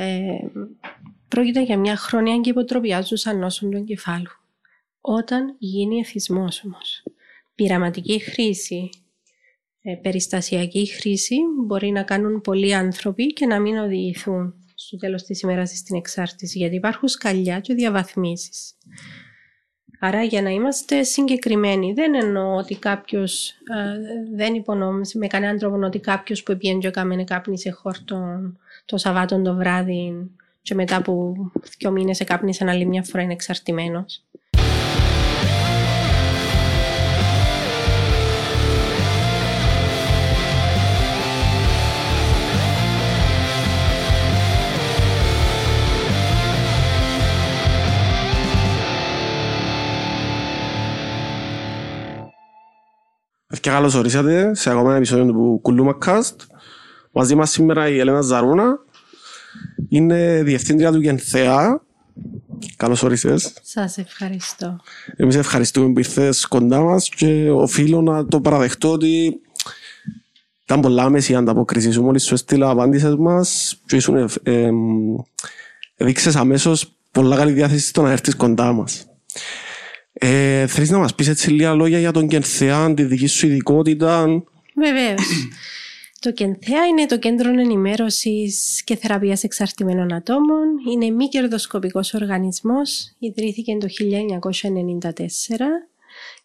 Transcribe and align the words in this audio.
Ε, 0.00 0.38
πρόκειται 1.28 1.62
για 1.62 1.78
μια 1.78 1.96
χρόνια 1.96 2.40
υποτροπιάζουσα 2.44 3.34
νόσων 3.34 3.70
του 3.70 3.76
εγκεφάλου. 3.76 4.30
Όταν 5.00 5.54
γίνει 5.58 5.98
εθισμός 5.98 6.64
όμως, 6.64 7.02
πειραματική 7.54 8.18
χρήση, 8.18 8.90
ε, 9.82 9.94
περιστασιακή 9.94 10.86
χρήση 10.86 11.36
μπορεί 11.66 11.90
να 11.90 12.02
κάνουν 12.02 12.40
πολλοί 12.40 12.74
άνθρωποι 12.74 13.26
και 13.26 13.46
να 13.46 13.60
μην 13.60 13.78
οδηγηθούν 13.78 14.54
στο 14.74 14.96
τέλος 14.96 15.22
της 15.22 15.40
ημέρας 15.40 15.70
στην 15.76 15.96
εξάρτηση, 15.96 16.58
γιατί 16.58 16.74
υπάρχουν 16.74 17.08
σκαλιά 17.08 17.60
και 17.60 17.74
διαβαθμίσεις. 17.74 18.74
Άρα 20.00 20.22
για 20.22 20.42
να 20.42 20.50
είμαστε 20.50 21.02
συγκεκριμένοι, 21.02 21.92
δεν 21.92 22.14
εννοώ 22.14 22.56
ότι 22.56 22.74
κάποιος 22.74 23.54
δεν 24.34 24.54
υπονόμησε 24.54 25.18
με 25.18 25.26
κανέναν 25.26 25.58
τρόπο 25.58 25.86
ότι 25.86 25.98
κάποιος 25.98 26.42
που 26.42 26.56
πήγαινε 26.56 26.78
και 26.78 26.90
κάμενε 26.90 27.24
κάπνισε 27.24 27.70
χόρτον 27.70 28.58
το 28.88 28.96
Σαββάτο 28.96 29.42
το 29.42 29.54
βράδυ 29.54 30.30
και 30.62 30.74
μετά 30.74 30.96
από 30.96 31.34
δύο 31.78 31.90
μήνες 31.90 32.20
εκάπνισε 32.20 32.64
άλλη 32.68 32.86
μια 32.86 33.02
φορά 33.02 33.22
είναι 33.22 33.32
εξαρτημένος. 33.32 34.24
Και 53.60 53.70
καλώς 53.70 53.94
ορίσατε 53.94 54.54
σε 54.54 54.70
ακόμα 54.70 54.88
ένα 54.88 54.96
επεισόδιο 54.96 55.26
του 55.26 55.58
Κουλούμα 55.62 55.98
Cast. 56.06 56.36
Μαζί 57.12 57.34
μας 57.34 57.50
σήμερα 57.50 57.88
η 57.88 57.98
Ελένα 57.98 58.20
Ζαρούνα. 58.20 58.78
Είναι 59.88 60.42
διευθύντρια 60.42 60.92
του 60.92 61.00
Γενθέα. 61.00 61.80
Καλώς 62.76 63.02
όρισες. 63.02 63.52
Σας 63.62 63.98
ευχαριστώ. 63.98 64.80
Εμείς 65.16 65.36
ευχαριστούμε 65.36 65.92
που 65.92 65.98
ήρθες 65.98 66.46
κοντά 66.46 66.80
μας 66.80 67.08
και 67.08 67.50
οφείλω 67.50 68.02
να 68.02 68.26
το 68.26 68.40
παραδεχτώ 68.40 68.92
ότι 68.92 69.40
ήταν 70.64 70.80
πολλά 70.80 71.02
άμεση 71.02 71.32
η 71.32 71.34
ανταπόκριση 71.34 71.92
σου. 71.92 72.02
Μόλις 72.02 72.24
σου 72.24 72.34
έστειλα 72.34 72.70
απάντησες 72.70 73.14
μας 73.14 73.78
και 73.86 73.96
ήσουν, 73.96 74.16
ε, 74.16 74.26
ε, 74.42 74.70
δείξες 75.96 76.36
αμέσως 76.36 76.92
πολλά 77.10 77.36
καλή 77.36 77.52
διάθεση 77.52 77.86
στο 77.86 78.02
να 78.02 78.10
έρθεις 78.10 78.36
κοντά 78.36 78.72
μας. 78.72 79.06
Ε, 80.12 80.66
θέλεις 80.66 80.90
να 80.90 80.98
μας 80.98 81.14
πεις 81.14 81.28
έτσι 81.28 81.50
λίγα 81.50 81.74
λόγια 81.74 81.98
για 81.98 82.12
τον 82.12 82.28
Κενθέα, 82.28 82.94
τη 82.94 83.02
δική 83.02 83.26
σου 83.26 83.46
ειδικότητα; 83.46 84.26
Βεβαίως. 84.74 85.22
Το 86.20 86.32
Κενθέα 86.32 86.86
είναι 86.86 87.06
το 87.06 87.18
κέντρο 87.18 87.50
ενημέρωσης 87.50 88.82
και 88.84 88.96
θεραπείας 88.96 89.42
εξαρτημένων 89.44 90.12
ατόμων. 90.12 90.66
Είναι 90.92 91.10
μη 91.10 91.28
κερδοσκοπικός 91.28 92.14
οργανισμός. 92.14 93.14
Ιδρύθηκε 93.18 93.76
το 93.76 93.86
1994 93.88 95.10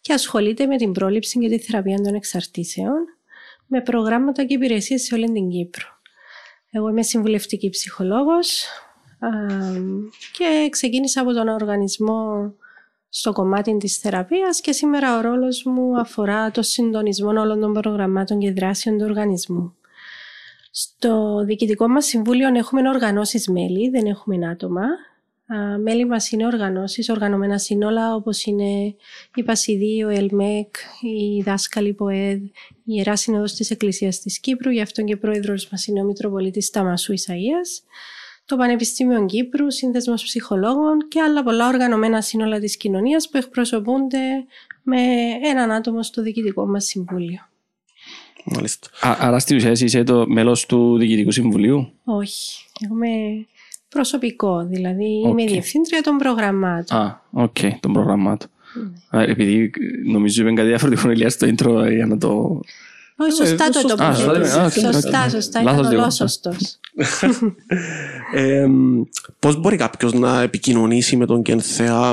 και 0.00 0.12
ασχολείται 0.12 0.66
με 0.66 0.76
την 0.76 0.92
πρόληψη 0.92 1.38
και 1.38 1.48
τη 1.48 1.58
θεραπεία 1.58 1.96
των 1.96 2.14
εξαρτήσεων 2.14 3.04
με 3.66 3.80
προγράμματα 3.80 4.44
και 4.44 4.54
υπηρεσίες 4.54 5.02
σε 5.02 5.14
όλη 5.14 5.32
την 5.32 5.48
Κύπρο. 5.48 5.86
Εγώ 6.70 6.88
είμαι 6.88 7.02
συμβουλευτική 7.02 7.70
ψυχολόγος 7.70 8.64
και 10.38 10.68
ξεκίνησα 10.70 11.20
από 11.20 11.32
τον 11.32 11.48
οργανισμό 11.48 12.54
στο 13.16 13.32
κομμάτι 13.32 13.76
της 13.76 13.96
θεραπείας 13.96 14.60
και 14.60 14.72
σήμερα 14.72 15.18
ο 15.18 15.20
ρόλος 15.20 15.62
μου 15.64 15.98
αφορά 16.00 16.50
το 16.50 16.62
συντονισμό 16.62 17.28
όλων 17.28 17.60
των 17.60 17.72
προγραμμάτων 17.72 18.38
και 18.38 18.52
δράσεων 18.52 18.98
του 18.98 19.04
οργανισμού. 19.08 19.74
Στο 20.70 21.42
διοικητικό 21.44 21.88
μας 21.88 22.06
συμβούλιο 22.06 22.54
έχουμε 22.54 22.88
οργανώσεις 22.88 23.48
μέλη, 23.48 23.88
δεν 23.88 24.06
έχουμε 24.06 24.48
άτομα. 24.48 24.82
Μέλη 25.82 26.06
μας 26.06 26.30
είναι 26.30 26.46
οργανώσεις, 26.46 27.08
οργανωμένα 27.08 27.58
σύνολα 27.58 28.14
όπως 28.14 28.44
είναι 28.44 28.94
η 29.34 29.42
Πασιδή, 29.44 30.04
ο 30.04 30.08
ΕΛΜΕΚ, 30.08 30.74
η 31.00 31.42
δάσκαλη 31.42 31.92
ΠΟΕΔ, 31.92 32.42
η 32.42 32.50
Ιερά 32.84 33.16
Συνόδος 33.16 33.54
της 33.54 33.70
Εκκλησίας 33.70 34.20
της 34.20 34.40
Κύπρου, 34.40 34.70
γι' 34.70 34.80
αυτό 34.80 35.02
και 35.02 35.16
πρόεδρος 35.16 35.68
μας 35.70 35.86
είναι 35.86 36.00
ο 36.00 36.04
Μητροπολίτης 36.04 36.70
Ταμασού 36.70 37.12
Ισαΐας 37.12 37.82
το 38.44 38.56
Πανεπιστήμιο 38.56 39.26
Κύπρου, 39.26 39.70
Σύνδεσμος 39.70 40.22
Ψυχολόγων 40.22 41.08
και 41.08 41.20
άλλα 41.20 41.42
πολλά 41.42 41.68
οργανωμένα 41.68 42.20
σύνολα 42.20 42.58
της 42.58 42.76
κοινωνίας 42.76 43.28
που 43.28 43.36
εκπροσωπούνται 43.36 44.44
με 44.82 45.00
έναν 45.42 45.70
άτομο 45.70 46.02
στο 46.02 46.22
διοικητικό 46.22 46.66
μας 46.66 46.84
συμβούλιο. 46.84 47.40
Μάλιστα. 48.44 48.88
Α, 49.00 49.16
άρα 49.18 49.38
στη 49.38 49.54
ουσία 49.54 49.70
είσαι 49.70 50.02
το 50.02 50.26
μέλος 50.28 50.66
του 50.66 50.98
Διοικητικού 50.98 51.30
Συμβουλίου; 51.30 51.92
Όχι. 52.04 52.64
Έχουμε 52.84 53.08
προσωπικό, 53.88 54.66
δηλαδή 54.66 55.22
okay. 55.24 55.28
είμαι 55.28 55.44
διευθύντρια 55.44 56.00
των 56.00 56.16
προγραμμάτων. 56.16 56.98
Α, 56.98 57.22
ok, 57.30 57.56
okay, 57.60 57.70
των 57.80 57.92
προγραμμάτων. 57.92 58.48
Mm. 59.10 59.28
επειδή 59.28 59.70
νομίζω 60.04 60.42
είπε 60.42 60.52
κάτι 60.52 60.68
διαφορετικό 60.68 61.10
Ηλία 61.14 61.30
στο 61.30 61.46
intro 61.46 61.92
για 61.92 62.06
να 62.06 62.18
το 62.18 62.60
όχι, 63.16 63.32
σωστά 63.32 63.68
το 63.68 63.82
τοποθέτησε. 63.82 64.80
Σωστά, 64.80 65.28
σωστά. 65.28 65.60
Ήταν 65.60 65.84
ολόσωστος. 65.84 66.78
Πώς 69.38 69.60
μπορεί 69.60 69.76
κάποιος 69.76 70.12
να 70.12 70.42
επικοινωνήσει 70.42 71.16
με 71.16 71.26
τον 71.26 71.42
Κενθέα, 71.42 72.12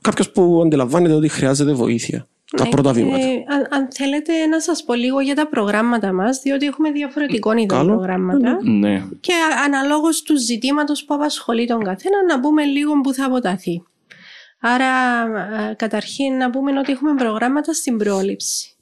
κάποιος 0.00 0.30
που 0.30 0.60
αντιλαμβάνεται 0.64 1.14
ότι 1.14 1.28
χρειάζεται 1.28 1.72
βοήθεια. 1.72 2.26
Τα 2.56 2.68
πρώτα 2.68 2.90
ε, 2.90 2.92
βήματα; 2.92 3.26
αν, 3.70 3.88
θέλετε 3.90 4.46
να 4.46 4.60
σας 4.60 4.84
πω 4.84 4.94
λίγο 4.94 5.20
για 5.20 5.34
τα 5.34 5.48
προγράμματα 5.48 6.12
μας, 6.12 6.40
διότι 6.40 6.66
έχουμε 6.66 6.90
διαφορετικών 6.90 7.56
ειδών 7.56 7.86
προγράμματα. 7.86 8.58
Ναι. 8.62 9.04
Και 9.20 9.32
αναλόγως 9.64 10.22
του 10.22 10.38
ζητήματος 10.38 11.04
που 11.04 11.14
απασχολεί 11.14 11.66
τον 11.66 11.84
καθένα, 11.84 12.16
να 12.28 12.40
πούμε 12.40 12.64
λίγο 12.64 13.00
που 13.00 13.12
θα 13.12 13.24
αποταθεί. 13.24 13.82
Άρα, 14.60 14.86
καταρχήν 15.76 16.36
να 16.36 16.50
πούμε 16.50 16.78
ότι 16.78 16.92
έχουμε 16.92 17.14
προγράμματα 17.14 17.72
στην 17.72 17.96
πρόληψη. 17.96 18.73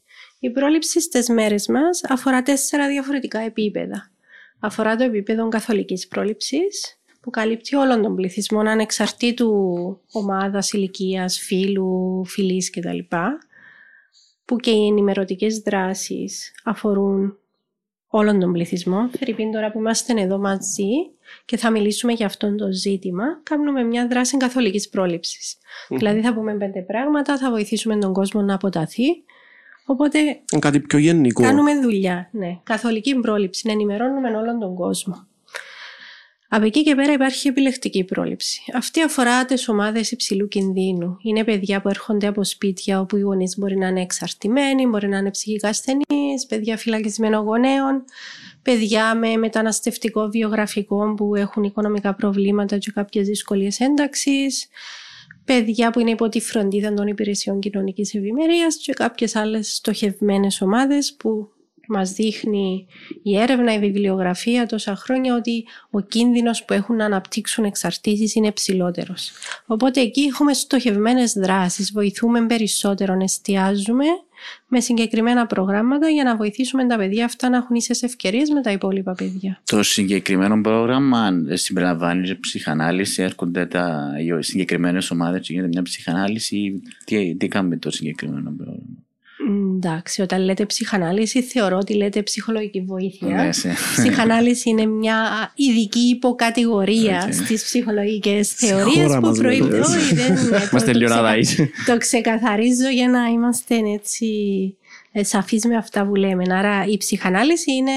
Η 0.45 0.51
πρόληψη 0.51 1.01
στις 1.01 1.29
μέρες 1.29 1.67
μας 1.67 2.01
αφορά 2.09 2.43
τέσσερα 2.43 2.89
διαφορετικά 2.89 3.39
επίπεδα. 3.39 4.11
Αφορά 4.59 4.97
το 4.97 5.05
επίπεδο 5.05 5.49
καθολικής 5.49 6.09
πρόληψης, 6.09 7.01
που 7.21 7.31
καλύπτει 7.31 7.77
όλον 7.77 8.03
τον 8.03 8.15
πληθυσμό 8.15 8.61
ανεξαρτήτου 8.61 9.53
ομάδας, 10.13 10.73
ηλικίας, 10.73 11.39
φίλου, 11.39 12.25
φιλή 12.27 12.71
κτλ. 12.71 12.99
Που 14.45 14.57
και 14.57 14.71
οι 14.71 14.87
ενημερωτικές 14.87 15.59
δράσεις 15.59 16.53
αφορούν 16.65 17.39
όλον 18.07 18.41
τον 18.41 18.53
πληθυσμό. 18.53 19.09
Φερρυπίν 19.19 19.53
τώρα 19.53 19.73
που 19.73 19.79
είμαστε 19.79 20.21
εδώ 20.21 20.39
μαζί 20.39 20.91
και 21.45 21.57
θα 21.57 21.71
μιλήσουμε 21.71 22.13
για 22.13 22.27
αυτό 22.27 22.55
το 22.55 22.73
ζήτημα, 22.73 23.25
κάνουμε 23.43 23.83
μια 23.83 24.07
δράση 24.07 24.37
καθολικής 24.37 24.89
πρόληψης. 24.89 25.57
Δηλαδή 25.89 26.21
θα 26.21 26.35
πούμε 26.35 26.57
πέντε 26.57 26.81
πράγματα, 26.81 27.39
θα 27.39 27.51
βοηθήσουμε 27.51 27.99
τον 27.99 28.13
κόσμο 28.13 28.43
να 28.43 28.55
αποταθεί 28.55 29.25
Οπότε. 29.85 30.19
Κάτι 30.59 30.81
πιο 30.81 30.99
γενικό. 30.99 31.43
Κάνουμε 31.43 31.81
δουλειά. 31.81 32.29
Ναι. 32.33 32.59
Καθολική 32.63 33.15
πρόληψη. 33.15 33.67
Να 33.67 33.73
ενημερώνουμε 33.73 34.37
όλον 34.37 34.59
τον 34.59 34.75
κόσμο. 34.75 35.27
Από 36.55 36.65
εκεί 36.65 36.83
και 36.83 36.95
πέρα 36.95 37.13
υπάρχει 37.13 37.49
επιλεκτική 37.49 38.05
πρόληψη. 38.05 38.63
Αυτή 38.75 39.03
αφορά 39.03 39.45
τις 39.45 39.69
ομάδες 39.69 40.11
υψηλού 40.11 40.49
κινδύνου. 40.49 41.17
Είναι 41.23 41.45
παιδιά 41.45 41.81
που 41.81 41.89
έρχονται 41.89 42.27
από 42.27 42.45
σπίτια 42.45 43.01
όπου 43.01 43.17
οι 43.17 43.21
γονείς 43.21 43.59
μπορεί 43.59 43.77
να 43.77 43.87
είναι 43.87 44.01
εξαρτημένοι, 44.01 44.87
μπορεί 44.87 45.09
να 45.09 45.19
είναι 45.19 45.31
ψυχικά 45.31 45.69
ασθενείς, 45.69 46.47
παιδιά 46.49 46.77
φυλακισμένων 46.77 47.45
γονέων, 47.45 48.05
παιδιά 48.63 49.15
με 49.15 49.37
μεταναστευτικό 49.37 50.29
βιογραφικό 50.29 51.15
που 51.15 51.35
έχουν 51.35 51.63
οικονομικά 51.63 52.15
προβλήματα 52.15 52.79
και 52.79 52.91
κάποιες 52.91 53.27
δυσκολίες 53.27 53.81
ένταξης, 53.81 54.69
παιδιά 55.45 55.91
που 55.91 56.01
είναι 56.01 56.11
υπό 56.11 56.29
τη 56.29 56.41
φροντίδα 56.41 56.95
των 56.95 57.07
υπηρεσιών 57.07 57.61
κοινωνικής 57.61 58.15
ευημερίας 58.15 58.77
και 58.77 58.93
κάποιες 58.93 59.37
άλλες 59.37 59.75
στοχευμένες 59.75 60.61
ομάδες 60.61 61.15
που 61.19 61.51
μας 61.89 62.13
δείχνει 62.13 62.87
η 63.23 63.39
έρευνα, 63.39 63.75
η 63.75 63.79
βιβλιογραφία 63.79 64.67
τόσα 64.67 64.97
χρόνια 64.97 65.35
ότι 65.35 65.65
ο 65.91 66.01
κίνδυνος 66.01 66.65
που 66.65 66.73
έχουν 66.73 66.97
να 66.97 67.05
αναπτύξουν 67.05 67.65
εξαρτήσεις 67.65 68.35
είναι 68.35 68.53
ψηλότερος. 68.53 69.31
Οπότε 69.67 70.01
εκεί 70.01 70.21
έχουμε 70.21 70.53
στοχευμένες 70.53 71.33
δράσεις, 71.33 71.93
βοηθούμε 71.93 72.47
περισσότερο, 72.47 73.17
εστιάζουμε 73.21 74.05
με 74.69 74.81
συγκεκριμένα 74.81 75.47
προγράμματα 75.47 76.09
για 76.09 76.25
να 76.25 76.37
βοηθήσουμε 76.37 76.87
τα 76.87 76.97
παιδιά 76.97 77.25
αυτά 77.25 77.49
να 77.49 77.57
έχουν 77.57 77.77
ίσες 77.77 78.03
ευκαιρίες 78.03 78.51
με 78.51 78.61
τα 78.61 78.71
υπόλοιπα 78.71 79.13
παιδιά. 79.13 79.61
Το 79.65 79.83
συγκεκριμένο 79.83 80.61
πρόγραμμα 80.61 81.31
συμπεριλαμβάνει 81.49 82.39
ψυχανάλυση, 82.41 83.23
έρχονται 83.23 83.67
τα 83.67 84.11
συγκεκριμένες 84.39 85.11
ομάδες 85.11 85.41
και 85.41 85.53
γίνεται 85.53 85.69
μια 85.73 85.83
ψυχανάλυση. 85.83 86.83
Τι, 87.05 87.37
τι 87.37 87.49
κάνουμε 87.49 87.77
το 87.77 87.91
συγκεκριμένο 87.91 88.55
πρόγραμμα; 88.57 89.02
Εντάξει, 89.49 90.23
όταν 90.23 90.45
λέτε 90.45 90.67
ψυχανάλυση, 90.67 91.43
θεωρώ 91.43 91.77
ότι 91.77 91.95
λέτε 91.95 92.23
ψυχολογική 92.23 92.81
βοήθεια. 92.81 93.29
Ναι, 93.29 93.49
ψυχανάλυση 93.97 94.71
είναι 94.71 94.87
μια 94.87 95.53
ειδική 95.55 95.99
υποκατηγορία 95.99 97.29
okay. 97.29 97.33
στις 97.33 97.65
ψυχολογικές 97.65 98.53
θεωρίες 98.53 99.19
που 99.21 99.33
προϋπτώνει. 99.33 100.03
Είμαστε 100.71 100.93
λίγο 100.93 101.15
Το 101.87 101.99
ξεκαθαρίζω 101.99 102.89
για 102.89 103.09
να 103.09 103.27
είμαστε 103.27 103.75
έτσι 103.95 104.27
ε, 105.13 105.25
σαφής 105.25 105.65
με 105.65 105.77
αυτά 105.77 106.07
που 106.07 106.15
λέμε. 106.15 106.45
Άρα 106.51 106.85
η 106.87 106.97
ψυχανάλυση 106.97 107.73
είναι 107.73 107.93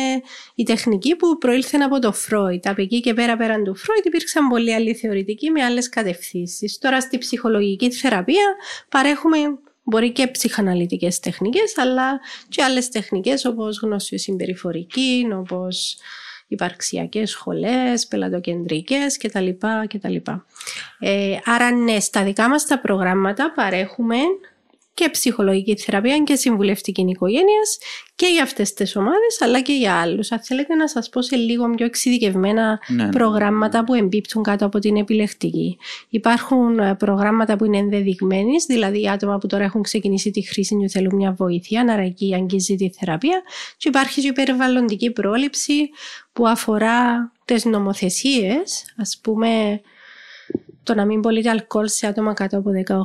η 0.55 0.63
τεχνική 0.63 1.15
που 1.15 1.37
προήλθε 1.37 1.77
από 1.77 1.99
το 1.99 2.11
Φρόιτ. 2.11 2.67
Από 2.67 2.81
εκεί 2.81 2.99
και 2.99 3.13
πέρα 3.13 3.37
πέραν 3.37 3.63
του 3.63 3.75
Φρόιτ 3.75 4.05
υπήρξαν 4.05 4.47
πολλοί 4.47 4.73
άλλοι 4.73 4.93
θεωρητικοί 4.93 5.49
με 5.49 5.63
άλλες 5.63 5.89
κατευθύνσεις. 5.89 6.77
Τώρα 6.77 7.01
στη 7.01 7.17
ψυχολογική 7.17 7.91
θεραπεία 7.91 8.55
παρέχουμε 8.89 9.37
Μπορεί 9.87 10.11
και 10.11 10.27
ψυχαναλυτικές 10.27 11.19
τεχνικές, 11.19 11.77
αλλά 11.77 12.19
και 12.49 12.63
άλλες 12.63 12.89
τεχνικές 12.89 13.45
όπως 13.45 13.79
γνωσιοσυμπεριφορική, 13.79 15.27
όπως 15.33 15.97
υπαρξιακές 16.47 17.29
σχολές, 17.29 18.07
πελατοκεντρικές 18.07 19.17
κτλ. 19.17 19.49
κτλ. 19.87 20.15
Ε, 20.99 21.37
άρα 21.45 21.71
ναι, 21.71 21.99
στα 21.99 22.23
δικά 22.23 22.49
μας 22.49 22.65
τα 22.65 22.79
προγράμματα 22.79 23.51
παρέχουμε 23.55 24.17
και 24.95 25.09
ψυχολογική 25.09 25.75
θεραπεία 25.77 26.17
και 26.17 26.35
συμβουλευτική 26.35 27.05
οικογένειας 27.09 27.77
και 28.15 28.27
για 28.27 28.43
αυτές 28.43 28.73
τις 28.73 28.95
ομάδες, 28.95 29.41
αλλά 29.41 29.61
και 29.61 29.73
για 29.73 30.01
άλλους. 30.01 30.31
Αν 30.31 30.39
θέλετε 30.39 30.75
να 30.75 30.87
σας 30.87 31.09
πω 31.09 31.21
σε 31.21 31.35
λίγο 31.35 31.69
πιο 31.69 31.85
εξειδικευμένα 31.85 32.79
ναι, 32.87 33.03
ναι, 33.03 33.09
προγράμματα 33.09 33.83
που 33.83 33.93
εμπίπτουν 33.93 34.43
κάτω 34.43 34.65
από 34.65 34.79
την 34.79 34.95
επιλεκτική. 34.97 35.77
Υπάρχουν 36.09 36.79
ε, 36.79 36.95
προγράμματα 36.95 37.55
που 37.55 37.65
είναι 37.65 37.77
ενδεδειγμένοι, 37.77 38.55
δηλαδή 38.67 39.09
άτομα 39.09 39.37
που 39.37 39.47
τώρα 39.47 39.63
έχουν 39.63 39.81
ξεκινήσει 39.81 40.31
τη 40.31 40.41
χρήση 40.41 40.77
και 40.79 40.87
θέλουν 40.87 41.15
μια 41.15 41.31
βοήθεια, 41.31 41.83
να 41.83 41.93
εκεί 41.93 42.35
αγγίζει 42.35 42.75
τη 42.75 42.89
θεραπεία. 42.89 43.41
Και 43.77 43.87
υπάρχει 43.87 44.21
και 44.21 44.27
η 44.27 44.33
περιβαλλοντική 44.33 45.11
πρόληψη 45.11 45.89
που 46.33 46.47
αφορά 46.47 47.31
τις 47.45 47.65
νομοθεσίες, 47.65 48.93
ας 48.97 49.19
πούμε 49.23 49.81
το 50.85 50.93
να 50.93 51.05
μην 51.05 51.21
πωλείται 51.21 51.49
αλκοόλ 51.49 51.87
σε 51.87 52.07
άτομα 52.07 52.33
κάτω 52.33 52.57
από 52.57 52.71
18, 52.87 52.95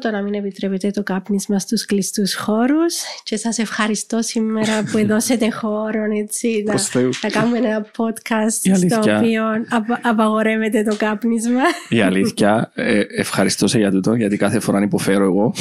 το 0.00 0.10
να 0.10 0.22
μην 0.22 0.34
επιτρέπετε 0.34 0.90
το 0.90 1.02
κάπνισμα 1.02 1.58
στους 1.58 1.86
κλειστούς 1.86 2.34
χώρους. 2.34 2.94
Και 3.22 3.36
σας 3.36 3.58
ευχαριστώ 3.58 4.22
σήμερα 4.22 4.84
που 4.92 4.98
δώσετε 5.10 5.50
χώρο 5.50 6.04
έτσι, 6.20 6.64
να, 6.66 6.74
να 7.22 7.28
κάνουμε 7.28 7.58
ένα 7.58 7.86
podcast 7.96 8.76
στο 8.88 9.16
οποίο 9.16 9.42
απα, 9.68 10.00
απαγορεύεται 10.02 10.82
το 10.82 10.96
κάπνισμα. 10.96 11.60
Η 11.88 12.00
αλήθεια, 12.00 12.70
ε, 12.74 13.00
ευχαριστώ 13.16 13.66
σε 13.66 13.78
για 13.78 13.90
τούτο 13.90 14.14
γιατί 14.14 14.36
κάθε 14.36 14.60
φορά 14.60 14.82
υποφέρω 14.82 15.24
εγώ 15.24 15.54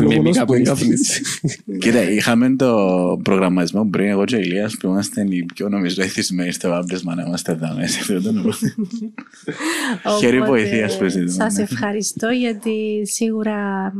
με 0.08 0.18
μη 0.18 0.30
κάπνιση. 0.30 1.22
Κοίτα, 1.82 2.10
είχαμε 2.10 2.56
το 2.56 2.76
προγραμματισμό 3.22 3.88
πριν 3.90 4.08
εγώ 4.08 4.24
και 4.24 4.36
ο 4.36 4.38
Ηλίας 4.38 4.76
που 4.76 4.88
είμαστε 4.88 5.26
οι 5.28 5.44
πιο 5.54 5.68
νομίζω 5.68 6.02
εθισμένοι 6.02 6.52
στο 6.52 6.72
άμπτεσμα 6.72 7.14
να 7.14 7.22
είμαστε 7.26 7.52
εδώ 7.52 7.74
μέσα. 7.76 7.98
Χέρι 10.18 10.40
βοηθεία 10.40 10.87
σας 11.26 11.54
ναι. 11.54 11.62
ευχαριστώ 11.62 12.28
γιατί 12.28 13.02
σίγουρα 13.04 13.92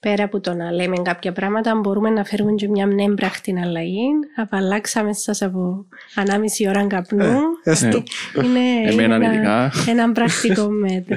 πέρα 0.00 0.24
από 0.24 0.40
το 0.40 0.54
να 0.54 0.72
λέμε 0.72 0.96
κάποια 1.02 1.32
πράγματα 1.32 1.76
μπορούμε 1.76 2.10
να 2.10 2.24
φέρουμε 2.24 2.52
και 2.52 2.68
μια 2.68 2.88
έμπραχτη 2.98 3.54
αλλαγή. 3.64 4.08
Απαλλάξαμε 4.36 5.12
σας 5.12 5.42
από 5.42 5.86
ανάμιση 6.14 6.68
ώρα 6.68 6.86
καπνού. 6.86 7.38
Ε, 7.64 8.92
είναι 8.92 9.02
ένα, 9.02 9.72
ένα 9.88 10.12
πρακτικό 10.12 10.68
μέτρο. 10.82 11.16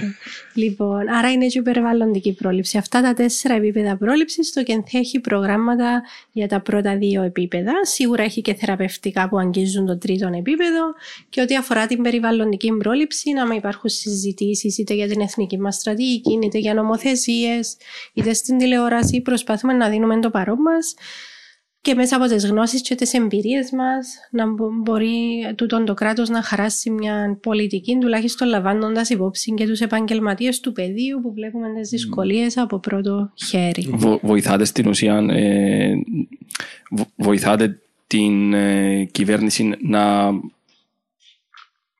Λοιπόν, 0.54 1.10
άρα 1.10 1.32
είναι 1.32 1.46
και 1.46 1.62
περιβαλλοντική 1.62 2.34
πρόληψη. 2.34 2.78
Αυτά 2.78 3.02
τα 3.02 3.14
τέσσερα 3.14 3.54
επίπεδα 3.54 3.98
πρόληψης, 3.98 4.54
το 4.54 4.64
ΚΕΝΘΕ 4.64 4.98
έχει 4.98 5.20
προγράμματα 5.20 6.02
για 6.32 6.48
τα 6.48 6.60
πρώτα 6.62 6.98
δύο 6.98 7.24
επίπεδα. 7.24 7.72
Σίγουρα 7.82 8.24
έχει 8.24 8.42
και 8.42 8.54
θεραπευτικά 8.54 9.30
που 9.30 9.38
αγγίζουν 9.38 9.86
το 9.86 9.98
τρίτο 9.98 10.28
επίπεδο. 10.28 10.94
Και 11.30 11.42
ό,τι 11.42 11.56
αφορά 11.56 11.86
την 11.88 12.02
περιβαλλοντική 12.02 12.72
πρόληψη, 12.78 13.32
να 13.32 13.56
υπάρχουν 13.56 13.90
συζητήσεις 13.90 14.78
είτε 14.78 14.94
για 14.94 15.08
την 15.08 15.22
εθνική 15.22 15.60
μας 15.60 15.76
στρατηγική, 15.76 16.40
είτε 16.44 16.58
για 16.58 16.74
νομοθεσίες, 16.74 17.78
είτε 18.14 18.34
στην 18.34 18.58
τηλεόραση. 18.74 19.22
Προσπαθούμε 19.22 19.74
να 19.74 19.90
δίνουμε 19.90 20.20
το 20.20 20.30
παρόν 20.30 20.58
μας 20.62 20.94
και 21.82 21.96
μέσα 21.96 22.16
από 22.16 22.26
τις 22.26 22.46
γνώσεις 22.46 22.82
και 22.82 22.96
τις 22.96 23.14
εμπειρίες 23.14 23.72
μας 23.72 24.08
να 24.32 24.46
μπορεί 24.84 25.16
τούτο 25.56 25.84
το 25.84 25.94
κράτος 25.94 26.30
να 26.30 26.42
χαράσει 26.42 26.90
μια 26.90 27.38
πολιτική, 27.42 27.98
τουλάχιστον 28.02 28.48
λαμβάνοντας 28.48 29.10
υπόψη 29.10 29.54
και 29.54 29.66
τους 29.68 29.80
επαγγελματίες 29.80 30.60
του 30.60 30.72
πεδίου 30.72 31.20
που 31.22 31.34
βλέπουμε 31.34 31.68
τις 31.80 31.90
δυσκολίες 31.90 32.58
από 32.58 32.80
πρώτο 32.80 33.32
χέρι. 33.48 33.90
Βο, 33.94 34.20
βοηθάτε 34.22 34.66
στην 34.66 34.88
ουσία, 34.88 35.26
ε, 35.30 35.94
βοηθάτε 37.16 37.80
την 38.08 38.54
ε, 38.54 39.04
κυβέρνηση 39.12 39.74
να 39.82 40.32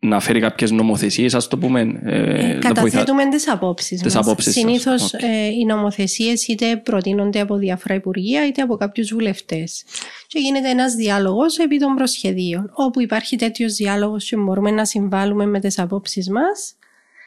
να 0.04 0.20
φέρει 0.20 0.40
κάποιες 0.40 0.72
νομοθεσίες, 0.72 1.34
ας 1.34 1.48
το 1.48 1.58
πούμε. 1.58 2.00
Ε, 2.04 2.52
ε 2.52 2.60
καταθέτουμε 2.60 3.30
τις 3.30 3.48
απόψεις 3.48 4.04
μας. 4.04 4.36
Συνήθως 4.38 5.14
okay. 5.16 5.24
ε, 5.24 5.48
οι 5.48 5.66
νομοθεσίες 5.66 6.48
είτε 6.48 6.78
προτείνονται 6.78 7.40
από 7.40 7.56
διάφορα 7.56 7.96
υπουργεία 7.96 8.48
είτε 8.48 8.62
από 8.62 8.76
κάποιους 8.78 9.14
βουλευτές. 9.14 9.84
Και 10.28 10.40
γίνεται 10.40 10.70
ένας 10.70 10.94
διάλογος 10.94 11.58
επί 11.58 11.78
των 11.78 11.96
προσχεδίων. 11.96 12.72
Όπου 12.74 13.02
υπάρχει 13.02 13.36
τέτοιος 13.36 13.74
διάλογος 13.74 14.30
και 14.30 14.38
μπορούμε 14.38 14.72
να 14.72 14.86
συμβάλλουμε 14.86 15.46
με 15.46 15.60
τις 15.60 15.80
απόψεις 15.80 16.30
μας, 16.30 16.76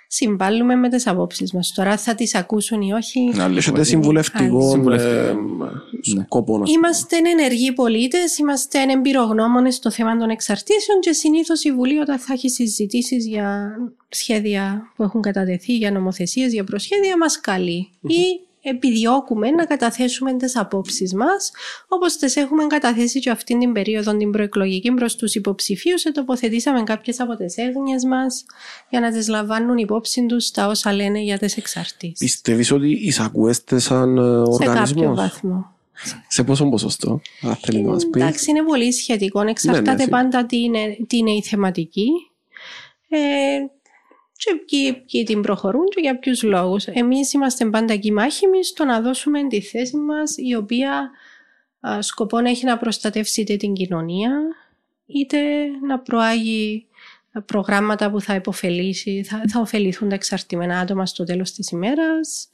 συμβάλλουμε 0.08 0.75
με 0.75 0.88
τις 0.88 1.06
απόψεις 1.06 1.53
μας. 1.53 1.73
Τώρα 1.75 1.97
θα 1.97 2.14
τις 2.14 2.35
ακούσουν 2.35 2.81
ή 2.81 2.93
όχι. 2.93 3.20
Να 3.35 3.49
λύσετε 3.49 3.85
συμβουλευτικό 3.85 4.91
ε, 4.93 5.35
σκοπό. 6.00 6.62
Είμαστε 6.64 7.17
ενεργοί 7.17 7.73
πολίτες, 7.73 8.38
είμαστε 8.38 8.79
εμπειρογνώμονες 8.93 9.75
στο 9.75 9.91
θέμα 9.91 10.17
των 10.17 10.31
εξαρτήσεων 10.31 11.00
και 11.00 11.12
συνήθως 11.12 11.64
η 11.64 11.73
Βουλή 11.73 11.99
όταν 11.99 12.19
θα 12.19 12.32
έχει 12.32 12.49
συζητήσεις 12.49 13.26
για 13.26 13.76
σχέδια 14.08 14.93
που 14.97 15.03
έχουν 15.03 15.20
κατατεθεί, 15.20 15.76
για 15.76 15.91
νομοθεσίες, 15.91 16.53
για 16.53 16.64
προσχέδια, 16.64 17.17
μας 17.17 17.41
καλεί. 17.41 17.91
Ή 18.00 18.45
επιδιώκουμε 18.69 19.51
να 19.51 19.65
καταθέσουμε 19.65 20.37
τις 20.37 20.57
απόψεις 20.57 21.15
μας 21.15 21.51
όπως 21.89 22.17
τις 22.17 22.37
έχουμε 22.37 22.67
καταθέσει 22.67 23.21
και 23.21 23.31
αυτήν 23.31 23.59
την 23.59 23.73
περίοδο 23.73 24.17
την 24.17 24.31
προεκλογική 24.31 24.93
προς 24.93 25.17
τους 25.17 25.35
υποψηφίους 25.35 26.03
τοποθετήσαμε 26.03 26.83
κάποιες 26.83 27.21
από 27.21 27.37
τις 27.37 27.57
έγνοιες 27.57 28.05
μας 28.05 28.45
για 28.89 29.01
να 29.01 29.11
τις 29.11 29.29
λαμβάνουν 29.29 29.77
υπόψη 29.77 30.27
τους 30.27 30.51
τα 30.51 30.67
όσα 30.67 30.93
λένε 30.93 31.21
για 31.21 31.39
τις 31.39 31.57
εξαρτήσεις. 31.57 32.19
Πιστεύεις 32.19 32.73
ότι 32.73 32.91
εισακούεστε 32.91 33.79
σαν 33.79 34.19
οργανισμός; 34.19 34.89
Σε 34.89 34.95
κάποιο 34.95 35.15
βαθμό. 35.15 35.75
Σε 36.29 36.45
πόσο 36.45 36.69
ποσοστό, 36.69 37.21
αν 37.43 37.57
θέλεις 37.57 37.83
να 37.83 37.91
μας 37.91 38.07
πεις; 38.11 38.23
Εντάξει, 38.23 38.51
είναι 38.51 38.63
πολύ 38.63 38.93
σχετικό. 38.93 39.41
Εξαρτάται 39.41 39.91
ναι, 39.91 40.05
ναι, 40.05 40.09
πάντα 40.11 40.47
τι 40.47 40.63
είναι, 40.63 40.97
τι 41.07 41.17
είναι 41.17 41.31
η 41.31 41.43
θεματική. 41.43 42.09
Ε, 43.09 43.19
και 44.37 44.55
ποιοι, 44.67 44.93
ποιοι 44.94 45.23
την 45.23 45.43
προχωρούν 45.43 45.88
και 45.88 46.00
για 46.00 46.19
ποιους 46.19 46.43
λόγους. 46.43 46.87
Εμείς 46.87 47.33
είμαστε 47.33 47.65
πάντα 47.65 47.93
εκεί 47.93 48.12
μάχημοι 48.12 48.65
στο 48.65 48.85
να 48.85 49.00
δώσουμε 49.00 49.47
τη 49.47 49.61
θέση 49.61 49.97
μας 49.97 50.35
η 50.37 50.55
οποία 50.55 51.11
α, 51.81 52.03
σκοπό 52.03 52.38
έχει 52.38 52.65
να 52.65 52.79
προστατεύσει 52.79 53.41
είτε 53.41 53.56
την 53.56 53.73
κοινωνία 53.73 54.31
είτε 55.06 55.38
να 55.87 55.99
προάγει 55.99 56.87
προγράμματα 57.47 58.11
που 58.11 58.21
θα 58.21 58.35
υποφελήσει, 58.35 59.23
θα, 59.23 59.43
θα 59.49 59.61
ωφεληθούν 59.61 60.09
τα 60.09 60.15
εξαρτημένα 60.15 60.79
άτομα 60.79 61.06
στο 61.06 61.25
τέλος 61.25 61.53
της 61.53 61.70
ημέρας, 61.70 62.49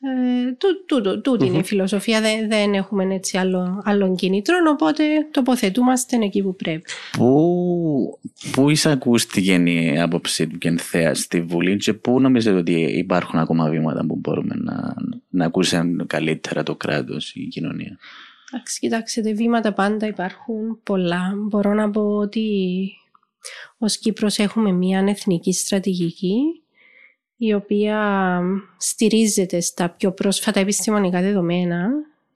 ε, 0.00 0.52
τού, 0.86 1.20
τούτη 1.20 1.46
είναι 1.46 1.58
η 1.58 1.62
φιλοσοφία, 1.62 2.20
δεν, 2.20 2.48
δεν 2.48 2.74
έχουμε 2.74 3.14
έτσι 3.14 3.38
άλλο, 3.38 3.82
άλλον 3.84 4.16
κινήτρο, 4.16 4.56
οπότε 4.70 5.04
τοποθετούμαστε 5.30 6.16
εκεί 6.16 6.42
που 6.42 6.56
πρέπει. 6.56 6.84
Πού, 7.12 8.18
πού 8.52 8.70
εισακούστηκε 8.70 9.54
η 9.54 10.00
άποψη 10.00 10.46
του 10.46 10.58
Κενθέα 10.58 11.14
στη 11.14 11.40
Βουλή 11.40 11.76
και 11.76 11.92
πού 11.92 12.20
νομίζετε 12.20 12.56
ότι 12.56 12.72
υπάρχουν 12.72 13.38
ακόμα 13.38 13.68
βήματα 13.68 14.06
που 14.06 14.16
μπορούμε 14.16 14.54
να, 14.54 14.94
να 15.28 15.44
ακούσουν 15.44 16.06
καλύτερα 16.06 16.62
το 16.62 16.74
κράτος, 16.74 17.34
η 17.34 17.46
κοινωνία; 17.46 17.98
Εντάξει, 18.52 18.78
κοιτάξτε, 18.78 19.32
βήματα 19.32 19.72
πάντα 19.72 20.06
υπάρχουν 20.06 20.80
πολλά. 20.82 21.32
Μπορώ 21.48 21.74
να 21.74 21.90
πω 21.90 22.00
ότι 22.00 22.46
ως 23.78 23.98
Κύπρος 23.98 24.38
έχουμε 24.38 24.72
μια 24.72 25.04
εθνική 25.08 25.52
στρατηγική 25.52 26.62
η 27.36 27.52
οποία 27.54 28.40
στηρίζεται 28.76 29.60
στα 29.60 29.88
πιο 29.88 30.12
πρόσφατα 30.12 30.60
επιστημονικά 30.60 31.20
δεδομένα. 31.20 31.88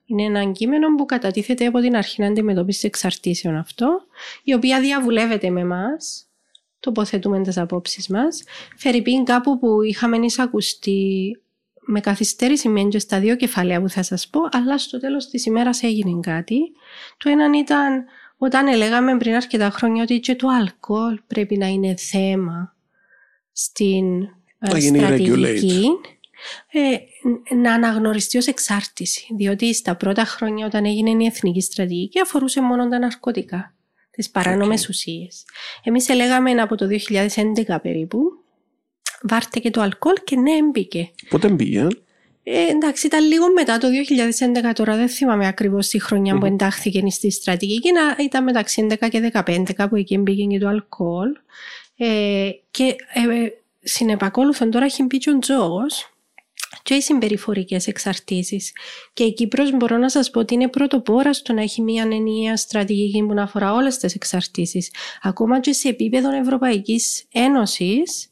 Είναι 0.05 0.23
ένα 0.23 0.51
κείμενο 0.51 0.95
που 0.95 1.05
κατατίθεται 1.05 1.65
από 1.65 1.79
την 1.79 1.95
αρχή 1.95 2.21
να 2.21 2.27
αντιμετωπίσει 2.27 2.85
εξαρτήσεων 2.85 3.55
αυτό, 3.55 4.01
η 4.43 4.53
οποία 4.53 4.79
διαβουλεύεται 4.79 5.49
με 5.49 5.59
εμάς, 5.59 6.25
τοποθετούμε 6.79 7.41
τις 7.41 7.57
απόψεις 7.57 8.07
μας. 8.07 8.43
Φερρυπίν 8.77 9.23
κάπου 9.23 9.59
που 9.59 9.81
είχαμε 9.81 10.17
εισακουστεί 10.17 11.35
με 11.81 11.99
καθυστέρηση 11.99 12.69
μεν 12.69 12.99
στα 12.99 13.19
δύο 13.19 13.35
κεφάλαια 13.35 13.81
που 13.81 13.89
θα 13.89 14.03
σας 14.03 14.27
πω, 14.27 14.39
αλλά 14.51 14.77
στο 14.77 14.99
τέλος 14.99 15.27
της 15.27 15.45
ημέρας 15.45 15.83
έγινε 15.83 16.19
κάτι. 16.19 16.59
Το 17.17 17.29
έναν 17.29 17.53
ήταν 17.53 18.05
όταν 18.37 18.67
έλεγαμε 18.67 19.17
πριν 19.17 19.35
αρκετά 19.35 19.69
χρόνια 19.69 20.03
ότι 20.03 20.19
και 20.19 20.35
το 20.35 20.47
αλκοόλ 20.47 21.19
πρέπει 21.27 21.57
να 21.57 21.67
είναι 21.67 21.95
θέμα 21.95 22.75
στην 23.51 24.05
να 24.61 24.79
στρατηγική 24.79 25.87
ε, 26.71 26.97
να 27.55 27.73
αναγνωριστεί 27.73 28.37
ως 28.37 28.47
εξάρτηση. 28.47 29.27
Διότι 29.37 29.73
στα 29.73 29.95
πρώτα 29.95 30.25
χρόνια 30.25 30.65
όταν 30.65 30.85
έγινε 30.85 31.23
η 31.23 31.25
εθνική 31.25 31.61
στρατηγική 31.61 32.19
αφορούσε 32.19 32.61
μόνο 32.61 32.89
τα 32.89 32.99
ναρκωτικά, 32.99 33.75
τις 34.11 34.29
παράνομες 34.29 34.85
okay. 34.85 34.89
ουσίες. 34.89 35.45
Εμείς 35.83 36.09
έλεγαμε 36.09 36.51
από 36.51 36.75
το 36.75 36.87
2011 37.65 37.75
περίπου, 37.81 38.19
βάρτε 39.21 39.59
και 39.59 39.69
το 39.69 39.81
αλκοόλ 39.81 40.15
και 40.23 40.35
ναι, 40.35 40.63
μπήκε. 40.71 41.11
Πότε 41.29 41.49
μπήκε; 41.49 41.87
Ε, 42.43 42.67
εντάξει, 42.67 43.05
ήταν 43.05 43.27
λίγο 43.27 43.51
μετά 43.53 43.77
το 43.77 43.87
2011, 44.69 44.71
τώρα 44.73 44.95
δεν 44.95 45.09
θυμάμαι 45.09 45.47
ακριβώς 45.47 45.87
τη 45.87 45.99
χρονιά 45.99 46.37
που 46.37 46.45
εντάχθηκε 46.45 47.09
στη 47.09 47.31
στρατηγική, 47.31 47.91
να, 47.91 48.23
ήταν 48.23 48.43
μεταξύ 48.43 48.87
11 48.89 49.09
και 49.09 49.31
15 49.33 49.87
που 49.89 49.95
εκεί 49.95 50.17
μπήκε 50.17 50.43
και 50.45 50.59
το 50.59 50.67
αλκοόλ. 50.67 51.29
Ε, 51.97 52.49
και 52.71 52.95
ε, 53.13 53.60
συνεπακόλουθον 53.81 54.71
τώρα 54.71 54.85
έχει 54.85 55.03
μπει 55.03 55.17
και 55.17 55.29
ο 55.29 55.39
τζόγος 55.39 56.11
και 56.83 56.93
οι 56.93 57.01
συμπεριφορικές 57.01 57.87
εξαρτήσεις. 57.87 58.71
Και 59.13 59.23
η 59.23 59.33
Κύπρος 59.33 59.71
μπορώ 59.71 59.97
να 59.97 60.09
σας 60.09 60.29
πω 60.29 60.39
ότι 60.39 60.53
είναι 60.53 60.67
πρωτοπόρα 60.67 61.33
στο 61.33 61.53
να 61.53 61.61
έχει 61.61 61.81
μια 61.81 62.07
ενιαία 62.11 62.57
στρατηγική 62.57 63.25
που 63.25 63.33
να 63.33 63.43
αφορά 63.43 63.73
όλες 63.73 63.97
τις 63.97 64.15
εξαρτήσεις. 64.15 64.93
Ακόμα 65.21 65.59
και 65.59 65.73
σε 65.73 65.89
επίπεδο 65.89 66.31
Ευρωπαϊκής 66.31 67.25
Ένωσης, 67.31 68.31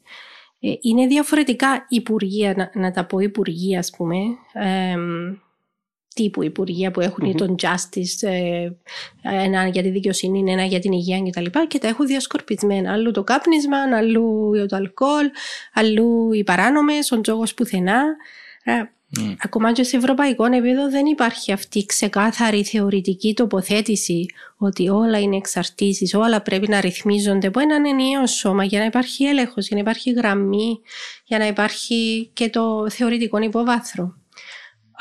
ε, 0.60 0.72
είναι 0.80 1.06
διαφορετικά 1.06 1.86
υπουργεία, 1.88 2.54
να, 2.56 2.80
να 2.80 2.90
τα 2.90 3.06
πω 3.06 3.18
υπουργεία, 3.18 3.78
ας 3.78 3.90
πούμε. 3.96 4.16
Ε, 4.52 4.96
τύπου 6.14 6.42
υπουργεία 6.42 6.90
που 6.90 7.00
εχουν 7.00 7.36
τον 7.36 7.54
justice, 7.62 8.28
ε, 8.28 8.70
ένα 9.22 9.66
για 9.66 9.82
τη 9.82 9.90
δικαιοσύνη, 9.90 10.52
ένα 10.52 10.64
για 10.64 10.78
την 10.78 10.92
υγεία 10.92 11.22
κτλ. 11.30 11.44
Και, 11.44 11.66
και 11.68 11.78
τα 11.78 11.88
έχω 11.88 12.04
διασκορπισμένα. 12.04 12.92
Αλλού 12.92 13.10
το 13.10 13.24
κάπνισμα, 13.24 13.76
αλλού 13.96 14.52
το 14.68 14.76
αλκοόλ, 14.76 15.30
αλλού 15.72 16.32
οι 16.32 16.44
παράνομες, 16.44 17.12
ο 17.12 17.20
τζόγος 17.20 17.54
πουθενά. 17.54 18.02
Mm. 19.18 19.36
Ακόμα 19.38 19.72
και 19.72 19.82
σε 19.82 19.96
ευρωπαϊκό 19.96 20.44
επίπεδο 20.44 20.90
δεν 20.90 21.06
υπάρχει 21.06 21.52
αυτή 21.52 21.78
η 21.78 21.86
ξεκάθαρη 21.86 22.64
θεωρητική 22.64 23.34
τοποθέτηση 23.34 24.26
ότι 24.56 24.88
όλα 24.88 25.20
είναι 25.20 25.36
εξαρτήσεις, 25.36 26.14
όλα 26.14 26.42
πρέπει 26.42 26.68
να 26.68 26.80
ρυθμίζονται 26.80 27.46
από 27.46 27.60
έναν 27.60 27.84
ενιαίο 27.84 28.26
σώμα 28.26 28.64
για 28.64 28.78
να 28.78 28.84
υπάρχει 28.84 29.24
έλεγχος, 29.24 29.66
για 29.66 29.76
να 29.76 29.82
υπάρχει 29.82 30.10
γραμμή, 30.10 30.80
για 31.24 31.38
να 31.38 31.46
υπάρχει 31.46 32.30
και 32.32 32.50
το 32.50 32.90
θεωρητικό 32.90 33.38
υποβάθρο. 33.38 34.19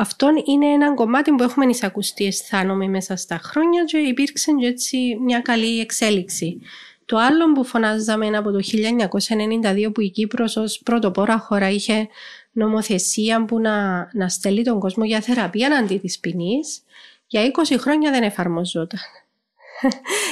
Αυτό 0.02 0.30
είναι 0.46 0.66
ένα 0.66 0.94
κομμάτι 0.94 1.32
που 1.32 1.44
έχουμε 1.44 1.66
εισακουστεί, 1.66 2.26
αισθάνομαι, 2.26 2.88
μέσα 2.88 3.16
στα 3.16 3.38
χρόνια 3.38 3.84
και 3.84 3.98
υπήρξε 3.98 4.52
έτσι 4.62 5.18
μια 5.20 5.40
καλή 5.40 5.80
εξέλιξη. 5.80 6.62
Το 7.06 7.18
άλλο 7.18 7.52
που 7.52 7.64
φωνάζαμε 7.64 8.38
από 8.38 8.52
το 8.52 8.60
1992 9.88 9.94
που 9.94 10.02
η 10.02 10.10
Κύπρος 10.10 10.56
ως 10.56 10.82
πρωτοπόρα 10.84 11.40
χώρα 11.40 11.70
είχε 11.70 12.08
νομοθεσία 12.52 13.46
που 13.46 13.60
να, 13.60 14.10
να 14.14 14.30
στέλνει 14.30 14.64
τον 14.64 14.80
κόσμο 14.80 15.06
για 15.06 15.22
θεραπεία 15.22 15.78
αντί 15.78 15.98
της 15.98 16.20
ποινής, 16.20 16.82
για 17.28 17.52
20 17.72 17.76
χρόνια 17.80 18.12
δεν 18.12 18.24
εφαρμοζόταν. 18.24 19.00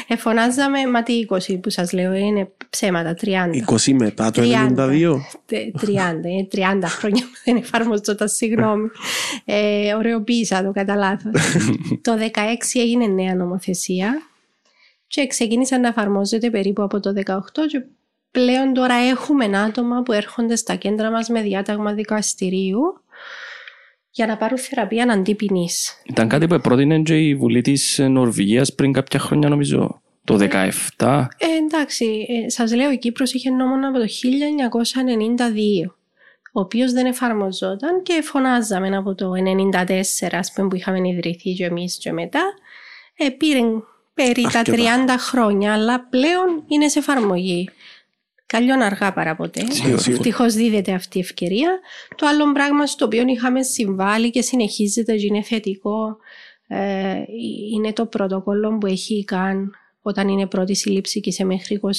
Εφωνάζαμε, 0.08 0.86
μα 0.86 1.04
τι 1.04 1.25
20 1.30 1.60
που 1.62 1.70
σας 1.70 1.92
λέω, 1.92 2.13
είναι 2.13 2.51
ψέματα, 2.70 3.16
30. 3.22 3.27
20 3.68 3.94
μετά 3.94 4.32
το 4.32 4.42
92. 4.42 5.16
30, 5.50 5.63
30 6.51 6.84
χρόνια 6.84 7.24
που 7.24 7.39
δεν 7.44 7.56
εφαρμοζόταν, 7.56 8.30
συγγνώμη. 8.30 8.89
Ε, 9.46 9.94
ωρεοποίησα 9.94 10.63
το 10.63 10.72
κατά 10.72 10.96
λάθος. 10.96 11.32
το 12.01 12.12
16 12.13 12.25
έγινε 12.74 13.08
νέα 13.08 13.36
νομοθεσία 13.36 14.22
και 15.08 15.27
ξεκίνησε 15.27 15.77
να 15.77 15.88
εφαρμόζεται 15.88 16.50
περίπου 16.50 16.82
από 16.84 17.00
το 17.00 17.13
18 17.25 17.38
και 17.68 17.84
πλέον 18.32 18.74
τώρα 18.74 18.96
έχουμε 18.96 19.46
άτομα 19.46 20.01
που 20.01 20.12
έρχονται 20.12 20.56
στα 20.56 20.75
κέντρα 20.75 21.12
μας 21.12 21.30
με 21.30 21.42
διάταγμα 21.42 21.94
δικαστηρίου 21.94 23.01
για 24.18 24.26
να 24.26 24.38
πάρουν 24.38 24.58
θεραπεία 24.58 25.04
αντί 25.04 25.36
ποινής. 25.36 26.02
Ήταν 26.06 26.28
κάτι 26.28 26.48
που 26.48 26.60
πρότεινε 26.60 27.00
και 27.00 27.18
η 27.18 27.36
Βουλή 27.36 27.62
της 27.62 28.00
Νορβηγίας 28.10 28.76
πριν 28.76 28.94
κάποια 28.94 29.20
χρόνια 29.20 29.50
νομίζω. 29.50 30.02
Το 30.24 30.38
2017. 30.98 31.28
Ε, 31.38 31.46
εντάξει, 31.66 32.26
ε, 32.46 32.50
σας 32.50 32.76
λέω 32.76 32.92
η 32.92 32.98
Κύπρος 32.98 33.34
είχε 33.34 33.50
νόμο 33.50 33.88
από 33.88 33.98
το 33.98 34.06
1992 34.08 35.92
ο 36.58 36.60
οποίος 36.60 36.92
δεν 36.92 37.06
εφαρμοζόταν 37.06 38.02
και 38.04 38.22
φωνάζαμε 38.24 38.98
από 38.98 39.16
το 39.16 39.32
1994 39.32 39.94
ας 40.32 40.52
πούμε, 40.54 40.68
που 40.68 40.76
είχαμε 40.76 41.08
ιδρυθεί 41.08 41.54
και 41.54 41.66
εμείς 41.66 41.98
και 41.98 42.12
μετά. 42.12 42.42
Ε, 43.18 43.30
πήρε 43.30 43.60
περί 44.14 44.48
τα 44.52 44.62
30 44.66 44.76
χρόνια, 45.18 45.74
αλλά 45.74 46.08
πλέον 46.10 46.64
είναι 46.68 46.88
σε 46.88 47.00
εφαρμογή. 47.00 47.70
Καλιόν 48.48 48.82
αργά 48.82 49.13
παρά 49.13 49.36
ποτέ. 49.36 49.62
Ευτυχώς 50.08 50.54
δίδεται 50.54 50.92
αυτή 50.92 51.18
η 51.18 51.22
ευκαιρία. 51.22 51.80
Το 52.16 52.27
άλλο 52.27 52.51
πράγμα 52.51 52.86
στο 52.86 53.06
οποίο 53.06 53.24
είχαμε 53.27 53.63
συμβάλει 53.63 54.30
και 54.30 54.42
συνεχίζεται 54.42 55.16
και 55.16 55.25
είναι 55.25 55.42
θετικό 55.42 56.18
ε, 56.68 57.24
είναι 57.74 57.94
το 57.94 58.06
πρωτοκόλλο 58.06 58.77
που 58.77 58.88
έχει 58.88 59.24
καν 59.24 59.75
όταν 60.01 60.27
είναι 60.27 60.46
πρώτη 60.46 60.75
σύλληψη 60.75 61.20
και 61.20 61.32
σε 61.32 61.46
μέχρι 61.46 61.80
23 61.84 61.89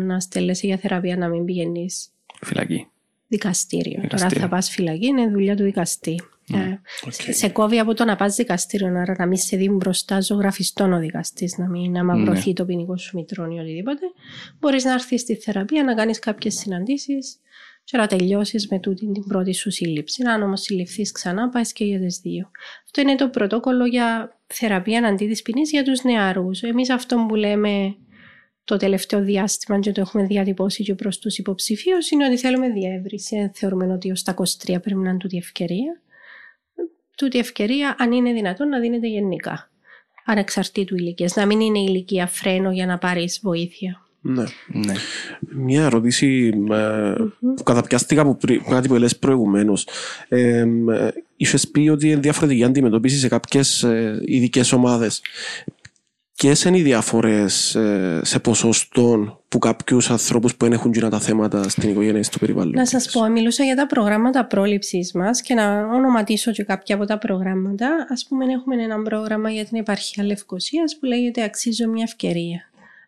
να 0.00 0.20
στέλνεσαι 0.20 0.66
για 0.66 0.76
θεραπεία 0.76 1.16
να 1.16 1.28
μην 1.28 1.44
πηγαίνεις. 1.44 2.08
Φυλακή. 2.40 2.86
Δικαστήριο. 3.26 4.00
Δικαστήριο. 4.00 4.28
Τώρα 4.28 4.40
θα 4.40 4.48
πας 4.48 4.70
φυλακή, 4.70 5.06
είναι 5.06 5.28
δουλειά 5.28 5.56
του 5.56 5.62
δικαστή. 5.62 6.20
Okay. 6.52 6.78
Ε, 7.26 7.32
σε 7.32 7.48
κόβει 7.48 7.78
από 7.78 7.94
το 7.94 8.04
να 8.04 8.16
πας 8.16 8.34
δικαστήριο, 8.34 8.86
άρα 8.86 9.14
να 9.18 9.26
μην 9.26 9.36
σε 9.36 9.56
δει 9.56 9.68
μπροστά 9.68 10.20
ζωγραφιστόν 10.20 10.92
ο 10.92 10.98
δικαστής, 10.98 11.58
να 11.58 11.68
μην 11.68 11.96
αμαυρωθεί 11.96 12.48
ναι. 12.48 12.54
το 12.54 12.64
ποινικό 12.64 12.96
σου 12.96 13.16
μητρό 13.16 13.44
ή 13.44 13.58
οτιδήποτε. 13.58 14.06
Μπορείς 14.60 14.84
να 14.84 14.92
έρθεις 14.92 15.20
στη 15.20 15.34
θεραπεία, 15.34 15.84
να 15.84 15.94
κάνεις 15.94 16.18
κάποιες 16.18 16.54
συναντήσεις 16.54 17.38
και 17.84 17.96
να 17.96 18.06
τελειώσεις 18.06 18.68
με 18.68 18.78
τούτη 18.78 19.12
την 19.12 19.26
πρώτη 19.26 19.54
σου 19.54 19.70
σύλληψη. 19.70 20.22
Αν 20.24 20.42
όμω 20.42 20.56
συλληφθεί 20.56 21.02
ξανά, 21.02 21.48
πάει 21.48 21.72
και 21.72 21.84
για 21.84 22.00
τις 22.00 22.18
δύο. 22.22 22.50
Αυτό 22.84 23.00
είναι 23.00 23.14
το 23.14 23.28
πρωτόκολλο 23.28 23.86
για 23.86 24.38
θεραπεία 24.46 25.06
αντί 25.06 25.26
της 25.26 25.42
ποινής 25.42 25.70
για 25.70 25.84
τους 25.84 26.02
νεαρούς. 26.02 26.62
Εμείς 26.62 26.90
αυτό 26.90 27.26
που 27.28 27.34
λέμε 27.34 27.96
το 28.64 28.76
τελευταίο 28.76 29.22
διάστημα 29.22 29.78
και 29.78 29.92
το 29.92 30.00
έχουμε 30.00 30.24
διατυπώσει 30.24 30.82
και 30.82 30.94
προς 30.94 31.18
τους 31.18 31.38
υποψηφίους 31.38 32.10
είναι 32.10 32.26
ότι 32.26 32.36
θέλουμε 32.36 32.68
διεύρυνση. 32.68 33.50
Θεωρούμε 33.54 33.92
ότι 33.92 34.10
ως 34.10 34.22
τα 34.22 34.34
23 34.34 34.44
πρέπει 34.64 34.94
να 34.94 35.08
είναι 35.08 35.18
τούτη 35.18 35.36
ευκαιρία 35.36 36.00
τούτη 37.16 37.38
ευκαιρία, 37.38 37.96
αν 37.98 38.12
είναι 38.12 38.32
δυνατόν, 38.32 38.68
να 38.68 38.80
δίνεται 38.80 39.06
γενικά. 39.06 39.70
Ανεξαρτήτου 40.24 40.96
ηλικίας. 40.96 41.34
Να 41.34 41.46
μην 41.46 41.60
είναι 41.60 41.78
ηλικία 41.78 42.26
φρένο 42.26 42.72
για 42.72 42.86
να 42.86 42.98
πάρεις 42.98 43.40
βοήθεια. 43.42 44.04
Ναι. 44.26 44.44
ναι. 44.66 44.94
Μια 45.40 45.84
ερώτηση 45.84 46.52
ε, 46.70 47.14
που 47.54 47.62
καταπιάστηκα 47.62 48.20
από 48.20 48.38
κάτι 48.68 48.88
που 48.88 48.94
έλεγες 48.94 49.16
προηγουμένως. 49.18 49.86
Ε, 50.28 50.66
είχες 51.36 51.68
πει 51.68 51.88
ότι 51.88 52.10
είναι 52.10 52.20
διαφορετική 52.20 52.64
αντιμετώπιση 52.64 53.18
σε 53.18 53.28
κάποιες 53.28 53.82
ε, 53.82 54.22
ειδικές 54.24 54.72
ομάδες. 54.72 55.22
Ποιες 56.36 56.64
είναι 56.64 56.78
οι 56.78 56.82
διαφορές 56.82 57.74
ε, 57.74 58.20
σε 58.24 58.38
ποσοστό 58.38 59.40
που 59.48 59.58
κάποιους 59.58 60.10
ανθρώπους 60.10 60.56
που 60.56 60.64
έχουν 60.64 60.92
γύρω 60.92 61.08
τα 61.08 61.20
θέματα 61.20 61.68
στην 61.68 61.90
οικογένεια 61.90 62.18
ή 62.18 62.22
στο 62.22 62.38
περιβάλλον; 62.38 62.72
Να 62.72 62.86
σας 62.86 63.10
πω, 63.10 63.28
μιλούσα 63.28 63.64
για 63.64 63.76
τα 63.76 63.86
προγράμματα 63.86 64.46
πρόληψη 64.46 65.10
μας 65.14 65.42
και 65.42 65.54
να 65.54 65.86
ονοματίσω 65.86 66.52
και 66.52 66.62
κάποια 66.62 66.94
από 66.94 67.04
τα 67.04 67.18
προγράμματα. 67.18 67.86
Α 67.86 68.28
πούμε, 68.28 68.44
έχουμε 68.52 68.82
ένα 68.82 69.02
πρόγραμμα 69.02 69.50
για 69.50 69.64
την 69.64 69.78
επαρχία 69.78 70.24
Λευκοσίας 70.24 70.98
που 70.98 71.06
λέγεται 71.06 71.42
Αξίζω 71.42 71.88
μια 71.88 72.02
ευκαιρία. 72.02 72.60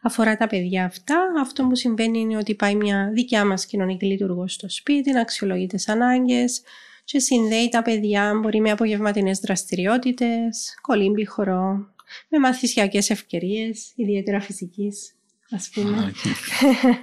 Αφορά 0.02 0.36
τα 0.36 0.46
παιδιά 0.46 0.84
αυτά. 0.84 1.16
Αυτό 1.40 1.64
που 1.64 1.74
συμβαίνει 1.74 2.18
είναι 2.18 2.36
ότι 2.36 2.54
πάει 2.54 2.74
μια 2.74 3.10
δικιά 3.14 3.44
μας 3.44 3.66
κοινωνική 3.66 4.06
λειτουργός 4.06 4.52
στο 4.52 4.68
σπίτι, 4.68 5.12
να 5.12 5.20
αξιολογεί 5.20 5.66
τις 5.66 5.88
ανάγκες 5.88 6.62
και 7.04 7.18
συνδέει 7.18 7.68
τα 7.68 7.82
παιδιά, 7.82 8.32
μπορεί 8.42 8.60
με 8.60 8.70
απογευματινές 8.70 9.38
δραστηριότητες, 9.38 10.78
κολύμπι 10.80 11.24
χορό, 11.26 11.86
με 12.28 12.38
μαθησιακές 12.38 13.10
ευκαιρίες, 13.10 13.92
ιδιαίτερα 13.94 14.40
φυσικής, 14.40 15.16
ας 15.50 15.70
πούμε. 15.74 16.12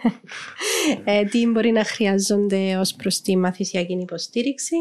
ε, 1.03 1.23
τι 1.23 1.47
μπορεί 1.47 1.71
να 1.71 1.83
χρειάζονται 1.83 2.77
ως 2.77 2.93
προς 2.93 3.21
τη 3.21 3.37
μαθησιακή 3.37 3.93
υποστήριξη. 3.93 4.75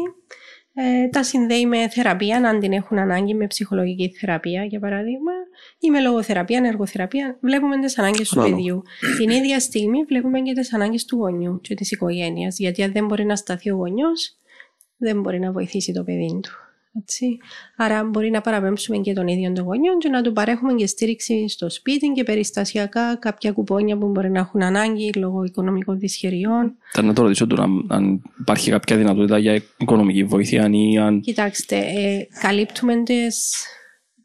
Ε, 0.75 1.07
τα 1.07 1.23
συνδέει 1.23 1.65
με 1.65 1.89
θεραπεία, 1.89 2.37
αν 2.37 2.59
την 2.59 2.73
έχουν 2.73 2.97
ανάγκη, 2.97 3.33
με 3.33 3.47
ψυχολογική 3.47 4.09
θεραπεία, 4.19 4.63
για 4.63 4.79
παράδειγμα, 4.79 5.31
ή 5.79 5.89
με 5.89 6.01
λογοθεραπεία, 6.01 6.57
ενεργοθεραπεία. 6.57 7.37
Βλέπουμε 7.41 7.79
τις 7.79 7.97
ανάγκες 7.97 8.29
του 8.29 8.41
παιδιού. 8.41 8.81
Την 9.17 9.29
ίδια 9.29 9.59
στιγμή 9.59 10.03
βλέπουμε 10.03 10.39
και 10.39 10.53
τις 10.53 10.73
ανάγκες 10.73 11.05
του 11.05 11.15
γονιού 11.15 11.61
και 11.61 11.75
της 11.75 11.91
οικογένειας. 11.91 12.59
Γιατί 12.59 12.83
αν 12.83 12.91
δεν 12.91 13.05
μπορεί 13.05 13.25
να 13.25 13.35
σταθεί 13.35 13.71
ο 13.71 13.75
γονιός, 13.75 14.37
δεν 14.97 15.21
μπορεί 15.21 15.39
να 15.39 15.51
βοηθήσει 15.51 15.93
το 15.93 16.03
παιδί 16.03 16.39
του. 16.41 16.62
Έτσι. 16.99 17.37
Άρα 17.77 18.03
μπορεί 18.03 18.29
να 18.29 18.41
παραπέμψουμε 18.41 18.97
και 18.97 19.13
τον 19.13 19.27
ίδιο 19.27 19.51
τον 19.51 19.63
γονιό 19.63 19.97
και 19.97 20.09
να 20.09 20.21
του 20.21 20.33
παρέχουμε 20.33 20.73
και 20.73 20.87
στήριξη 20.87 21.49
στο 21.49 21.69
σπίτι 21.69 22.07
και 22.07 22.23
περιστασιακά 22.23 23.15
κάποια 23.15 23.51
κουπόνια 23.51 23.97
που 23.97 24.07
μπορεί 24.07 24.31
να 24.31 24.39
έχουν 24.39 24.63
ανάγκη 24.63 25.11
λόγω 25.13 25.43
οικονομικών 25.43 25.99
δυσχεριών. 25.99 26.75
Θα 26.91 27.01
να 27.01 27.13
το 27.13 27.21
ρωτήσω 27.21 27.47
τώρα 27.47 27.67
αν 27.87 28.21
υπάρχει 28.39 28.71
κάποια 28.71 28.97
δυνατότητα 28.97 29.37
για 29.37 29.61
οικονομική 29.77 30.23
βοήθεια 30.23 30.69
ή 30.71 30.97
αν... 30.97 31.21
Κοιτάξτε, 31.21 31.77
ε, 31.77 32.27
καλύπτουμε 32.41 33.03
τις 33.03 33.65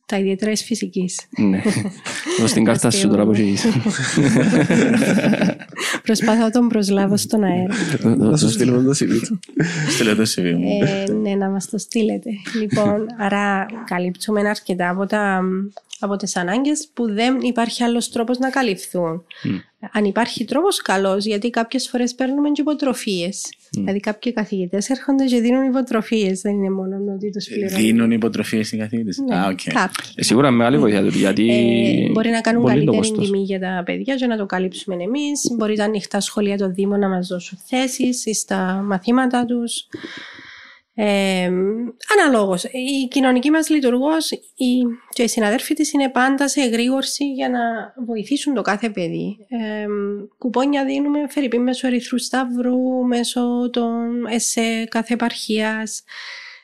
τα 0.08 0.18
ιδιαίτερα 0.18 0.50
της 0.50 0.62
φυσικής. 0.64 1.20
Ναι. 1.38 1.62
Δώσ' 2.40 2.52
την 2.52 2.64
κάρτα 2.64 2.90
σου 2.90 3.08
τώρα 3.08 3.24
που 3.24 3.32
Προσπαθώ 6.02 6.40
να 6.40 6.50
τον 6.50 6.68
προσλάβω 6.68 7.16
στον 7.16 7.44
αέρα. 7.44 7.74
Να 8.16 8.36
σου 8.36 8.50
στείλουμε 8.50 8.82
το 8.82 8.90
CV 8.90 9.20
Στείλε 9.88 10.14
το 10.14 10.22
CV 10.22 10.54
μου. 10.56 10.78
Ε, 10.82 11.12
ναι, 11.12 11.34
να 11.34 11.48
μας 11.50 11.68
το 11.68 11.78
στείλετε. 11.78 12.30
Λοιπόν, 12.60 13.06
άρα 13.18 13.66
καλύπτουμε 13.84 14.48
αρκετά 14.48 14.88
από 14.88 15.06
τα, 15.06 15.42
από 15.98 16.16
τις 16.16 16.36
ανάγκες 16.36 16.88
που 16.94 17.12
δεν 17.12 17.40
υπάρχει 17.40 17.82
άλλος 17.82 18.10
τρόπος 18.10 18.38
να 18.38 18.50
καλυφθούν. 18.50 19.24
Αν 19.92 20.04
υπάρχει 20.04 20.44
τρόπος 20.44 20.82
καλός, 20.82 21.24
γιατί 21.24 21.50
κάποιες 21.50 21.88
φορές 21.88 22.14
παίρνουμε 22.14 22.50
και 22.50 22.60
υποτροφίες. 22.60 23.57
Δηλαδή 23.78 24.00
κάποιοι 24.00 24.32
καθηγητές 24.32 24.88
έρχονται 24.90 25.24
και 25.24 25.40
δίνουν 25.40 25.62
υποτροφίες, 25.68 26.40
δεν 26.40 26.52
είναι 26.54 26.70
μόνο 26.70 26.96
ότι 27.14 27.30
τους 27.30 27.46
πληρώνουν. 27.48 27.76
Δίνουν 27.80 28.10
υποτροφίες 28.10 28.72
οι 28.72 28.76
καθηγητές. 28.76 29.18
Ναι, 29.18 29.36
Α, 29.36 29.46
οκ. 29.46 29.60
κάποιοι. 29.64 30.12
Ε, 30.14 30.22
σίγουρα 30.22 30.50
μεγάλη 30.50 30.78
βοήθεια 30.78 31.02
του, 31.02 31.18
γιατί 31.18 31.50
Ε, 31.50 32.10
μπορεί 32.12 32.30
να 32.30 32.40
κάνουν 32.40 32.62
πολύ 32.62 32.74
το 32.74 32.78
καλύτερη 32.92 32.96
κόστος. 32.96 33.24
τιμή 33.30 33.42
για 33.42 33.60
τα 33.60 33.82
παιδιά 33.84 34.14
και 34.14 34.26
να 34.26 34.36
το 34.36 34.46
καλύψουμε 34.46 34.94
εμείς. 35.02 35.40
Μπορεί 35.56 35.76
τα 35.76 35.84
ανοιχτά 35.84 36.20
σχολεία 36.20 36.56
των 36.56 36.74
Δήμων 36.74 36.98
να 36.98 37.08
μας 37.08 37.26
δώσουν 37.28 37.58
θέσεις 37.64 38.38
στα 38.40 38.82
μαθήματα 38.86 39.44
τους. 39.44 39.86
Ε, 41.00 41.50
αναλόγως, 42.18 42.64
η 42.64 43.08
κοινωνική 43.10 43.50
μας 43.50 43.68
λειτουργός 43.68 44.30
η, 44.30 44.82
και 45.12 45.22
οι 45.22 45.28
συναδέλφοι 45.28 45.74
της 45.74 45.92
είναι 45.92 46.08
πάντα 46.08 46.48
σε 46.48 46.60
εγρήγορση 46.60 47.24
για 47.24 47.48
να 47.48 47.58
βοηθήσουν 48.06 48.54
το 48.54 48.62
κάθε 48.62 48.90
παιδί. 48.90 49.36
Ε, 49.48 49.86
κουπόνια 50.38 50.84
δίνουμε 50.84 51.18
φερειπή 51.28 51.58
μέσω 51.58 51.86
Ερυθρού 51.86 52.18
Σταυρού, 52.18 53.06
μέσω 53.06 53.70
των 53.72 54.26
ΕΣΕ 54.26 54.84
κάθε 54.88 55.14
επαρχίας. 55.14 56.04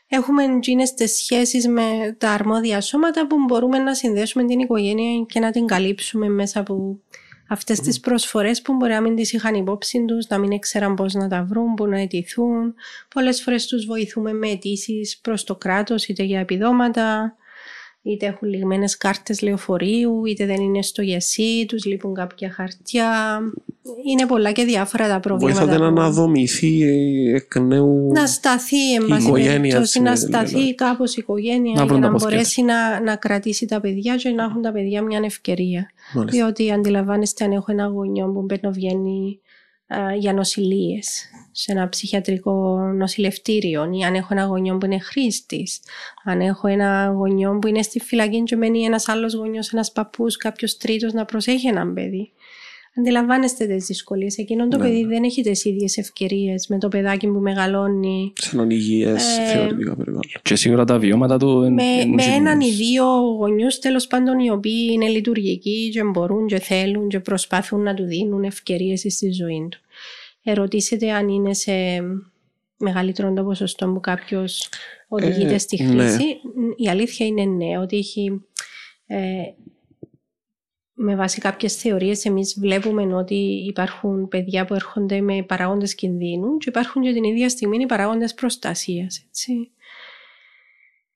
Έχουμε 0.08 0.42
γίνες 0.62 0.94
τις 0.94 1.16
σχέσεις 1.16 1.68
με 1.68 2.16
τα 2.18 2.30
αρμόδια 2.30 2.80
σώματα 2.80 3.26
που 3.26 3.36
μπορούμε 3.48 3.78
να 3.78 3.94
συνδέσουμε 3.94 4.44
την 4.44 4.58
οικογένεια 4.58 5.24
και 5.28 5.40
να 5.40 5.50
την 5.50 5.66
καλύψουμε 5.66 6.28
μέσα 6.28 6.60
από 6.60 7.00
αυτές 7.48 7.80
τις 7.80 8.00
προσφορές 8.00 8.62
που 8.62 8.74
μπορεί 8.74 8.92
να 8.92 9.00
μην 9.00 9.14
τις 9.14 9.32
είχαν 9.32 9.54
υπόψη 9.54 10.04
τους, 10.04 10.26
να 10.26 10.38
μην 10.38 10.50
ήξεραν 10.50 10.94
πώς 10.94 11.14
να 11.14 11.28
τα 11.28 11.44
βρουν, 11.44 11.74
που 11.74 11.86
να 11.86 12.00
αιτηθούν. 12.00 12.74
Πολλές 13.14 13.42
φορές 13.42 13.66
τους 13.66 13.84
βοηθούμε 13.84 14.32
με 14.32 14.48
αιτήσεις 14.48 15.18
προς 15.18 15.44
το 15.44 15.56
κράτος, 15.56 16.06
είτε 16.06 16.22
για 16.22 16.40
επιδόματα, 16.40 17.36
είτε 18.06 18.26
έχουν 18.26 18.48
λιγμένες 18.48 18.96
κάρτες 18.96 19.40
λεωφορείου, 19.42 20.24
είτε 20.24 20.46
δεν 20.46 20.60
είναι 20.60 20.82
στο 20.82 21.02
γεσί, 21.02 21.64
τους 21.68 21.84
λείπουν 21.84 22.14
κάποια 22.14 22.50
χαρτιά. 22.50 23.38
Είναι 24.10 24.26
πολλά 24.26 24.52
και 24.52 24.64
διάφορα 24.64 25.08
τα 25.08 25.20
προβλήματα. 25.20 25.58
Βοηθάτε 25.64 25.82
να 25.84 25.92
που- 25.92 26.00
αναδομηθεί 26.00 26.82
ε, 26.82 27.34
εκ 27.34 27.56
νέου. 27.56 28.10
να 28.12 28.26
σταθεί, 28.26 28.94
εν 28.94 29.02
Η 29.04 29.08
πάση 29.08 29.26
οικογένεια, 29.26 29.52
περιπτώσει, 29.52 29.80
έτσι, 29.82 30.00
να 30.00 30.10
ναι, 30.10 30.16
σταθεί 30.16 30.48
δηλαδή. 30.54 30.74
κάπως 30.74 31.12
η 31.12 31.16
οικογένεια 31.18 31.72
Να 31.72 31.78
για 31.82 31.84
βρουν 31.86 32.00
να 32.00 32.06
τα 32.06 32.12
πόθηκια 32.12 32.30
μπορέσει 32.36 32.62
να, 32.62 33.00
να 33.00 33.16
κρατήσει 33.16 33.66
τα 33.66 33.80
παιδιά 33.80 34.16
και 34.16 34.28
να 34.30 34.44
έχουν 34.44 34.62
τα 34.62 34.72
παιδιά 34.72 35.02
μια 35.02 35.20
ευκαιρία. 35.24 35.90
Μάλιστα. 36.14 36.36
Διότι 36.38 36.72
αντιλαμβάνεστε 36.72 37.44
αν 37.44 37.52
έχω 37.52 37.72
ένα 37.72 37.86
γονιό 37.86 38.26
που 38.32 38.42
μπαίνει 38.42 38.72
βγαίνει 38.72 39.38
α, 39.40 39.43
για 40.18 40.32
νοσηλίε 40.32 40.98
σε 41.52 41.72
ένα 41.72 41.88
ψυχιατρικό 41.88 42.78
νοσηλευτήριο 42.78 43.90
ή 43.92 44.04
αν 44.04 44.14
έχω 44.14 44.28
ένα 44.30 44.44
γονιό 44.44 44.78
που 44.78 44.86
είναι 44.86 44.98
χρήστης, 44.98 45.80
αν 46.24 46.40
έχω 46.40 46.68
ένα 46.68 47.12
γονιό 47.14 47.58
που 47.58 47.66
είναι 47.66 47.82
στη 47.82 48.00
φυλακή 48.00 48.42
και 48.42 48.56
μένει 48.56 48.84
ένας 48.84 49.08
άλλος 49.08 49.34
γονιός, 49.34 49.72
ένας 49.72 49.92
παππούς, 49.92 50.36
κάποιος 50.36 50.76
τρίτος 50.76 51.12
να 51.12 51.24
προσέχει 51.24 51.66
έναν 51.66 51.94
παιδί. 51.94 52.32
Αντιλαμβάνεστε 52.98 53.66
τις 53.66 53.86
δυσκολίες. 53.86 54.36
Εκείνο 54.38 54.68
το 54.68 54.76
Ναι. 54.76 54.82
παιδί 54.82 55.04
δεν 55.04 55.24
έχει 55.24 55.42
τις 55.42 55.64
ίδιες 55.64 55.96
ευκαιρίες 55.96 56.66
με 56.68 56.78
το 56.78 56.88
παιδάκι 56.88 57.26
που 57.26 57.38
μεγαλώνει. 57.38 58.32
Σε 58.34 58.50
έναν 58.56 58.70
υγιέ 58.70 59.10
Ε, 59.12 59.16
θεωρητικά 59.52 59.96
περιβάλλον. 59.96 60.22
και 60.42 60.54
σίγουρα 60.54 60.84
τα 60.84 60.98
βιώματα 60.98 61.38
του... 61.38 61.62
εν- 61.62 61.72
με, 61.72 61.82
εν- 61.82 62.08
με 62.08 62.22
εν- 62.24 62.32
έναν 62.32 62.60
ή 62.60 62.70
δύο 62.70 63.04
γονιούς 63.38 63.78
τέλος 63.78 64.06
πάντων 64.06 64.38
οι 64.38 64.50
οποίοι 64.50 64.88
είναι 64.92 65.08
λειτουργικοί 65.08 65.88
και 65.92 66.02
μπορούν 66.04 66.46
και 66.46 66.58
θέλουν 66.58 67.08
και 67.08 67.20
προσπαθούν 67.20 67.82
να 67.82 67.94
του 67.94 68.04
δίνουν 68.04 68.44
ευκαιρίες 68.44 69.00
στη 69.08 69.32
ζωή 69.32 69.68
του. 69.70 69.78
Ερωτήσετε 70.42 71.10
αν 71.12 71.28
είναι 71.28 71.54
σε 71.54 71.72
μεγαλύτερο 72.76 73.32
το 73.32 73.44
ποσοστό 73.44 73.86
που 73.88 74.00
κάποιος 74.00 74.68
οδηγείται 75.08 75.54
Ε, 75.54 75.58
στη 75.58 75.82
ναι. 75.82 75.88
χρήση. 75.88 76.24
Η 76.76 76.88
αλήθεια 76.88 77.26
είναι 77.26 77.44
ναι, 77.44 77.78
ότι 77.78 77.96
έχει. 77.96 78.42
Ε, 79.06 79.16
με 80.94 81.16
βάση 81.16 81.40
κάποιες 81.40 81.74
θεωρίες 81.76 82.24
εμείς 82.24 82.58
βλέπουμε 82.58 83.14
ότι 83.14 83.34
υπάρχουν 83.68 84.28
παιδιά 84.28 84.64
που 84.64 84.74
έρχονται 84.74 85.20
με 85.20 85.42
παράγοντες 85.42 85.94
κινδύνου 85.94 86.56
και 86.56 86.68
υπάρχουν 86.68 87.02
και 87.02 87.12
την 87.12 87.24
ίδια 87.24 87.48
στιγμή 87.48 87.76
οι 87.80 87.86
παράγοντες 87.86 88.34
προστασίας. 88.34 89.24
Έτσι. 89.28 89.70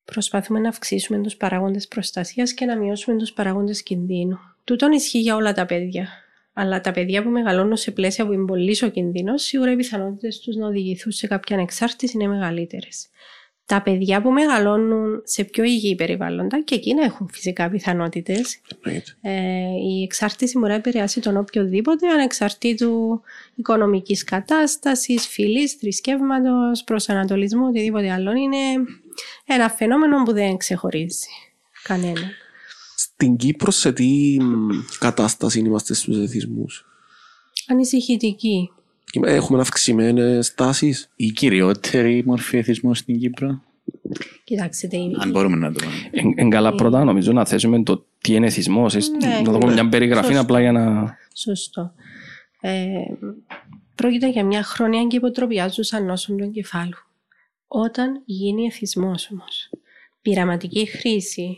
Προσπαθούμε 0.05 0.61
να 0.61 0.69
αυξήσουμε 0.69 1.23
τους 1.23 1.37
παράγοντες 1.37 1.89
προστασίας 1.89 2.53
και 2.53 2.65
να 2.65 2.77
μειώσουμε 2.77 3.17
τους 3.17 3.33
παράγοντες 3.33 3.83
κινδύνου. 3.83 4.39
Τούτον 4.65 4.93
ισχύει 4.93 5.21
για 5.21 5.37
όλα 5.37 5.53
τα 5.53 5.67
παιδιά. 5.67 6.09
Αλλά 6.53 6.81
τα 6.81 6.93
παιδιά 6.93 7.23
που 7.23 7.29
μεγαλώνουν 7.29 7.77
σε 7.77 7.91
πλαίσια 7.91 8.27
που 8.27 8.33
είναι 8.33 8.45
πολύ 8.45 8.79
ο 8.85 8.89
κινδύνος, 8.89 9.43
σίγουρα 9.43 9.73
οι 9.73 9.77
πιθανότητες 9.77 10.39
τους 10.39 10.57
να 10.57 10.67
οδηγηθούν 10.67 11.13
σε 11.13 11.27
κάποια 11.27 11.57
ανεξάρτηση 11.57 12.17
είναι 12.17 12.27
μεγαλύτερες. 12.27 13.09
Τα 13.69 13.83
παιδιά 13.83 14.23
που 14.23 14.31
μεγαλώνουν 14.31 15.23
σε 15.25 15.45
πιο 15.45 15.65
υγιή 15.65 15.95
περιβάλλοντα 15.95 16.63
και 16.63 16.75
εκείνα 16.75 17.05
έχουν 17.05 17.29
φυσικά 17.33 17.71
πιθανότητες. 17.71 18.61
Εννοείται. 18.83 19.17
Ε, 19.21 19.33
η 19.89 20.03
εξάρτηση 20.03 20.59
μπορεί 20.59 20.71
να 20.71 20.77
επηρεάσει 20.77 21.21
τον 21.21 21.37
οποιοδήποτε 21.37 22.09
ανεξαρτήτου 22.09 23.21
οικονομικής 23.55 24.25
κατάστασης, 24.25 25.27
φυλής, 25.27 25.73
θρησκεύματος, 25.73 26.85
προσανατολισμού, 26.85 27.67
οτιδήποτε 27.67 28.11
άλλο. 28.11 28.33
Είναι 28.33 28.57
ένα 29.47 29.71
φαινόμενο 29.71 30.23
που 30.23 30.33
δεν 30.33 30.57
ξεχωρίζει 30.57 31.29
κανένα. 31.83 32.31
Στην 32.97 33.37
Κύπρο 33.37 33.71
σε 33.71 33.93
τι 33.93 34.37
μ, 34.41 34.69
κατάσταση 34.99 35.59
είμαστε 35.59 35.95
στους 35.95 36.19
εθισμούς; 36.19 36.87
Ανησυχητική. 37.69 38.71
Έχουμε 39.23 39.61
αυξημένες 39.61 40.55
τάσεις. 40.55 41.11
Η 41.17 41.27
κυριότερη 41.31 42.23
μορφή 42.27 42.57
εθισμού 42.59 42.95
στην 42.95 43.19
Κύπρο. 43.19 43.63
Κοιτάξτε, 44.45 44.97
η- 44.97 45.17
Αν 45.19 45.31
μπορούμε 45.31 45.57
να 45.57 45.73
το 45.73 45.79
πούμε. 45.85 45.93
Εν, 46.11 46.33
εν 46.37 46.51
καλά 46.51 46.75
πρώτα 46.75 47.05
νομίζω 47.05 47.33
να 47.33 47.45
θέσουμε 47.47 47.83
το 47.83 48.07
τι 48.19 48.35
είναι 48.35 48.47
εθισμός, 48.47 48.95
ε, 48.95 48.99
Ναι, 49.21 49.41
να 49.45 49.53
δούμε 49.53 49.67
ναι. 49.67 49.73
μια 49.73 49.89
περιγραφή 49.89 50.27
Σωστό. 50.27 50.41
απλά 50.43 50.61
για 50.61 50.73
να... 50.73 51.15
Σωστό. 51.35 51.93
Ε, 52.61 52.87
πρόκειται 53.95 54.29
για 54.31 54.45
μια 54.45 54.63
χρόνια 54.63 55.05
και 55.07 55.17
υποτροπιάζουσα 55.17 56.01
νόσων 56.01 56.37
του 56.37 56.45
εγκεφάλου. 56.45 56.97
Όταν 57.67 58.23
γίνει 58.25 58.65
εθισμός 58.67 59.31
όμως, 59.33 59.71
πειραματική 60.23 60.87
χρήση, 60.87 61.57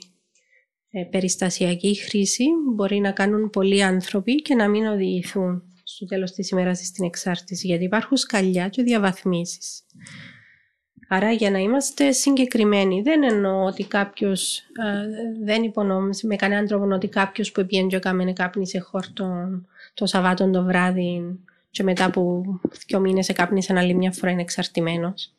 ε, 0.91 1.03
περιστασιακή 1.03 1.95
χρήση 1.95 2.45
μπορεί 2.75 2.99
να 2.99 3.11
κάνουν 3.11 3.51
πολλοί 3.51 3.83
άνθρωποι 3.83 4.35
και 4.35 4.55
να 4.55 4.69
μην 4.69 4.87
οδηγηθούν 4.87 5.63
στο 5.95 6.07
τέλος 6.07 6.33
της 6.33 6.51
ημέρας 6.51 6.79
στην 6.79 7.05
εξάρτηση, 7.05 7.67
γιατί 7.67 7.85
υπάρχουν 7.85 8.17
σκαλιά 8.17 8.69
και 8.69 8.83
διαβαθμίσεις. 8.83 9.83
Άρα 11.09 11.33
για 11.33 11.51
να 11.51 11.59
είμαστε 11.59 12.13
συγκεκριμένοι, 12.13 13.03
δεν 13.03 13.23
εννοώ 13.23 13.65
ότι 13.65 13.85
κάποιος 13.85 14.63
δεν 15.43 15.63
υπονοούμε 15.63 16.11
με 16.23 16.37
κανέναν 16.37 16.67
τρόπο 16.67 16.95
ότι 16.95 17.09
κάποιος 17.09 17.53
που 17.53 17.67
πήγαινε 17.67 17.89
και 17.89 17.97
έκαμε 17.97 18.33
κάπνισε 18.33 18.79
χόρτον 18.79 19.69
το 19.95 20.07
Σαββάτο 20.07 20.51
το 20.51 20.65
βράδυ 20.65 21.39
και 21.71 21.83
μετά 21.83 22.05
από 22.05 22.43
δύο 22.87 23.01
μήνες 23.01 23.29
εκάπνισε 23.29 23.79
άλλη 23.79 23.95
μια 23.95 24.13
φορά 24.13 24.33
είναι 24.33 24.41
εξαρτημένος. 24.41 25.35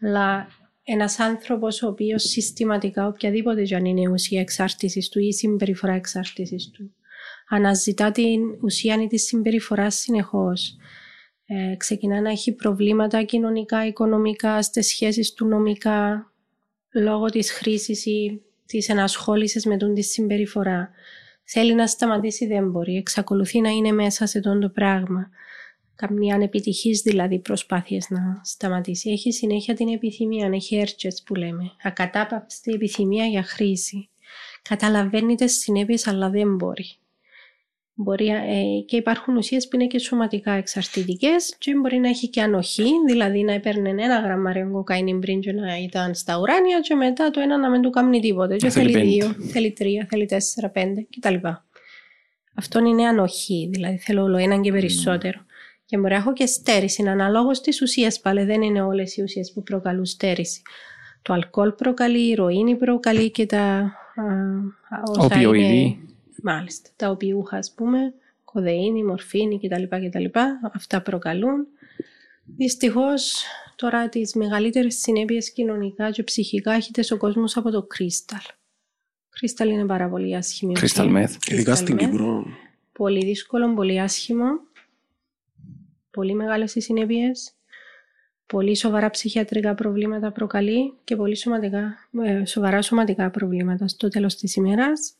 Αλλά 0.00 0.48
ένας 0.84 1.18
άνθρωπος 1.18 1.82
ο 1.82 1.88
οποίος 1.88 2.22
συστηματικά 2.22 3.06
οποιαδήποτε 3.06 3.62
και 3.62 3.74
αν 3.74 3.84
είναι 3.84 4.00
η 4.00 4.06
ουσία 4.06 4.40
εξάρτησης 4.40 5.08
του 5.08 5.18
ή 5.18 5.26
η 5.26 5.32
συμπεριφορά 5.32 5.92
εξάρτησης 5.92 6.70
του 6.70 6.94
αναζητά 7.54 8.10
την 8.10 8.40
ουσία 8.62 9.02
ή 9.02 9.06
τη 9.06 9.18
συμπεριφορά 9.18 9.90
συνεχώς 9.90 10.76
ε, 11.46 11.76
ξεκινά 11.76 12.20
να 12.20 12.30
έχει 12.30 12.52
προβλήματα 12.52 13.22
κοινωνικά, 13.22 13.86
οικονομικά, 13.86 14.62
στις 14.62 14.86
σχέσεις 14.86 15.32
του 15.32 15.46
νομικά 15.46 16.32
λόγω 16.92 17.26
της 17.26 17.52
χρήσης 17.52 18.06
ή 18.06 18.42
της 18.66 18.88
ενασχόλησης 18.88 19.66
με 19.66 19.76
τον 19.76 19.94
τη 19.94 20.02
συμπεριφορά. 20.02 20.90
Θέλει 21.44 21.74
να 21.74 21.86
σταματήσει, 21.86 22.46
δεν 22.46 22.70
μπορεί. 22.70 22.96
Εξακολουθεί 22.96 23.60
να 23.60 23.68
είναι 23.68 23.92
μέσα 23.92 24.26
σε 24.26 24.40
τον 24.40 24.60
το 24.60 24.68
πράγμα. 24.68 25.30
Καμία 25.94 26.34
ανεπιτυχής 26.34 27.00
δηλαδή 27.00 27.38
προσπάθειες 27.38 28.10
να 28.10 28.40
σταματήσει. 28.42 29.10
Έχει 29.10 29.32
συνέχεια 29.32 29.74
την 29.74 29.88
επιθυμία, 29.88 30.50
έχει 30.52 30.76
έρτσες 30.76 31.22
που 31.26 31.34
λέμε. 31.34 31.72
Ακατάπαυστη 31.82 32.72
επιθυμία 32.72 33.24
για 33.24 33.42
χρήση. 33.42 34.08
Καταλαβαίνει 34.62 35.34
τις 35.34 35.58
συνέπειες 35.58 36.06
αλλά 36.06 36.30
δεν 36.30 36.54
μπορεί. 36.56 36.96
Μπορεί, 37.94 38.26
ε, 38.28 38.80
και 38.86 38.96
υπάρχουν 38.96 39.36
ουσίες 39.36 39.68
που 39.68 39.76
είναι 39.76 39.86
και 39.86 39.98
σωματικά 39.98 40.52
εξαρτητικές 40.52 41.54
και 41.58 41.74
μπορεί 41.74 41.96
να 41.98 42.08
έχει 42.08 42.28
και 42.28 42.42
ανοχή, 42.42 42.88
δηλαδή 43.06 43.42
να 43.42 43.52
έπαιρνε 43.52 43.88
ένα 43.90 44.18
γραμμάριο 44.20 44.70
κοκαίνη 44.72 45.18
πριν 45.18 45.40
και 45.40 45.52
να 45.52 45.76
ήταν 45.78 46.14
στα 46.14 46.38
ουράνια 46.38 46.80
και 46.80 46.94
μετά 46.94 47.30
το 47.30 47.40
ένα 47.40 47.58
να 47.58 47.70
μην 47.70 47.82
του 47.82 47.90
κάνει 47.90 48.20
τίποτε. 48.20 48.56
Και 48.56 48.70
θέλει 48.70 48.92
θέλει 48.92 48.92
πέντε. 48.92 49.08
δύο, 49.34 49.46
θέλει 49.52 49.72
τρία, 49.72 50.06
θέλει 50.10 50.26
τέσσερα, 50.26 50.68
πέντε 50.68 51.06
κτλ. 51.16 51.46
Αυτό 52.54 52.78
είναι 52.78 53.06
ανοχή, 53.06 53.68
δηλαδή 53.72 53.96
θέλω 53.98 54.22
όλο 54.22 54.36
έναν 54.36 54.62
και 54.62 54.70
περισσότερο. 54.72 55.40
Και 55.84 55.96
μπορεί 55.98 56.12
να 56.12 56.18
έχω 56.18 56.32
και 56.32 56.46
στέρηση, 56.46 57.02
αναλόγως 57.08 57.60
της 57.60 57.82
ουσίας 57.82 58.20
πάλι, 58.20 58.44
δεν 58.44 58.62
είναι 58.62 58.82
όλες 58.82 59.16
οι 59.16 59.22
ουσίες 59.22 59.52
που 59.52 59.62
προκαλούν 59.62 60.04
στέρηση. 60.04 60.62
Το 61.22 61.32
αλκοόλ 61.32 61.70
προκαλεί, 61.72 62.18
η 62.26 62.28
ηρωίνη 62.28 62.76
προκαλεί 62.76 63.30
και 63.30 63.46
τα 63.46 63.58
α, 63.58 64.22
α, 64.88 65.02
όσα 65.16 65.24
Οπιοειδή. 65.36 65.76
είναι- 65.80 65.96
Μάλιστα. 66.42 66.90
Τα 66.96 67.10
οπιούχα, 67.10 67.56
ας 67.56 67.72
πούμε, 67.76 68.14
κοδεΐνη, 68.44 69.04
μορφίνη 69.04 69.60
κτλ. 69.60 69.82
κτλ. 70.06 70.38
Αυτά 70.72 71.02
προκαλούν. 71.02 71.66
Δυστυχώς, 72.56 73.44
τώρα 73.76 74.08
τις 74.08 74.34
μεγαλύτερες 74.34 74.94
συνέπειες 74.98 75.52
κοινωνικά 75.52 76.10
και 76.10 76.22
ψυχικά 76.22 76.72
έχετε 76.72 77.14
ο 77.14 77.16
κόσμος 77.16 77.56
από 77.56 77.70
το 77.70 77.82
κρίσταλ. 77.82 78.40
Κρίσταλ 79.30 79.68
είναι 79.68 79.86
πάρα 79.86 80.08
πολύ 80.08 80.36
άσχημη. 80.36 80.74
Crystal 80.76 80.84
ουσία. 80.84 81.04
meth. 81.04 81.52
Ειδικά 81.52 81.74
στην 81.74 81.96
Crystal 81.96 82.02
meth. 82.02 82.10
Κύπρο. 82.10 82.46
Πολύ 82.92 83.24
δύσκολο, 83.24 83.74
πολύ 83.74 84.00
άσχημο. 84.00 84.46
Πολύ 86.10 86.34
μεγάλες 86.34 86.74
οι 86.74 86.80
συνέπειες. 86.80 87.52
Πολύ 88.46 88.76
σοβαρά 88.76 89.10
ψυχιατρικά 89.10 89.74
προβλήματα 89.74 90.32
προκαλεί 90.32 90.92
και 91.04 91.16
πολύ 91.16 91.36
σωματικά, 91.36 92.08
ε, 92.22 92.44
σοβαρά 92.44 92.82
σωματικά 92.82 93.30
προβλήματα 93.30 93.88
στο 93.88 94.08
τέλος 94.08 94.36
της 94.36 94.54
ημέρας. 94.56 95.14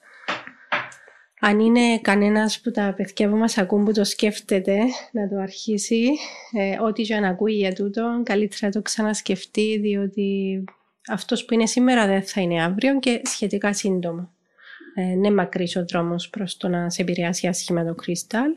Αν 1.45 1.61
είναι 1.61 1.99
κανένας 1.99 2.61
που 2.61 2.71
τα 2.71 2.95
παιδιά 2.97 3.29
που 3.29 3.37
μας 3.37 3.59
ακούν 3.59 3.85
που 3.85 3.93
το 3.93 4.05
σκέφτεται 4.05 4.79
να 5.13 5.29
το 5.29 5.37
αρχίσει, 5.37 6.11
ε, 6.53 6.81
ό,τι 6.81 7.03
και 7.03 7.15
αν 7.15 7.25
ακούει 7.25 7.53
για 7.53 7.73
τούτο, 7.73 8.21
καλύτερα 8.25 8.67
να 8.67 8.73
το 8.73 8.83
ξανασκεφτεί 8.83 9.79
διότι 9.79 10.65
αυτός 11.09 11.45
που 11.45 11.55
είναι 11.55 11.67
σήμερα 11.67 12.07
δεν 12.07 12.23
θα 12.23 12.41
είναι 12.41 12.63
αύριο 12.63 12.99
και 12.99 13.21
σχετικά 13.25 13.73
σύντομα. 13.73 14.33
Ε, 14.95 15.03
είναι 15.03 15.31
μακρύς 15.31 15.77
ο 15.77 15.85
δρόμος 15.85 16.31
προς 16.31 16.57
το 16.57 16.69
να 16.69 16.91
σε 16.91 17.03
επηρεάσει 17.03 17.47
άσχημα 17.47 17.85
το 17.85 17.95
κρίσταλ. 17.95 18.51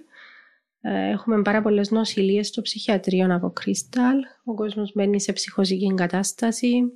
Ε, 0.82 1.10
έχουμε 1.10 1.42
πάρα 1.42 1.62
πολλές 1.62 1.92
νοσηλίες 1.92 2.48
στο 2.48 2.62
ψυχιατρίο 2.62 3.36
από 3.36 3.50
κρίσταλ. 3.50 4.18
Ο 4.44 4.54
κόσμος 4.54 4.92
μπαίνει 4.96 5.22
σε 5.22 5.34
ψυχοζική 5.34 5.94
κατάσταση. 5.96 6.92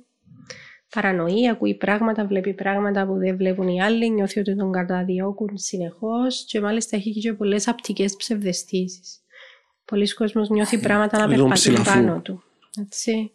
Παρανοεί, 0.94 1.48
ακούει 1.48 1.74
πράγματα, 1.74 2.26
βλέπει 2.26 2.54
πράγματα 2.54 3.06
που 3.06 3.14
δεν 3.14 3.36
βλέπουν 3.36 3.68
οι 3.68 3.82
άλλοι, 3.82 4.10
νιώθει 4.10 4.40
ότι 4.40 4.56
τον 4.56 4.72
καταδιώκουν 4.72 5.50
συνεχώς 5.54 6.44
και 6.44 6.60
μάλιστα 6.60 6.96
έχει 6.96 7.12
και 7.12 7.32
πολλές 7.32 7.68
απτικές 7.68 8.16
ψευδεστήσεις. 8.16 9.18
Πολλοί 9.84 10.14
κόσμος 10.14 10.48
νιώθει 10.48 10.80
πράγματα 10.80 11.18
να 11.18 11.26
λίγο 11.26 11.48
περπατούν 11.48 11.52
ψηλαφού. 11.52 11.90
πάνω 11.90 12.20
του. 12.20 12.42
Έτσι. 12.80 13.32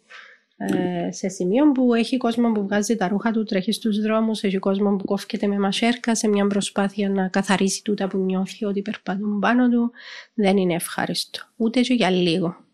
Ε, 0.58 1.12
σε 1.12 1.28
σημείο 1.28 1.72
που 1.72 1.94
έχει 1.94 2.16
κόσμο 2.16 2.52
που 2.52 2.62
βγάζει 2.62 2.96
τα 2.96 3.08
ρούχα 3.08 3.30
του, 3.30 3.44
τρέχει 3.44 3.72
στους 3.72 4.00
δρόμους, 4.00 4.42
έχει 4.42 4.58
κόσμο 4.58 4.96
που 4.96 5.04
κόφκεται 5.04 5.46
με 5.46 5.58
μασέρκα 5.58 6.14
σε 6.14 6.28
μια 6.28 6.46
προσπάθεια 6.46 7.08
να 7.08 7.28
καθαρίσει 7.28 7.82
τούτα 7.82 8.08
που 8.08 8.18
νιώθει 8.18 8.64
ότι 8.64 8.82
περπατούν 8.82 9.38
πάνω 9.38 9.68
του, 9.68 9.90
δεν 10.34 10.56
είναι 10.56 10.74
ευχάριστο. 10.74 11.40
Ούτε 11.56 11.80
και 11.80 11.94
για 11.94 12.10
λίγο. 12.10 12.65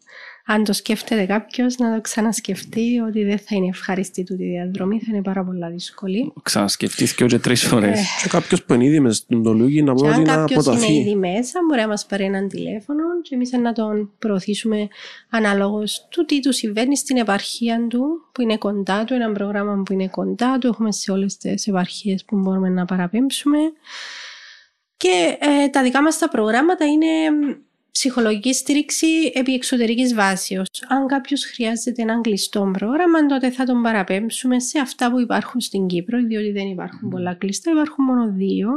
Αν 0.46 0.64
το 0.64 0.72
σκέφτεται 0.72 1.24
κάποιος, 1.24 1.76
να 1.76 1.94
το 1.94 2.00
ξανασκεφτεί 2.00 2.98
ότι 3.08 3.24
δεν 3.24 3.38
θα 3.38 3.56
είναι 3.56 3.66
ευχαριστή 3.66 4.24
του 4.24 4.36
τη 4.36 4.44
διαδρομή, 4.44 4.98
θα 4.98 5.06
είναι 5.08 5.22
πάρα 5.22 5.44
πολύ 5.44 5.58
δύσκολη. 5.72 6.32
Ξανασκεφτείς 6.42 7.14
και 7.14 7.38
τρεις 7.38 7.64
φορές. 7.64 8.00
Και 8.22 8.28
κάποιος 8.28 8.64
που 8.64 8.74
είναι 8.74 8.84
ήδη 8.84 9.00
μες 9.00 9.16
στον 9.16 9.42
το 9.42 9.52
λούκι 9.52 9.82
να 9.82 9.94
Και 9.94 10.02
πω 10.02 10.08
αν 10.08 10.20
ότι 10.20 10.22
να 10.22 10.34
κάποιος 10.36 10.66
είναι 10.66 10.74
αποταθεί. 10.74 10.98
ήδη 10.98 11.14
μέσα, 11.14 11.60
μπορεί 11.68 11.80
να 11.80 11.88
μας 11.88 12.06
πάρει 12.06 12.24
έναν 12.24 12.48
τηλέφωνο 12.48 13.02
και 13.22 13.34
εμείς 13.34 13.52
να 13.52 13.72
τον 13.72 14.10
προωθήσουμε 14.18 14.88
αναλόγως 15.30 16.06
του 16.10 16.24
τι 16.24 16.40
του 16.40 16.52
συμβαίνει 16.52 16.96
στην 16.96 17.16
επαρχία 17.16 17.86
του, 17.88 18.04
που 18.32 18.42
είναι 18.42 18.56
κοντά 18.56 19.04
του, 19.04 19.14
ένα 19.14 19.32
πρόγραμμα 19.32 19.82
που 19.84 19.92
είναι 19.92 20.08
κοντά 20.08 20.58
του. 20.58 20.66
Έχουμε 20.66 20.92
σε 20.92 21.12
όλες 21.12 21.36
τις 21.36 21.66
επαρχίες 21.66 22.24
που 22.24 22.36
μπορούμε 22.38 22.68
να 22.68 22.84
παραπέμψουμε. 22.84 23.58
Και 24.96 25.36
ε, 25.40 25.68
τα 25.68 25.82
δικά 25.82 26.02
μας 26.02 26.18
τα 26.18 26.28
προγράμματα 26.28 26.84
είναι 26.86 27.06
ψυχολογική 27.92 28.54
στήριξη 28.54 29.32
επί 29.34 29.54
εξωτερικής 29.54 30.14
βάσεως. 30.14 30.68
Αν 30.88 31.06
κάποιος 31.06 31.44
χρειάζεται 31.44 32.02
έναν 32.02 32.22
κλειστό 32.22 32.70
πρόγραμμα, 32.72 33.26
τότε 33.26 33.50
θα 33.50 33.64
τον 33.64 33.82
παραπέμψουμε 33.82 34.60
σε 34.60 34.78
αυτά 34.78 35.10
που 35.10 35.20
υπάρχουν 35.20 35.60
στην 35.60 35.86
Κύπρο, 35.86 36.22
διότι 36.22 36.50
δεν 36.52 36.66
υπάρχουν 36.66 37.08
πολλά 37.08 37.34
κλειστά, 37.34 37.70
υπάρχουν 37.70 38.04
μόνο 38.04 38.32
δύο. 38.32 38.68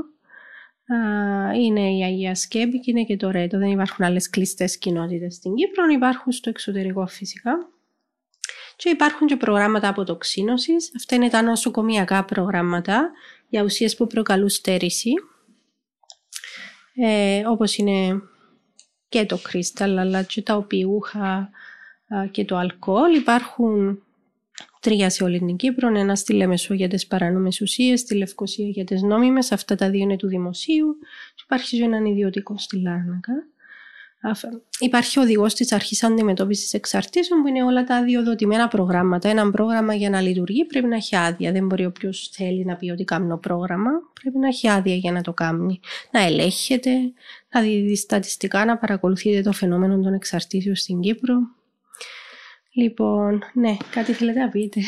Α, 0.94 1.54
είναι 1.54 1.98
η 1.98 2.04
Αγία 2.04 2.36
Σκέπη 2.36 2.80
και 2.80 2.92
είναι 2.92 3.04
και 3.04 3.18
το 3.18 3.32
Ρέτο. 3.32 3.58
Δεν 3.58 3.70
υπάρχουν 3.70 4.06
άλλες 4.06 4.30
κλειστές 4.30 4.78
κοινότητες 4.78 5.36
στην 5.36 5.54
Κύπρο, 5.56 5.88
υπάρχουν 5.88 6.32
στο 6.32 6.50
εξωτερικό 6.50 7.08
φυσικά. 7.08 7.70
Και 8.76 8.90
υπάρχουν 8.90 9.28
και 9.28 9.36
προγράμματα 9.36 9.88
αποτοξίνωσης. 9.88 10.92
Αυτά 10.96 11.16
είναι 11.16 11.30
τα 11.30 11.42
νοσοκομιακά 11.42 12.26
προγράμματα 12.26 13.12
για 13.50 13.64
ουσίες 13.64 13.96
που 13.96 14.08
προκαλούν 14.08 14.50
στέρηση. 14.50 15.12
Ε, 16.96 17.44
όπως 17.48 17.78
είναι 17.78 18.22
και 19.10 19.26
το 19.26 19.38
κρίσταλ 19.38 19.98
αλλά 19.98 20.24
και 20.24 20.42
τα 20.42 20.56
οπιούχα 20.56 21.50
α, 22.08 22.26
και 22.32 22.46
το 22.46 22.58
αλκοόλ. 22.58 23.16
Υπάρχουν 23.16 24.00
τρία 24.80 25.10
σε 25.10 25.24
όλη 25.24 25.40
την 25.40 25.56
Κύπρο, 25.56 25.98
ένας 25.98 26.20
στη 26.20 26.34
Λεμεσό 26.34 26.74
για 26.74 26.88
τις 26.88 27.08
παράνομες 27.08 27.62
ουσίες, 27.62 28.00
στη 28.00 28.16
Λευκοσία 28.16 28.68
για 28.68 28.84
τις 28.84 29.02
νόμιμες, 29.02 29.52
αυτά 29.52 29.76
τα 29.76 29.90
δύο 29.90 30.00
είναι 30.02 30.16
του 30.16 30.28
δημοσίου 30.28 30.98
και 31.36 31.44
υπάρχει 31.46 31.78
και 31.78 31.84
έναν 31.84 32.06
ιδιωτικό 32.06 32.58
στη 32.58 32.82
Λάρνακα. 32.82 33.34
Αφ- 34.22 34.44
Υπάρχει 34.80 35.20
οδηγός 35.20 35.54
της 35.54 35.72
αρχής 35.72 36.04
αντιμετώπισης 36.04 36.74
εξαρτήσεων 36.74 37.42
που 37.42 37.48
είναι 37.48 37.64
όλα 37.64 37.84
τα 37.84 37.96
αδειοδοτημένα 37.96 38.68
προγράμματα. 38.68 39.30
Ένα 39.30 39.52
πρόγραμμα 39.52 39.94
για 39.94 40.10
να 40.10 40.22
λειτουργεί 40.22 40.66
πρέπει 40.66 40.88
να 40.88 40.96
έχει 40.96 41.16
άδεια. 41.16 41.52
Δεν 41.52 41.66
μπορεί 41.66 41.86
όποιος 41.86 42.30
θέλει 42.34 42.66
να 42.66 42.76
πει 42.76 42.90
ότι 42.90 43.04
κάνω 43.04 43.38
πρόγραμμα. 43.38 43.90
Πρέπει 44.22 44.38
να 44.38 44.48
έχει 44.48 44.70
άδεια 44.70 44.96
για 44.96 45.12
να 45.12 45.22
το 45.22 45.34
κάνει. 45.34 45.80
Να 46.12 46.22
ελέγχεται, 46.22 46.92
να 47.60 47.62
δει 47.62 47.96
στατιστικά, 47.96 48.66
να 48.66 48.78
παρακολουθείτε 48.78 49.42
το 49.42 49.52
φαινόμενο 49.52 50.00
των 50.00 50.14
εξαρτήσεων 50.14 50.76
στην 50.76 51.00
Κύπρο. 51.00 51.34
Λοιπόν, 52.74 53.44
ναι, 53.54 53.78
κάτι 53.92 54.14
θέλετε 54.14 54.40
να 54.40 54.50
πείτε. 54.50 54.80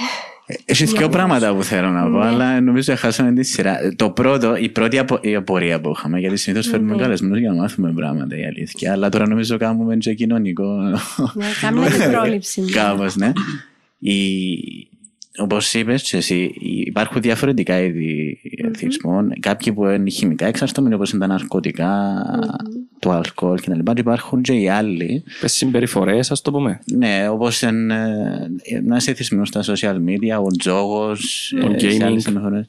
Έχει 0.65 0.86
δύο 0.86 0.95
Για 0.97 1.10
πράγματα 1.10 1.56
που 1.56 1.63
θέλω 1.63 1.89
να 1.89 2.03
πω, 2.03 2.17
Ναι. 2.17 2.25
αλλά 2.25 2.62
νομίζω 2.62 2.93
ότι 2.93 3.01
χάσαμε 3.01 3.34
τη 3.34 3.43
σειρά. 3.43 3.77
Το 3.95 4.10
πρώτο, 4.10 4.56
η 4.56 4.69
πρώτη 4.69 4.97
απο, 4.99 5.19
η 5.21 5.36
απορία 5.36 5.82
που 5.82 5.93
είχαμε, 5.97 6.19
γιατί 6.19 6.38
συνήθως 6.38 6.67
φέρνουμε 6.67 6.95
Ναι. 6.95 7.01
καλεσμένου 7.01 7.36
για 7.36 7.49
να 7.51 7.56
μάθουμε 7.56 7.91
πράγματα, 7.93 8.38
η 8.38 8.45
αλήθεια. 8.45 8.91
Αλλά 8.91 9.10
τώρα 9.10 9.27
νομίζω 9.27 9.58
κάνουμε 9.58 9.97
και 9.97 10.13
κοινωνικό. 10.13 10.65
Ναι, 11.34 11.45
κάνουμε 11.62 11.89
την 11.89 12.12
πρόληψη. 12.12 12.62
ναι. 12.62 12.71
Κάπως, 12.71 13.15
ναι. 13.15 13.32
Η... 13.99 14.13
Όπως 15.38 15.73
είπες 15.73 16.04
και 16.10 16.17
εσύ, 16.17 16.52
υπάρχουν 16.86 17.21
διαφορετικά 17.21 17.82
είδη 17.82 18.39
εθισμών. 18.73 19.34
Κάποιοι 19.39 19.73
που 19.73 19.86
είναι 19.86 20.10
χημικά 20.10 20.45
εξαρτώμενοι, 20.45 20.95
όπως 20.95 21.12
είναι 21.12 21.19
τα 21.19 21.28
ναρκωτικά, 21.28 22.15
το 23.00 23.12
αλκοόλ 23.12 23.60
κτλ. 23.60 23.80
Και 23.93 24.00
υπάρχουν 24.00 24.41
και 24.41 24.54
οι 24.54 24.69
άλλοι 24.69 25.23
Πες 25.41 25.52
συμπεριφορές, 25.52 26.32
ας 26.32 26.41
το 26.41 26.52
πούμε. 26.52 26.80
ναι, 26.93 27.30
όπως 27.30 27.62
να 28.84 28.95
είσαι 28.95 29.12
εθισμένο 29.12 29.45
στα 29.45 29.63
social 29.63 29.95
media, 29.95 30.43
ο 30.43 30.47
τζόγος, 30.58 31.54
Το 31.60 31.67
gaming. 31.67 32.63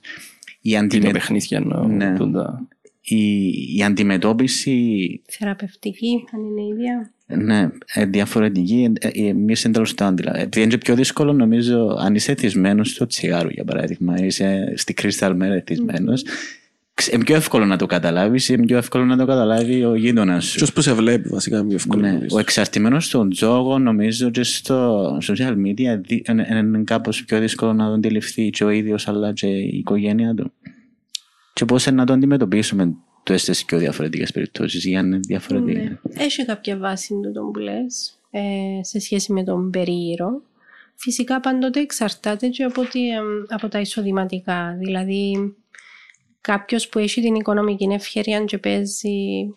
Η, 0.61 0.71
Τι 0.71 0.77
αντιμε... 0.77 1.11
παιχνίδια 1.11 1.59
εννοώ. 1.59 1.87
Ναι. 1.87 2.15
τούτα. 2.17 2.69
η, 3.01 3.49
η 3.77 3.83
αντιμετώπιση 3.83 5.21
Θεραπευτική, 5.29 6.25
αν 6.35 6.45
είναι 6.45 6.63
η 6.63 6.67
ίδια. 6.67 7.13
Ναι, 7.37 7.69
ε, 7.95 8.05
διαφορετική. 8.07 8.93
Εμεί 9.01 9.55
εν 9.65 9.73
τέλο 9.73 9.87
πάντων. 9.97 10.17
δηλαδή. 10.17 10.41
Επειδή 10.41 10.61
είναι 10.61 10.71
και 10.71 10.79
πιο 10.79 10.95
δύσκολο, 10.95 11.33
νομίζω, 11.33 11.97
αν 12.01 12.15
είσαι 12.15 12.33
εθισμένος 12.33 12.91
στο 12.91 13.07
τσιγάρο, 13.07 13.49
για 13.49 13.65
παράδειγμα, 13.65 14.25
είσαι 14.25 14.73
στη 14.77 14.95
Crystal 15.03 15.31
Meth 15.31 15.41
εθισμένος, 15.43 16.25
είναι 17.13 17.25
πιο 17.25 17.35
εύκολο 17.37 17.65
να 17.65 17.77
το 17.77 17.87
καταλάβεις, 17.87 18.49
είναι 18.49 18.65
πιο 18.67 18.77
εύκολο 18.77 19.05
να 19.05 19.17
το 19.17 19.27
καταλάβει 19.27 19.85
ο 19.85 19.95
γείτονας 19.95 20.45
σου. 20.45 20.55
Ποιος 20.57 20.73
που 20.73 20.81
σε 20.81 20.93
βλέπει 20.93 21.29
βασικά 21.29 21.57
είναι 21.59 21.67
πιο 21.67 21.77
εύκολο. 21.77 22.01
Ναι, 22.03 22.13
νομίζω. 22.13 22.37
ο 22.37 22.39
εξαρτημένος 22.39 23.05
στον 23.05 23.31
τζόγο 23.31 23.79
νομίζω 23.79 24.31
και 24.31 24.43
στο 24.43 25.07
social 25.23 25.53
media 25.53 26.01
δι- 26.07 26.29
είναι- 26.29 26.47
είναι 26.51 26.83
κάπως 26.85 27.25
πιο 27.25 27.39
δύσκολο 27.41 27.73
να 27.73 27.85
τον 27.85 27.95
αντιληφθεί 27.95 28.51
και 28.51 28.65
ο 28.65 28.71
ίδιος 28.71 29.09
αλλά 29.09 29.33
και 29.33 29.47
η 29.47 29.69
οικογένεια 29.79 30.35
του. 30.35 30.53
Και 31.53 31.65
πώς 31.65 31.87
είναι 31.87 31.97
να 31.97 32.05
το 32.07 32.13
αντιμετωπίσουμε 32.13 32.95
τόσες 33.29 33.65
πιο 33.65 33.79
διαφορετικές 33.79 34.33
περιπτώσεις 34.33 34.85
ή 34.85 34.97
αν 34.97 35.07
είναι 35.07 35.19
διαφορετικά. 35.19 35.81
Ναι. 35.81 35.99
Έχει 36.25 36.45
κάποια 36.45 36.77
βάση 36.77 37.21
τούτο 37.23 37.43
που 37.53 37.59
λες, 37.59 38.19
ε, 38.31 38.41
σε 38.81 38.99
σχέση 39.01 39.33
με 39.33 39.45
τον 39.45 39.71
περίεργο. 39.71 40.43
Φυσικά 40.95 41.41
πάντοτε 41.41 41.81
εξαρτάται 41.81 42.49
και 42.49 42.65
από, 42.65 42.83
τη, 42.83 43.09
εμ, 43.09 43.25
από 43.49 43.69
τα 43.69 43.81
εισοδηματικά. 43.81 44.77
Δηλαδή 44.79 45.55
κάποιος 46.41 46.89
που 46.89 46.99
έχει 46.99 47.21
την 47.21 47.35
οικονομική 47.35 47.89
ευκαιρία 47.93 48.45
και 48.45 48.59
παίζει 48.59 49.49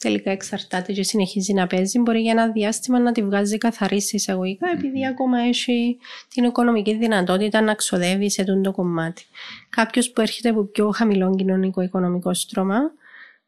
τελικά 0.00 0.30
εξαρτάται 0.30 0.92
και 0.92 1.02
συνεχίζει 1.02 1.52
να 1.52 1.66
παίζει 1.66 1.98
μπορεί 1.98 2.20
για 2.20 2.30
ένα 2.30 2.52
διάστημα 2.52 2.98
να 2.98 3.12
τη 3.12 3.22
βγάζει 3.22 3.58
καθαρή 3.58 4.00
σε 4.00 4.16
εισαγωγικά 4.16 4.70
επειδή 4.70 5.06
ακόμα 5.06 5.38
έχει 5.38 5.98
την 6.28 6.44
οικονομική 6.44 6.96
δυνατότητα 6.96 7.60
να 7.60 7.74
ξοδεύει 7.74 8.30
σε 8.30 8.44
τούτο 8.44 8.60
το 8.60 8.72
κομμάτι. 8.72 9.24
Κάποιος 9.70 10.10
που 10.10 10.20
έρχεται 10.20 10.48
από 10.48 10.62
πιο 10.62 10.90
χαμηλό 10.90 11.34
κοινωνικό-οικονομικό 11.36 12.34
στρώμα 12.34 12.78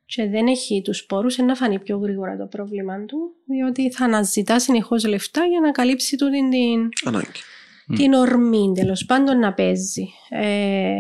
και 0.05 0.29
δεν 0.29 0.47
έχει 0.47 0.83
τους 0.85 1.05
πόρους 1.05 1.37
είναι 1.37 1.47
να 1.47 1.55
φανεί 1.55 1.79
πιο 1.79 1.99
γρήγορα 1.99 2.37
το 2.37 2.47
πρόβλημα 2.47 3.05
του 3.05 3.19
διότι 3.47 3.91
θα 3.91 4.05
αναζητά 4.05 4.59
συνεχώς 4.59 5.05
λεφτά 5.07 5.45
για 5.45 5.61
να 5.61 5.71
καλύψει 5.71 6.17
τούτη 6.17 6.49
την, 6.49 6.89
Ανάγκη. 7.05 7.27
την 7.97 8.13
ορμή 8.13 8.73
τέλος 8.75 9.05
πάντων 9.05 9.39
να 9.39 9.53
παίζει. 9.53 10.09
Ε, 10.29 10.93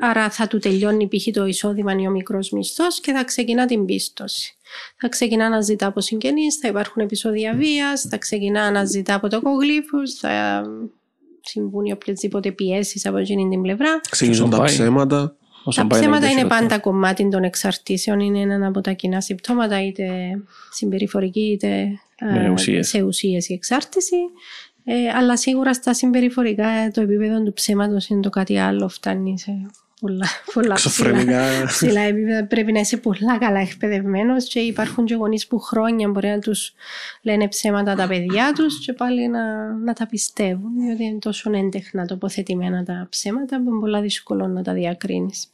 άρα 0.00 0.30
θα 0.30 0.46
του 0.46 0.58
τελειώνει 0.58 1.08
π.χ. 1.08 1.30
το 1.32 1.46
εισόδημα 1.46 1.92
ή 1.98 2.06
ο 2.06 2.10
μικρός 2.10 2.50
μισθός 2.50 3.00
και 3.00 3.12
θα 3.12 3.24
ξεκινά 3.24 3.66
την 3.66 3.84
πίστοση. 3.84 4.54
Θα 4.96 5.08
ξεκινά 5.08 5.48
να 5.48 5.60
ζητά 5.60 5.86
από 5.86 6.00
συγγενείς, 6.00 6.56
θα 6.56 6.68
υπάρχουν 6.68 7.02
επεισόδια 7.02 7.54
βίας, 7.54 8.06
θα 8.10 8.18
ξεκινά 8.18 8.70
να 8.70 8.84
ζητά 8.84 9.14
από 9.14 9.28
τοκογλύφους, 9.28 10.14
θα 10.14 10.62
συμβούν 11.40 11.92
οποιασδήποτε 11.92 12.52
πιέσεις 12.52 13.06
από 13.06 13.16
εκείνη 13.16 13.48
την 13.48 13.62
πλευρά. 13.62 14.00
Ξεκινούν 14.10 14.50
τα 14.50 14.56
πάει. 14.56 14.66
ψέματα. 14.66 15.36
Όσον 15.64 15.88
Τα 15.88 15.94
πάει 15.94 16.00
να 16.00 16.06
ψέματα 16.06 16.30
είναι 16.30 16.40
είναι 16.40 16.48
χειρότερο. 16.48 16.68
πάντα 16.68 16.80
κομμάτι 16.82 17.28
των 17.28 17.42
εξαρτήσεων, 17.42 18.20
είναι 18.20 18.40
ένα 18.40 18.66
από 18.66 18.80
τα 18.80 18.92
κοινά 18.92 19.20
συμπτώματα, 19.20 19.84
είτε 19.84 20.08
συμπεριφορική 20.70 21.40
είτε 21.40 21.86
Με 22.32 22.44
ε, 22.44 22.48
ουσίες. 22.48 22.88
σε 22.88 23.02
ουσίες 23.02 23.48
η 23.48 23.52
εξάρτηση. 23.52 24.16
Ε, 24.84 25.08
αλλά 25.08 25.36
σίγουρα 25.36 25.74
στα 25.74 25.94
συμπεριφορικά 25.94 26.90
το 26.92 27.00
επίπεδο 27.00 27.42
του 27.42 27.52
ψέματος 27.52 28.08
είναι 28.08 28.20
το 28.20 28.30
κάτι 28.30 28.58
άλλο, 28.58 28.88
φτάνει 28.88 29.38
σε 29.38 29.66
πολλά, 30.00 30.26
πολλά 30.52 30.74
ψηλά, 30.74 30.90
Εξωφρενικά. 30.94 31.64
ψηλά 31.66 32.00
επίπεδα. 32.00 32.44
Πρέπει 32.46 32.72
να 32.72 32.80
είσαι 32.80 32.96
πολλά 32.96 33.38
καλά 33.38 33.60
εκπαιδευμένος 33.60 34.48
και 34.48 34.60
υπάρχουν 34.60 35.04
και 35.04 35.14
γονείς 35.14 35.46
που 35.46 35.58
χρόνια 35.58 36.08
μπορεί 36.08 36.28
να 36.28 36.38
τους 36.38 36.74
λένε 37.22 37.48
ψέματα 37.48 37.94
τα 37.94 38.06
παιδιά 38.06 38.52
τους 38.52 38.84
και 38.84 38.92
πάλι 38.92 39.28
να, 39.28 39.72
να 39.72 39.92
τα 39.92 40.06
πιστεύουν, 40.06 40.70
διότι 40.86 41.04
είναι 41.04 41.18
τόσο 41.18 41.50
έντεχνα 41.52 42.06
τοποθετημένα 42.06 42.84
τα 42.84 43.06
ψέματα 43.10 43.56
που 43.62 43.70
είναι 43.70 43.80
πολλά 43.80 44.00
δύσκολο 44.00 44.46
να 44.46 44.62
τα 44.62 44.72
διακρίνεις. 44.72 45.46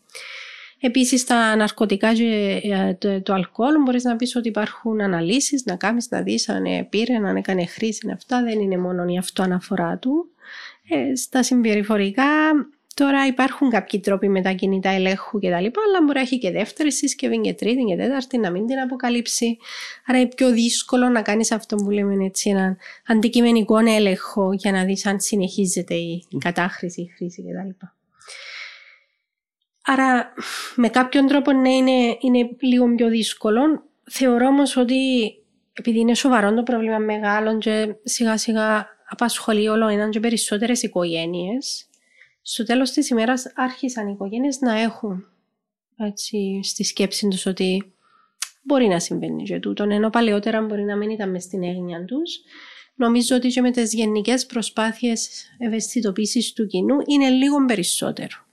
Επίσης 0.80 1.24
τα 1.24 1.56
ναρκωτικά 1.56 2.14
και 2.14 2.61
ε, 2.62 2.94
το, 2.94 3.22
το 3.22 3.32
αλκοόλ 3.32 3.82
μπορείς 3.82 4.04
να 4.04 4.16
πεις 4.16 4.37
ότι 4.37 4.48
υπάρχουν 4.48 5.00
αναλύσεις, 5.00 5.64
να 5.64 5.76
κάνεις 5.76 6.11
να 6.11 6.22
δεις 6.22 6.48
αν 6.48 6.64
ε, 6.64 6.87
πήρε, 6.90 7.14
αν 7.14 7.37
έκανε 7.37 7.66
χρήση 7.66 8.11
αυτά, 8.14 8.42
δεν 8.42 8.61
είναι 8.61 8.76
μόνο 8.76 9.04
η 9.09 9.18
αυτοαναφορά 9.18 9.98
του. 9.98 10.30
Ε, 10.88 11.14
στα 11.14 11.42
συμπεριφορικά 11.42 12.24
τώρα 12.96 13.26
υπάρχουν 13.26 13.70
κάποιοι 13.70 14.00
τρόποι 14.00 14.28
με 14.28 14.42
τα 14.42 14.50
κινητά 14.52 14.90
ελέγχου 14.90 15.38
και 15.38 15.50
τα 15.50 15.61
λοιπά, 15.61 15.80
αλλά 15.88 16.02
μπορεί 16.04 16.14
να 16.14 16.20
έχει 16.20 16.38
και 16.38 16.50
δεύτερη 16.50 16.92
συσκευή 16.92 17.40
και 17.40 17.54
τρίτη 17.54 17.85
και 17.85 17.96
τέταρτη 17.96 18.38
να 18.38 18.50
μην 18.50 18.66
την 18.66 18.78
αποκαλύψει. 18.78 19.59
Άρα 20.06 20.18
είναι 20.18 20.28
πιο 20.28 20.50
δύσκολο 20.50 21.09
να 21.09 21.22
κάνεις 21.22 21.52
αυτό 21.52 21.76
που 21.76 21.90
λέμε 21.90 22.24
έτσι 22.24 22.50
έναν 22.50 22.76
αντικειμενικό 23.06 23.78
έλεγχο 23.78 24.52
για 24.52 24.72
να 24.72 24.85
δεις 24.85 25.06
αν 25.06 25.20
συνεχίζεται 25.20 25.94
η 25.94 26.26
κατάχρηση, 26.38 27.00
η 27.00 27.12
χρήση 27.16 27.42
κτλ. 27.42 27.87
Άρα 29.85 30.32
με 30.74 30.88
κάποιον 30.88 31.26
τρόπο 31.26 31.52
ναι 31.52 31.70
είναι, 31.70 32.16
είναι 32.20 32.48
λίγο 32.61 32.94
πιο 32.94 33.09
δύσκολο. 33.09 33.61
Θεωρώ 34.11 34.46
όμως 34.46 34.76
ότι 34.76 34.96
επειδή 35.72 35.98
είναι 35.98 36.14
σοβαρό 36.14 36.54
το 36.54 36.62
πρόβλημα 36.62 36.98
μεγάλο 36.98 37.59
και 37.59 37.94
σιγά 38.02 38.37
σιγά 38.37 38.87
απασχολεί 39.09 39.68
όλο 39.68 39.88
έναν 39.88 40.11
και 40.11 40.20
περισσότερες 40.20 40.82
οικογένειες, 40.82 41.88
στο 42.48 42.64
τέλος 42.64 42.90
της 42.90 43.09
ημέρας 43.09 43.52
άρχισαν 43.54 44.09
οι 44.09 44.11
οικογένειες 44.14 44.61
να 44.61 44.80
έχουν 44.80 45.26
έτσι, 45.96 46.61
στη 46.62 46.85
σκέψη 46.85 47.28
τους 47.28 47.46
ότι 47.46 47.92
μπορεί 48.62 48.87
να 48.87 49.00
συμβαίνει 49.00 49.42
και 49.42 49.59
τούτο, 49.59 49.82
ενώ 49.82 50.11
παλαιότερα 50.11 50.62
μπορεί 50.62 50.85
να 50.85 50.96
μην 50.96 51.11
ήταν 51.11 51.30
μες 51.30 51.42
στην 51.42 51.62
έγνοια 51.62 52.04
τους. 52.04 52.40
Νομίζω 52.94 53.37
ότι 53.37 53.48
και 53.48 53.61
με 53.61 53.70
τις 53.70 53.92
γενικές 53.92 54.46
προσπάθειες 54.46 55.46
ευαισθητοποίησης 55.59 56.52
του 56.52 56.66
κοινού 56.66 56.96
είναι 57.06 57.28
λίγο 57.28 57.64
περισσότερο. 57.64 58.46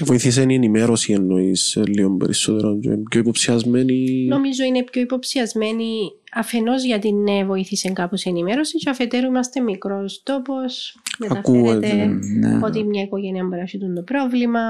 Βοήθησε 0.00 0.44
η 0.48 0.54
ενημέρωση 0.54 1.12
εννοείς 1.12 1.78
λίγο 1.86 2.16
περισσότερο. 2.16 2.78
και 2.78 2.96
Πιο 3.10 3.20
υποψιασμένη; 3.20 4.26
Νομίζω 4.26 4.64
είναι 4.64 4.82
πιο 4.82 5.00
υποψιασμένοι 5.00 6.12
αφενός 6.32 6.84
γιατί 6.84 7.12
ναι, 7.12 7.44
βοήθησε 7.44 7.90
κάπως 7.90 8.24
η 8.24 8.28
ενημέρωση, 8.28 8.78
και 8.78 8.90
αφετέρου 8.90 9.26
είμαστε 9.26 9.60
μικρός 9.60 10.22
τόπος. 10.22 10.98
Ακούγεται, 11.28 11.74
Μεταφέρεται 11.74 12.04
ναι. 12.38 12.60
ότι 12.62 12.84
μια 12.84 13.02
οικογένεια 13.02 13.42
μπορεί 13.42 13.56
να 13.56 13.62
έχει 13.62 13.78
το 13.78 14.02
πρόβλημα. 14.02 14.60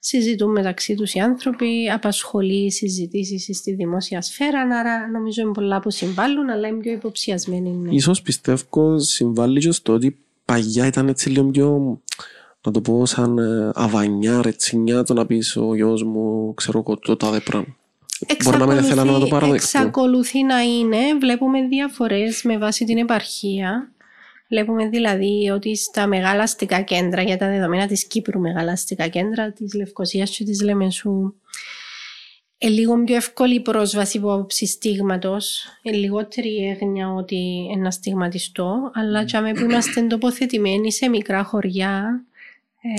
Συζητούν 0.00 0.50
μεταξύ 0.50 0.94
τους 0.94 1.12
οι 1.12 1.18
άνθρωποι, 1.18 1.90
απασχολεί 1.90 2.72
συζητήσεις 2.72 3.58
στη 3.58 3.74
δημόσια 3.74 4.22
σφαίρα. 4.22 4.60
Άρα 4.60 5.08
νομίζω 5.08 5.42
είναι 5.42 5.52
πολλά 5.52 5.80
που 5.80 5.90
συμβάλλουν, 5.90 6.50
αλλά 6.50 6.68
είναι 6.68 6.80
πιο 6.80 6.92
υποψιασμένοι. 6.92 7.70
Ναι. 7.70 7.94
Ίσως 7.94 8.22
πιστεύω 8.22 8.98
συμβάλλει 8.98 9.60
και 9.60 9.70
στο 9.70 9.92
ότι 9.92 10.16
παλιά 10.44 10.86
ήταν 10.86 11.08
έτσι 11.08 11.30
λίγο 11.30 11.50
πιο 11.50 12.00
να 12.66 12.72
το 12.72 12.80
πω 12.80 13.06
σαν 13.06 13.38
ε, 13.38 13.70
αβανιά, 13.74 14.42
ρετσινιά 14.42 15.02
το 15.02 15.14
να 15.14 15.26
πεις 15.26 15.56
ο 15.56 15.74
γιος 15.74 16.02
μου 16.02 16.54
ξέρω 16.54 16.78
εγώ 16.86 16.98
το 16.98 17.16
τάδε 17.16 17.40
πράγμα. 17.40 17.76
Μπορεί 18.44 18.58
να 18.58 18.66
μην 18.66 18.78
ήθελα 18.78 19.04
να 19.04 19.18
το 19.18 19.26
παραδεχτώ. 19.26 19.78
Εξακολουθεί 19.78 20.42
να 20.42 20.62
είναι. 20.62 20.98
Βλέπουμε 21.20 21.62
διαφορές 21.62 22.42
με 22.42 22.58
βάση 22.58 22.84
την 22.84 22.98
επαρχία. 22.98 23.92
Βλέπουμε 24.48 24.88
δηλαδή 24.88 25.50
ότι 25.54 25.76
στα 25.76 26.06
μεγάλα 26.06 26.42
αστικά 26.42 26.80
κέντρα, 26.80 27.22
για 27.22 27.36
τα 27.36 27.48
δεδομένα 27.48 27.86
της 27.86 28.06
Κύπρου 28.06 28.40
μεγάλα 28.40 28.72
αστικά 28.72 29.08
κέντρα, 29.08 29.52
της 29.52 29.74
Λευκοσίας 29.74 30.30
και 30.30 30.44
της 30.44 30.62
Λεμεσού, 30.62 31.34
είναι 32.58 32.72
λίγο 32.72 33.04
πιο 33.04 33.16
εύκολη 33.16 33.54
η 33.54 33.60
πρόσβαση 33.60 34.18
από 34.18 34.32
άποψη 34.32 34.66
στίγματος. 34.66 35.64
Είναι 35.82 35.96
λιγότερη 35.96 36.48
η 36.48 36.68
έγνοια 36.68 37.12
ότι 37.12 37.68
ένα 37.76 37.90
στιγματιστό, 37.90 38.90
αλλά 38.94 39.24
και 39.24 39.38
που 39.38 39.64
είμαστε 39.64 40.02
τοποθετημένοι 40.02 40.92
σε 40.92 41.08
μικρά 41.08 41.44
χωριά, 41.44 42.24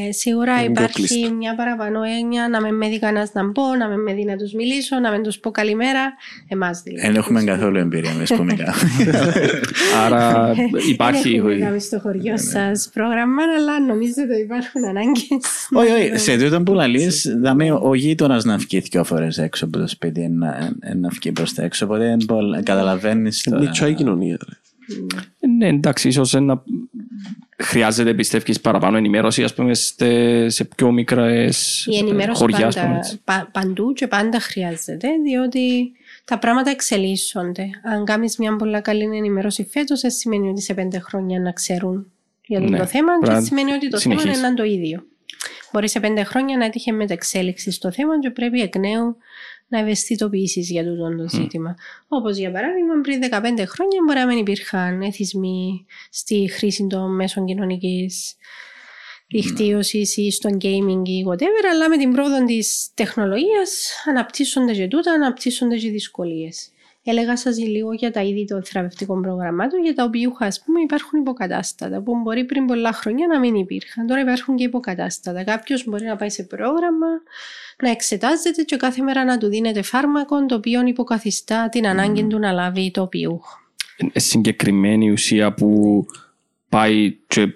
ε, 0.08 0.12
σίγουρα 0.12 0.52
Είναι 0.54 0.62
πιο 0.62 0.72
υπάρχει 0.72 0.94
κλειστό. 0.94 1.34
μια 1.34 1.56
παραπάνω 1.56 2.00
έννοια 2.20 2.48
να 2.50 2.62
με 2.62 2.72
με 2.72 2.88
δει 2.90 3.00
κανένας 3.00 3.34
να 3.34 3.44
μπω, 3.50 3.76
να 3.76 3.88
με 3.88 3.96
με 3.98 4.14
δει 4.14 4.24
να 4.26 4.36
τους 4.36 4.54
μιλήσω, 4.54 5.00
να 5.00 5.12
με 5.12 5.20
τους 5.22 5.40
πω 5.40 5.52
καλημέρα. 5.52 6.14
Εμάς 6.48 6.82
δηλαδή. 6.82 7.06
Δεν 7.08 7.16
έχουμε 7.16 7.44
καθόλου 7.44 7.78
εμπειρία 7.78 8.14
με 8.20 8.26
σκομικά. 8.26 8.74
Άρα 10.06 10.54
υπάρχει. 10.90 11.30
Δεν 11.30 11.50
έχουμε 11.50 11.56
κάνει 11.66 11.80
στο 11.80 12.00
χωριό 12.00 12.38
σας 12.38 12.90
πρόγραμμα, 12.94 13.42
αλλά 13.58 13.80
νομίζω 13.88 14.14
ότι 14.30 14.42
υπάρχουν 14.42 14.84
ανάγκες. 14.90 15.70
Όχι, 15.72 15.92
όχι, 15.92 16.18
σε 16.18 16.38
τούτο 16.38 16.62
που 16.64 16.74
λαλείς, 16.74 17.36
δάμε 17.42 17.72
ο 17.72 17.94
γείτονας 17.96 18.44
να 18.46 18.58
βγει 18.58 18.80
δυο 18.80 19.04
φορές 19.04 19.38
έξω 19.38 19.66
από 19.66 19.78
το 19.80 19.88
σπίτι, 19.88 20.28
να, 20.28 20.72
να 20.96 21.10
βγει 21.10 21.32
προς 21.32 21.54
τα 21.54 21.64
έξω, 21.64 21.86
οπότε 21.86 22.04
δεν 22.04 22.18
μπορώ- 22.26 22.64
καταλαβαίνεις 22.64 23.42
τώρα. 23.44 23.60
Μητσά 23.60 23.88
η 23.88 23.94
κοινωνία. 23.94 24.38
ρε. 24.50 24.56
Ναι, 25.58 25.68
εντάξει, 25.68 26.08
ίσως 26.08 26.34
να 26.34 26.64
χρειάζεται 27.64 28.14
πιστεύεις 28.14 28.62
παραπάνω 28.62 28.98
ενημέρωση 28.98 29.44
ας 29.44 29.54
πούμε 29.54 29.74
σε, 29.74 30.50
σε 30.50 30.64
πιο 30.66 30.92
μικρές 30.92 31.86
Η 31.90 31.98
ενημέρωση 31.98 32.40
χωριά 32.42 32.68
ας 32.68 32.76
πούμε, 32.76 32.88
πάντα, 32.88 32.98
έτσι. 33.00 33.22
πα- 33.24 33.50
παντού 33.52 33.94
και 33.94 34.08
πάντα 34.08 34.40
χρειάζεται, 34.40 35.08
διότι 35.24 35.92
τα 36.26 36.40
πράγματα 36.40 36.70
εξελίσσονται. 36.70 37.70
Αν 37.84 38.06
κάνεις 38.06 38.38
μια 38.38 38.56
πολύ 38.56 38.82
καλή 38.82 39.04
ενημέρωση 39.04 39.68
φέτος, 39.72 40.02
δεν 40.02 40.12
σημαίνει 40.12 40.50
ότι 40.50 40.62
σε 40.62 40.74
πέντε 40.74 41.00
χρόνια 41.00 41.40
να 41.40 41.52
ξέρουν 41.52 42.12
για 42.46 42.60
το 42.60 42.70
Ναι, 42.70 42.86
θέμα, 42.86 43.12
και 43.14 43.26
πρέπει 43.26 43.40
να 43.40 43.42
σημαίνει 43.46 43.72
ότι 43.72 43.90
το 43.90 44.00
θέμα 44.00 44.16
συνεχίσει. 44.20 44.28
είναι 44.40 44.42
να 44.42 44.48
είναι 44.48 44.58
το 44.58 44.64
ίδιο. 44.64 45.04
Μπορεί 45.72 45.90
σε 45.90 46.00
πέντε 46.00 46.24
χρόνια 46.24 46.58
να 46.58 46.66
έτυχε 46.66 46.92
μεταξέλιξη 46.92 47.72
στο 47.72 47.92
θέμα 47.92 48.20
και 48.20 48.30
πρέπει 48.30 48.62
εκ 48.62 48.76
νέου 48.78 49.18
να 49.70 49.80
ευαισθητοποιήσεις 49.80 50.70
για 50.70 50.84
τούτο 50.84 51.16
το 51.16 51.30
ζήτημα. 51.30 51.76
Όπως 52.08 52.38
για 52.38 52.52
παράδειγμα, 52.52 53.02
πριν 53.02 53.20
15 53.22 53.66
χρόνια 53.68 54.00
μπορεί 54.06 54.20
να 54.20 54.26
μην 54.26 54.38
υπήρχαν 54.38 55.02
εθισμοί 55.02 55.86
στη 56.10 56.50
χρήση 56.52 56.88
των 56.88 57.16
μέσων 57.16 57.46
κοινωνικής 57.46 58.36
δικτύωσης 59.28 60.18
ή 60.18 60.32
στο 60.32 60.50
gaming 60.50 61.02
ή 61.06 61.26
whatever, 61.30 61.66
αλλά 61.72 61.90
με 61.90 61.98
την 61.98 62.12
πρόοδο 62.12 62.46
της 62.46 62.90
τεχνολογίας 62.94 64.04
αναπτύσσονται 64.06 64.74
και 64.74 64.88
τούτα, 64.88 65.12
αναπτύσσονται 65.12 65.78
και 65.78 65.90
δυσκολίες. 65.90 66.72
Έλεγα 67.04 67.38
σας 67.38 67.58
λίγο 67.58 67.94
για 67.94 68.12
τα 68.12 68.22
είδη 68.22 68.46
των 68.46 68.64
θεραπευτικών 68.64 69.22
προγραμμάτων, 69.22 69.84
για 69.84 69.94
τα 69.94 70.04
οποία 70.04 70.36
ας 70.40 70.64
πούμε, 70.64 70.82
υπάρχουν 70.82 71.20
υποκατάστατα 71.20 72.02
που 72.02 72.16
μπορεί 72.22 72.46
πριν 72.46 72.66
πολλά 72.66 72.92
χρόνια 72.92 73.28
να 73.28 73.40
μην 73.40 73.56
υπήρχαν. 73.56 74.08
Τώρα 74.08 74.22
υπάρχουν 74.22 74.56
και 74.56 74.64
υποκατάστατα. 74.64 75.44
Κάποιος 75.44 75.86
μπορεί 75.86 76.06
να 76.06 76.16
πάει 76.16 76.30
σε 76.30 76.44
πρόγραμμα, 76.44 77.08
να 77.84 77.90
εξετάζεται 77.90 78.62
και 78.62 78.76
κάθε 78.76 79.02
μέρα 79.02 79.26
να 79.26 79.38
του 79.38 79.48
δίνεται 79.48 79.82
φάρμακο 79.82 80.46
το 80.46 80.56
οποίο 80.56 80.88
υποκαθιστά 80.88 81.70
την 81.70 81.88
ανάγκη 81.88 82.28
του 82.28 82.40
να 82.40 82.52
λάβει 82.52 82.92
το 82.92 83.08
ποιούχο. 83.08 83.58
Ε, 84.14 84.20
συγκεκριμένη 84.20 85.12
ουσία 85.12 85.54
που 85.54 86.06
πάει 86.70 87.18
και 87.28 87.48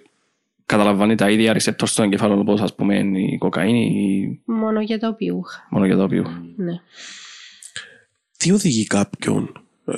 καταλαμβάνει 0.65 1.15
τα 1.15 1.29
ίδια 1.29 1.55
receptors 1.55 1.87
στο 1.87 2.03
εγκεφάλαιο 2.03 2.39
όπως 2.39 2.61
ας 2.61 2.75
πούμε 2.75 2.97
η 2.97 3.37
κοκαίνη 3.37 3.85
ή 3.85 4.41
Μόνο 4.45 4.81
για 4.81 4.99
τα 4.99 5.13
ποιούχα. 5.13 5.67
μόνο 5.69 5.85
για 5.85 5.95
το 5.95 6.03
οποίο. 6.03 6.53
Ναι. 6.55 6.73
Τι 8.37 8.51
οδηγεί 8.51 8.85
κάποιον 8.85 9.63
ε, 9.85 9.93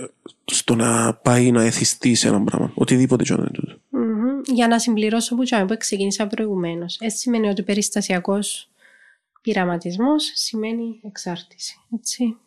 στο 0.45 0.75
να 0.75 1.13
πάει 1.13 1.51
να 1.51 1.63
εθιστεί 1.63 2.15
σε 2.15 2.27
ένα 2.27 2.43
πράγμα, 2.43 2.71
οτιδήποτε 2.75 3.23
και 3.23 3.33
αν 3.33 3.39
είναι 3.39 3.49
τούτο. 3.53 3.75
Μμμ. 3.89 4.41
Για 4.53 4.67
να 4.67 4.79
συμπληρώσω 4.79 5.35
που, 5.35 5.43
τσάμε 5.43 5.65
που 5.65 5.77
ξεκίνησα 5.77 6.27
προηγουμένως. 6.27 6.97
Έτσι 6.99 7.17
σημαίνει 7.17 7.47
ότι 7.47 7.63
περιστασιακός 7.63 8.69
πειραματισμός 9.45 10.31
σημαίνει 10.33 10.99
εξάρτηση. 11.03 11.75
Έτσι. 11.99 12.37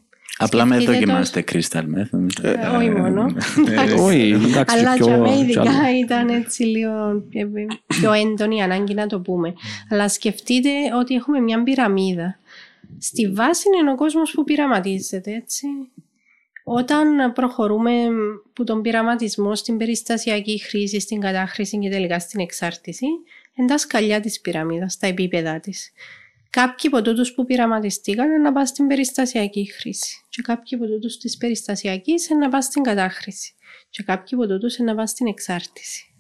Απλά 0.41 0.65
με 0.65 0.75
Σκεφτείτε 0.75 0.93
το- 0.93 1.07
δοκιμάστε 1.07 1.45
crystal 1.53 1.83
meth. 1.83 2.43
Ε, 2.43 2.67
όχι 2.77 2.91
μόνο. 2.91 3.27
Όχι, 4.07 4.31
εντάξει, 4.31 4.79
Αλλά 4.79 4.95
πιο- 4.95 5.07
για 5.07 5.17
μένα 5.19 5.33
πιο 5.35 5.43
ειδικά 5.43 5.61
άλλο. 5.61 5.97
ήταν 5.99 6.29
έτσι 6.29 6.63
λίγο 6.63 7.23
πιο- 7.29 7.51
πιο 7.87 8.13
έντονη 8.13 8.57
η 8.57 8.61
ανάγκη 8.61 8.95
να 8.95 9.07
το 9.07 9.21
πούμε. 9.21 9.55
Αλλά 9.91 10.09
σκεφτείτε 10.09 10.71
ότι 11.01 11.15
έχουμε 11.15 11.41
μια 11.41 11.63
πυραμίδα. 11.63 12.39
Στη 12.99 13.31
βάση 13.33 13.65
είναι 13.81 13.91
ο 13.91 13.95
κόσμος 13.95 14.31
που 14.31 14.45
πειραματίζεται, 14.45 15.35
έτσι. 15.35 15.67
Όταν 16.65 17.33
προχωρούμε 17.33 17.93
που 18.53 18.65
τον 18.65 18.83
πειραματισμό 18.83 19.55
στην 19.55 19.77
περιστασιακή 19.77 20.59
χρήση, 20.63 21.01
στην 21.01 21.21
κατάχρηση 21.21 21.79
και 21.79 21.89
τελικά 21.89 22.19
στην 22.19 22.41
εξάρτηση, 22.41 23.07
είναι 23.55 23.69
τα 23.69 23.79
σκαλιά 23.79 24.21
της 24.21 24.41
πυραμίδας, 24.41 24.97
τα 24.99 25.07
επίπεδα 25.07 25.61
της. 25.61 25.91
Κάποιοι 26.51 26.91
από 26.93 27.03
τούτους 27.03 27.35
που 27.35 27.45
πειραματιστήκαν 27.45 28.41
να 28.41 28.53
πάνε 28.53 28.67
στην 28.67 28.87
περιστασιακή 28.87 29.73
χρήση 29.73 30.27
και 30.29 30.43
κάποιοι 30.43 30.79
από 30.79 30.87
τούτους 30.87 31.19
της 31.19 31.37
περιστασιακής 31.37 32.29
να 32.31 32.49
πάνε 32.49 32.63
στην 32.63 32.83
κατάχρηση 32.83 33.55
και 33.91 34.03
κάποιοι 34.03 34.39
από 34.39 34.47
τούτους 34.47 34.79
να 34.79 34.95
πάνε 34.95 35.07
στην 35.07 35.27
εξάρτηση. 35.27 36.15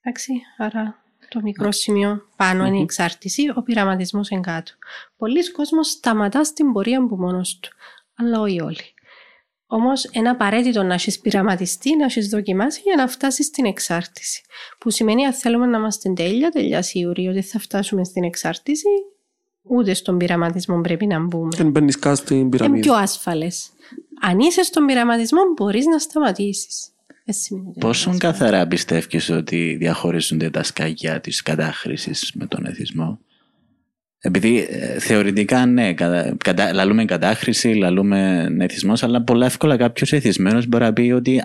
Εντάξει, 0.00 0.32
άρα 0.58 1.04
το 1.28 1.40
μικρό 1.42 1.72
σημείο 1.72 2.28
πάνω 2.36 2.66
είναι 2.66 2.78
η 2.78 2.82
εξάρτηση, 2.82 3.52
ο 3.54 3.62
πειραματισμός 3.62 4.28
είναι 4.28 4.40
κάτω. 4.40 4.72
Πολλοί 5.16 5.50
κόσμος 5.50 5.88
σταματά 5.88 6.44
στην 6.44 6.72
πορεία 6.72 6.98
από 6.98 7.16
μόνος 7.16 7.58
του, 7.58 7.70
αλλά 8.14 8.40
όχι 8.40 8.60
όλοι. 8.60 8.94
Όμως, 9.66 10.08
είναι 10.12 10.28
απαραίτητο 10.28 10.82
να 10.82 10.94
έχεις 10.94 11.18
πειραματιστεί, 11.18 11.96
να 11.96 12.04
έχεις 12.04 12.28
δοκιμάσει 12.28 12.80
για 12.84 12.94
να 12.96 13.08
φτάσεις 13.08 13.46
στην 13.46 13.64
εξάρτηση. 13.64 14.42
Που 14.78 14.90
σημαίνει, 14.90 15.26
αν 15.26 15.32
θέλουμε 15.32 15.66
να 15.66 15.78
είμαστε 15.78 16.12
τέλεια, 16.12 16.50
τέλεια 16.50 16.82
σίγουροι 16.82 17.28
ότι 17.28 17.42
θα 17.42 17.58
φτάσουμε 17.58 18.04
στην 18.04 18.24
εξάρτηση, 18.24 18.88
Ούτε 19.62 19.94
στον 19.94 20.16
πειραματισμό 20.16 20.80
πρέπει 20.80 21.06
να 21.06 21.20
μπούμε. 21.20 21.48
Δεν 21.56 21.70
μπαίνεις 21.70 21.98
καν 21.98 22.16
στην 22.16 22.36
Είναι 22.36 22.48
πυραμίδα. 22.48 22.80
πιο 22.80 22.94
ασφαλές. 22.94 23.70
Αν 24.20 24.38
είσαι 24.38 24.62
στον 24.62 24.86
πειραματισμό 24.86 25.40
μπορείς 25.56 25.86
να 25.86 25.98
σταματήσεις. 25.98 26.86
Δεν 27.24 27.34
σημαίνει 27.34 27.66
ότι 27.68 27.76
είναι 27.78 27.86
Πόσο 27.86 28.10
ασφαλές. 28.10 28.38
καθαρά 28.38 28.66
πιστεύεις 28.66 29.30
ότι 29.30 29.76
διαχωρίζονται 29.78 30.50
τα 30.50 30.62
σκάκια 30.62 31.20
της 31.20 31.42
κατάχρησης 31.42 32.32
με 32.34 32.46
τον 32.46 32.66
εθισμό; 32.66 33.18
Επειδή 34.18 34.66
ε, 34.70 34.98
θεωρητικά 34.98 35.66
ναι, 35.66 35.94
κατα, 35.94 36.36
κατα, 36.44 36.72
λαλούμε 36.72 37.04
κατάχρηση, 37.04 37.68
λαλούμε 37.74 38.48
εθισμός, 38.58 39.02
αλλά 39.02 39.22
πολλά 39.22 39.46
εύκολα 39.46 39.76
κάποιος 39.76 40.12
εθισμένος 40.12 40.66
μπορεί 40.66 40.84
να 40.84 40.92
πει 40.92 41.10
ότι 41.10 41.38
α, 41.38 41.42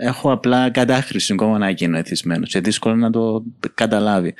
έχω 0.00 0.32
απλά 0.32 0.70
κατάχρηση 0.70 1.32
ακόμα 1.32 1.58
να 1.58 1.70
γίνω 1.70 1.96
εθισμένος 1.98 2.48
και 2.50 2.60
δύσκολο 2.60 2.94
να 2.94 3.10
το 3.10 3.42
καταλαβει 3.74 4.34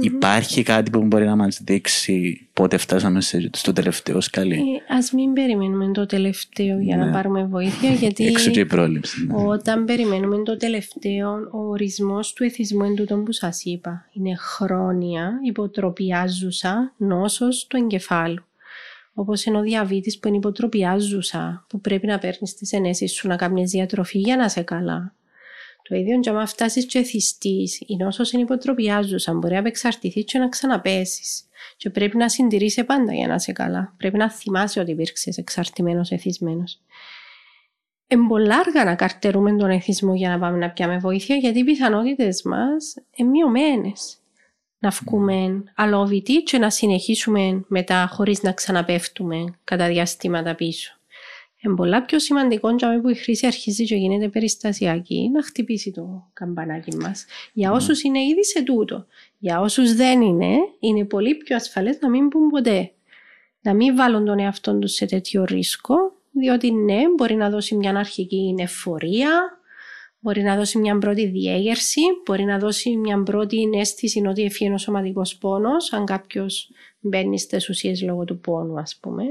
Υπάρχει 0.00 0.62
κάτι 0.62 0.90
που 0.90 1.02
μπορεί 1.02 1.24
να 1.24 1.36
μας 1.36 1.60
δείξει 1.64 2.46
πότε 2.52 2.76
φτάσαμε 2.76 3.20
σε- 3.20 3.50
στο 3.52 3.72
τελευταίο 3.72 4.20
σκαλί; 4.20 4.54
Ε, 4.54 4.94
ας 4.96 5.12
μην 5.12 5.32
περιμένουμε 5.32 5.90
το 5.92 6.06
τελευταίο 6.06 6.78
για 6.80 6.96
να 6.96 7.04
Ναι. 7.06 7.12
πάρουμε 7.12 7.44
βοήθεια 7.44 7.90
γιατί 8.02 8.26
Έξω 8.26 8.50
και 8.50 8.60
η 8.60 8.66
πρόληψη. 8.66 9.26
ναι. 9.26 9.34
όταν 9.36 9.84
περιμένουμε 9.84 10.42
το 10.42 10.56
τελευταίο 10.56 11.30
ο 11.52 11.58
ορισμός 11.68 12.32
του 12.32 12.44
εθισμού 12.44 12.84
είναι 12.84 12.94
τούτο 12.94 13.16
που 13.16 13.32
σας 13.32 13.64
είπα. 13.64 14.08
Είναι 14.12 14.34
χρόνια 14.36 15.32
υποτροπιάζουσα 15.46 16.92
νόσος 16.96 17.66
του 17.66 17.76
εγκεφάλου. 17.76 18.44
Όπως 19.14 19.44
είναι 19.44 19.58
ο 19.58 19.62
διαβήτης 19.62 20.18
που 20.18 20.28
είναι 20.28 20.36
υποτροπιάζουσα, 20.36 21.66
που 21.68 21.80
πρέπει 21.80 22.06
να 22.06 22.18
παίρνεις 22.18 22.54
τις 22.54 22.72
ενέσεις 22.72 23.12
σου 23.12 23.28
να 23.28 23.36
κάνεις 23.36 23.70
διατροφή 23.70 24.18
για 24.18 24.36
να 24.36 24.44
είσαι 24.44 24.62
καλά. 24.62 25.14
Το 25.88 25.94
ίδιο 25.94 26.20
και 26.20 26.30
άμα 26.30 26.46
φτάσεις 26.46 26.86
και 26.86 27.02
θυστείς, 27.02 27.80
η 27.86 27.96
νόσος 27.96 28.32
είναι 28.32 28.42
υποτροπιάζουσα, 28.42 29.32
μπορεί 29.32 29.52
να 29.52 29.58
απεξαρτηθείς 29.58 30.24
και 30.24 30.38
να 30.38 30.48
ξαναπέσεις. 30.48 31.44
Και 31.76 31.90
πρέπει 31.90 32.16
να 32.16 32.28
συντηρείσαι 32.28 32.84
πάντα 32.84 33.14
για 33.14 33.26
να 33.26 33.34
είσαι 33.34 33.52
καλά. 33.52 33.94
Πρέπει 33.96 34.16
να 34.16 34.30
θυμάσαι 34.30 34.80
ότι 34.80 34.90
υπήρξες 34.90 35.38
εξαρτημένος, 35.38 36.10
εθισμένος. 36.10 36.80
Είναι 38.08 38.26
πολλά 38.28 38.58
αργά 38.58 38.84
να 38.84 38.94
καρτερούμε 38.94 39.56
τον 39.56 39.70
εθισμό 39.70 40.14
για 40.14 40.28
να 40.28 40.38
πάμε 40.38 40.58
να 40.58 40.70
πιάμε 40.70 40.98
βοήθεια, 40.98 41.36
γιατί 41.36 41.58
οι 41.58 41.64
πιθανότητες 41.64 42.42
μας 42.42 42.94
είναι 43.14 43.28
μειωμένες. 43.28 44.18
Να 44.84 44.90
βγούμε 44.90 45.64
αλόβητοι 45.74 46.42
και 46.42 46.58
να 46.58 46.70
συνεχίσουμε 46.70 47.64
μετά 47.68 48.08
χωρίς 48.12 48.42
να 48.42 48.52
ξαναπέφτουμε 48.52 49.44
κατά 49.64 49.88
διαστήματα 49.88 50.54
πίσω. 50.54 50.98
Είναι 51.60 51.74
πολλά 51.74 52.04
πιο 52.04 52.18
σημαντικό 52.18 52.74
για 52.74 53.00
που 53.00 53.08
η 53.08 53.14
χρήση 53.14 53.46
αρχίζει 53.46 53.84
και 53.84 53.94
γίνεται 53.94 54.28
περιστασιακή 54.28 55.30
να 55.32 55.42
χτυπήσει 55.42 55.90
το 55.92 56.30
καμπανάκι 56.32 56.96
μας. 56.96 57.24
Για 57.52 57.72
όσους 57.72 58.02
είναι 58.02 58.22
ήδη 58.22 58.44
σε 58.44 58.62
τούτο. 58.62 59.06
Για 59.38 59.60
όσους 59.60 59.94
δεν 59.94 60.20
είναι, 60.20 60.56
είναι 60.78 61.04
πολύ 61.04 61.34
πιο 61.34 61.56
ασφαλές 61.56 61.98
να 62.00 62.08
μην 62.08 62.28
πούν 62.28 62.48
ποτέ. 62.48 62.92
Να 63.60 63.74
μην 63.74 63.96
βάλουν 63.96 64.24
τον 64.24 64.38
εαυτό 64.38 64.78
τους 64.78 64.92
σε 64.92 65.06
τέτοιο 65.06 65.44
ρίσκο, 65.44 65.94
διότι 66.30 66.72
ναι, 66.72 67.02
μπορεί 67.16 67.34
να 67.34 67.50
δώσει 67.50 67.74
μια 67.74 67.98
αρχική 67.98 68.54
εφορία, 68.58 69.60
μπορεί 70.24 70.42
να 70.42 70.56
δώσει 70.56 70.78
μια 70.78 70.98
πρώτη 70.98 71.26
διέγερση, 71.26 72.00
μπορεί 72.24 72.44
να 72.44 72.58
δώσει 72.58 72.96
μια 72.96 73.22
πρώτη 73.22 73.68
αίσθηση 73.74 74.22
ότι 74.26 74.42
έφυγε 74.42 74.70
ο 74.72 74.78
σωματικός 74.78 75.36
πόνος, 75.36 75.92
αν 75.92 76.04
κάποιος 76.04 76.70
μπαίνει 77.00 77.38
στις 77.38 77.68
ουσίες 77.68 78.02
λόγω 78.02 78.24
του 78.24 78.38
πόνου, 78.40 78.78
ας 78.78 78.96
πούμε. 79.00 79.22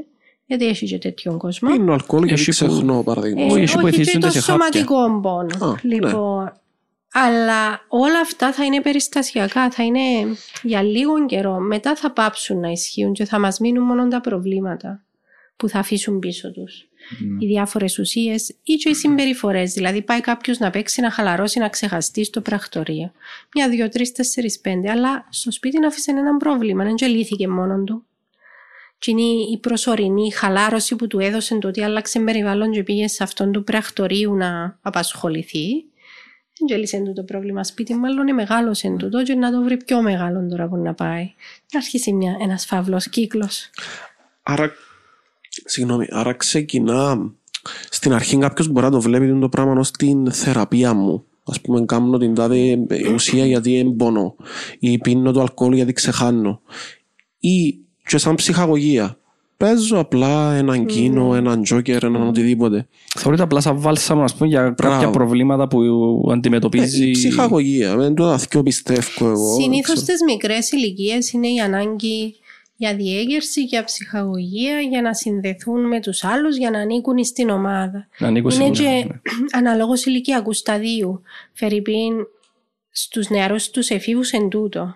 Γιατί 0.45 0.67
έχει 0.67 0.85
και 0.85 0.97
τέτοιον 0.97 1.37
κόσμο. 1.37 1.71
Πίνω 1.71 1.93
αλκοόλ 1.93 2.23
γιατί 2.25 2.41
Έχει 2.41 2.45
που- 2.65 2.71
ξεχνώ 2.71 2.99
Ε, 2.99 3.03
παραδείγματος. 3.03 3.51
Όχι, 3.53 3.61
έχει 3.61 3.73
που 3.77 3.81
όχι 3.83 3.95
και 3.95 4.01
εθίζονται 4.01 4.25
το 4.25 4.31
σε 4.31 4.39
χάπια. 4.39 4.53
σωματικό 4.81 5.19
πόνο. 5.21 5.65
Α, 5.71 5.75
λοιπόν, 5.81 6.53
αλλά 7.13 7.85
όλα 7.87 8.19
αυτά 8.21 8.53
θα 8.53 8.65
είναι 8.65 8.81
περιστασιακά, 8.81 9.71
θα 9.71 9.83
είναι 9.83 9.99
για 10.63 10.81
λίγο 10.81 11.25
καιρό. 11.25 11.59
Μετά 11.59 11.95
θα 11.95 12.11
πάψουν 12.11 12.59
να 12.59 12.69
ισχύουν 12.69 13.13
και 13.13 13.25
θα 13.25 13.39
μας 13.39 13.59
μείνουν 13.59 13.83
μόνο 13.85 14.07
τα 14.07 14.21
προβλήματα 14.21 15.03
που 15.55 15.67
θα 15.69 15.79
αφήσουν 15.79 16.19
πίσω 16.19 16.51
τους. 16.51 16.87
Οι 17.39 17.45
διάφορες 17.45 17.99
ουσίες 17.99 18.49
ή 18.63 18.73
και 18.73 18.89
οι 18.89 18.93
συμπεριφορές. 18.93 19.73
Δηλαδή, 19.73 20.01
πάει 20.01 20.21
κάποιος 20.21 20.57
να 20.57 20.69
παίξει, 20.69 21.01
να 21.01 21.11
χαλαρώσει, 21.11 21.59
να 21.59 21.69
ξεχαστεί 21.69 22.23
στο 22.23 22.41
πρακτορείο. 22.41 23.11
Μια, 23.55 23.69
δύο, 23.69 23.89
τρεις, 23.89 24.11
τέσσερις, 24.11 24.59
πέντε. 24.59 24.89
Αλλά 24.89 25.27
στο 25.29 25.51
σπίτι 25.51 25.79
να 25.79 25.87
αφήσει 25.87 26.11
ένα 26.11 26.37
πρόβλημα. 26.37 26.83
Δεν 26.83 26.95
τζελήθηκε 26.95 27.47
μόνο 27.47 27.83
του. 27.83 28.05
Και 28.97 29.11
είναι 29.11 29.21
η 29.51 29.57
προσωρινή 29.61 30.31
χαλάρωση 30.31 30.95
που 30.95 31.07
του 31.07 31.19
έδωσε 31.19 31.57
το 31.57 31.67
ότι 31.67 31.83
άλλαξε 31.83 32.19
περιβάλλον 32.19 32.71
και 32.71 32.83
πήγε 32.83 33.07
σε 33.07 33.23
αυτόν 33.23 33.51
του 33.51 33.63
πρακτορείου 33.63 34.35
να 34.35 34.79
απασχοληθεί. 34.81 35.85
Δεν 36.57 36.67
τζελήσε 36.67 37.01
του 37.05 37.13
το 37.13 37.23
πρόβλημα 37.23 37.63
σπίτι, 37.63 37.95
μάλλον 37.95 38.21
είναι 38.21 38.33
μεγάλο 38.33 38.79
εν 38.81 38.97
τούτο 38.97 39.23
και 39.23 39.35
να 39.35 39.51
το 39.51 39.61
βρει 39.61 39.77
πιο 39.77 40.01
μεγάλο 40.01 40.47
τώρα 40.49 40.67
που 40.67 40.77
να 40.77 40.93
πάει. 40.93 41.33
Να 41.71 41.79
αρχίσει 41.79 42.13
μια, 42.13 42.37
ένας 42.41 42.65
φαύλος 42.65 43.09
κύκλος. 43.09 43.69
Άρα, 44.43 44.71
συγγνώμη, 45.65 46.05
άρα 46.09 46.33
ξεκινά 46.33 47.31
στην 47.89 48.13
αρχή 48.13 48.37
κάποιος 48.37 48.67
μπορεί 48.67 48.85
να 48.85 48.91
το 48.91 49.01
βλέπει 49.01 49.39
το 49.39 49.49
πράγμα 49.49 49.73
ως 49.79 49.91
την 49.91 50.31
θεραπεία 50.31 50.93
μου. 50.93 51.23
Ας 51.45 51.61
πούμε, 51.61 51.85
κάνω 51.85 52.17
την 52.17 52.33
τάδε 52.35 52.77
ουσία 53.13 53.45
γιατί 53.45 53.77
εμπονώ 53.77 54.35
ή 54.79 54.97
πίνω 54.97 55.31
το 55.31 55.41
αλκοόλ 55.41 55.73
γιατί 55.73 55.93
ξεχάνω 55.93 56.61
ή 57.39 57.75
και 58.07 58.17
σαν 58.17 58.35
ψυχαγωγία. 58.35 59.17
Παίζω 59.57 59.99
απλά 59.99 60.53
έναν 60.53 60.85
κίνο, 60.85 61.35
έναν 61.35 61.63
τζόκερ, 61.63 62.03
έναν 62.03 62.27
οτιδήποτε. 62.27 62.87
Θεωρείται 63.17 63.43
απλά 63.43 63.59
σαν 63.61 63.79
βάλσαμο 63.79 64.23
ας 64.23 64.35
πούμε, 64.35 64.49
για 64.49 64.61
κάποια 64.61 64.97
Μπράβο. 64.97 65.09
προβλήματα 65.11 65.67
που 65.67 65.81
Ε, 66.29 66.33
αντιμετωπίζει. 66.33 67.07
η 67.07 67.11
ψυχαγωγία, 67.11 67.95
δεν 67.97 68.15
το 68.15 68.25
αθιό 68.29 68.63
πιστεύω 68.63 69.29
εγώ. 69.29 69.53
Συνήθως 69.61 69.83
ξέρω. 69.93 69.99
στις 69.99 70.17
μικρές 70.25 70.71
ηλικίες 70.71 71.31
είναι 71.31 71.47
η 71.47 71.59
ανάγκη 71.59 72.35
για 72.75 72.95
διέγερση, 72.95 73.63
για 73.63 73.83
ψυχαγωγία, 73.83 74.79
για 74.79 75.01
να 75.01 75.13
συνδεθούν 75.13 75.87
με 75.87 75.99
τους 75.99 76.23
άλλους, 76.23 76.57
για 76.57 76.69
να 76.69 76.79
ανήκουν 76.79 77.23
στην 77.23 77.49
ομάδα. 77.49 78.07
Να 78.17 78.27
ανήκω 78.27 78.49
Είναι 78.53 78.73
στην- 78.73 78.73
και 78.73 79.07
αναλόγως 79.57 80.05
ηλικιακού 80.05 80.53
σταδίου. 80.53 81.21
Φερρυπίν 81.53 82.13
στους 82.91 83.29
νεαρούς 83.29 83.69
τους 83.69 83.89
εφήβους 83.89 84.31
εν 84.31 84.49
τούτο. 84.49 84.95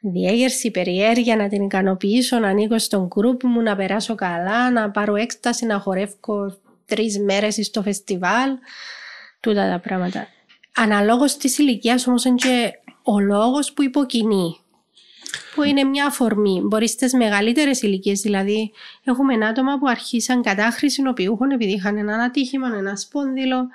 Διέγερση, 0.00 0.70
περιέργεια, 0.70 1.36
να 1.36 1.48
την 1.48 1.62
ικανοποιήσω, 1.62 2.38
να 2.38 2.48
ανήκω 2.48 2.78
στον 2.78 3.06
γκρουπ 3.06 3.42
μου, 3.44 3.60
να 3.60 3.76
περάσω 3.76 4.14
καλά, 4.14 4.70
να 4.70 4.90
πάρω 4.90 5.14
έκσταση, 5.16 5.66
να 5.66 5.78
χορεύω 5.78 6.56
τρεις 6.86 7.18
μέρες 7.18 7.58
στο 7.62 7.82
φεστιβάλ. 7.82 8.50
Τούτα 9.40 9.70
τα 9.70 9.78
πράγματα. 9.78 10.26
Αναλόγως 10.76 11.36
της 11.36 11.58
ηλικίας 11.58 12.06
όμως 12.06 12.24
είναι 12.24 12.34
και 12.34 12.70
ο 13.02 13.18
λόγος 13.18 13.72
που 13.72 13.82
υποκινεί. 13.82 14.56
Που 15.54 15.62
είναι 15.62 15.84
μια 15.84 16.06
αφορμή. 16.06 16.60
Μπορεί 16.64 16.88
στις 16.88 17.12
μεγαλύτερες 17.12 17.82
ηλικίες, 17.82 18.20
δηλαδή, 18.20 18.72
έχουμε 19.04 19.46
άτομα 19.46 19.78
που 19.78 19.88
αρχίσαν 19.88 20.42
κατάχρηση 20.42 21.02
νοποιούχων 21.02 21.50
επειδή 21.50 21.72
είχαν 21.72 21.96
ένα 21.96 22.14
ατύχημα, 22.14 22.76
ένα 22.76 22.96
σπόνδυλο, 22.96 23.68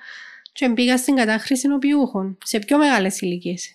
και 0.52 0.70
πήγαν 0.70 0.98
στην 0.98 1.15
κατάχρηση 1.15 1.67
νοποιούχων 1.67 2.38
σε 2.43 2.60
πιο 2.60 2.78
μεγάλες 2.78 3.22
ηλικίες. 3.22 3.72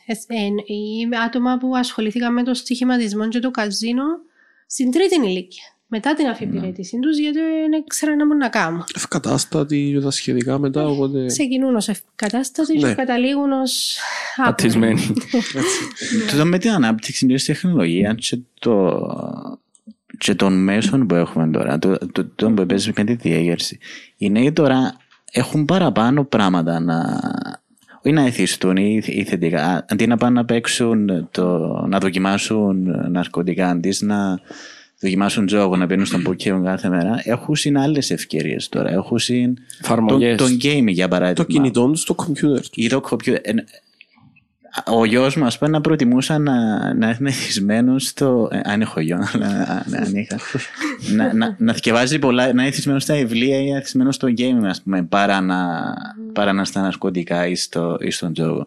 Ή 0.67 1.09
άτομα 1.25 1.59
που 1.59 1.77
ασχολήθηκαν 1.77 2.33
με 2.33 2.43
το 2.43 2.55
στοιχηματισμό 2.55 3.29
και 3.29 3.39
το 3.39 3.51
καζίνο 3.51 4.05
στην 4.67 4.91
τρίτη 4.91 5.15
ηλικία. 5.15 5.65
Μετά 5.95 6.15
την 6.15 6.27
αφιπηρέτησή 6.27 6.99
τους, 6.99 7.19
γιατί 7.19 7.39
δεν 7.39 7.81
ήξεραν 7.81 8.17
να 8.17 8.25
μπορούν 8.25 8.39
να 8.39 8.49
κάνουν. 8.49 8.85
Ευκατάστατη 8.95 9.91
και 9.95 10.01
τα 10.01 10.11
σχετικά 10.11 10.59
μετά, 10.59 10.87
οπότε... 10.87 11.27
Ξεκινούν 11.27 11.77
ως 11.77 11.89
ευκατάστατοι 11.89 12.73
και 12.73 12.87
Ναι. 12.87 12.95
καταλήγουν 12.95 13.53
ως 13.53 13.97
Πατισμένοι. 14.37 15.01
Τούτο 16.31 16.45
με 16.45 16.59
την 16.59 16.71
ανάπτυξη 16.71 17.27
της 17.27 17.45
τεχνολογίας 17.45 18.15
και, 18.17 18.39
το, 18.59 19.07
και 20.19 20.35
των 20.35 20.65
μέσων 20.65 21.07
που 21.07 21.15
έχουμε 21.15 21.51
τώρα, 21.51 21.79
το, 21.79 21.99
το, 22.13 22.25
το 22.35 22.51
που 22.51 22.67
παίζει 22.67 22.93
με 22.97 23.05
τη 23.05 23.15
διέγερση, 23.15 23.79
οι 24.17 24.31
νέοι 24.31 24.53
τώρα 24.53 24.97
έχουν 25.33 25.65
παραπάνω 25.65 26.25
πράγματα 26.25 26.81
να, 26.81 27.21
όχι 28.03 28.15
να 28.15 28.27
εθιστούν 28.27 28.77
ή, 28.77 29.03
ή 29.07 29.25
θετικά, 29.25 29.85
αντί 29.89 30.07
να 30.07 30.17
πάνε 30.17 30.35
να 30.35 30.45
παίξουν, 30.45 31.29
το, 31.31 31.59
να 31.89 31.99
δοκιμάσουν 31.99 32.95
ναρκωτικά, 33.11 33.69
αντί 33.69 33.95
να 34.01 34.41
δοκιμάσουν 35.03 35.47
τζόγο, 35.47 35.77
να 35.77 35.87
μπαίνουν 35.87 36.07
στον 36.07 36.25
Pokemon 36.29 36.61
κάθε 36.65 36.89
μέρα, 36.89 37.21
έχουν 37.25 37.57
συν 37.57 37.79
άλλες 37.79 38.11
ευκαιρίες 38.11 38.69
τώρα. 38.69 38.91
Έχουν 38.91 39.19
συν 39.19 39.55
τον, 39.55 39.65
Εφαρμογές. 39.81 40.37
τον 40.37 40.59
gaming 40.63 40.87
για 40.89 41.09
παράδειγμα 41.09 41.45
Το 41.45 41.53
κινητό 41.53 41.87
τους 41.91 42.01
στο 42.01 42.15
κομπιούτερ 42.15 42.61
τους. 42.61 42.85
ή 42.85 42.89
το 42.89 43.01
κομπιούτερ. 43.01 43.57
Ε, 43.57 43.65
Ο 44.87 45.05
γιος 45.05 45.37
μου, 45.37 45.45
α 45.45 45.51
πούμε, 45.59 45.71
να 45.71 45.81
προτιμούσα 45.81 46.39
να, 46.39 46.55
να 46.95 47.17
είναι 47.21 47.29
εθισμένος 47.29 48.07
στο. 48.07 48.49
ε, 48.53 48.61
αν 48.65 48.81
έχω 48.81 49.01
γιο, 49.01 49.19
αλλά 49.33 49.47
αν, 49.87 49.95
αν 49.95 50.15
είχα. 50.17 50.39
να, 51.17 51.35
να, 51.35 51.57
να 51.59 51.73
θυκευάζει 51.73 52.19
πολλά, 52.19 52.45
να 52.45 52.51
είναι 52.51 52.67
εθισμένος 52.67 53.03
στα 53.03 53.15
βιβλία 53.15 53.61
ή 53.63 53.71
εθισμένος 53.71 54.15
στο 54.15 54.29
gaming, 54.37 54.65
ας 54.65 54.83
πούμε, 54.83 55.03
παρά 55.03 55.41
να, 55.41 55.59
παρά 56.33 56.53
να 56.53 56.65
στα 56.65 56.81
ναρκωτικά 56.81 57.47
ή, 57.47 57.55
στο, 57.55 57.97
ή 58.01 58.11
στον 58.11 58.33
τζόγο. 58.33 58.67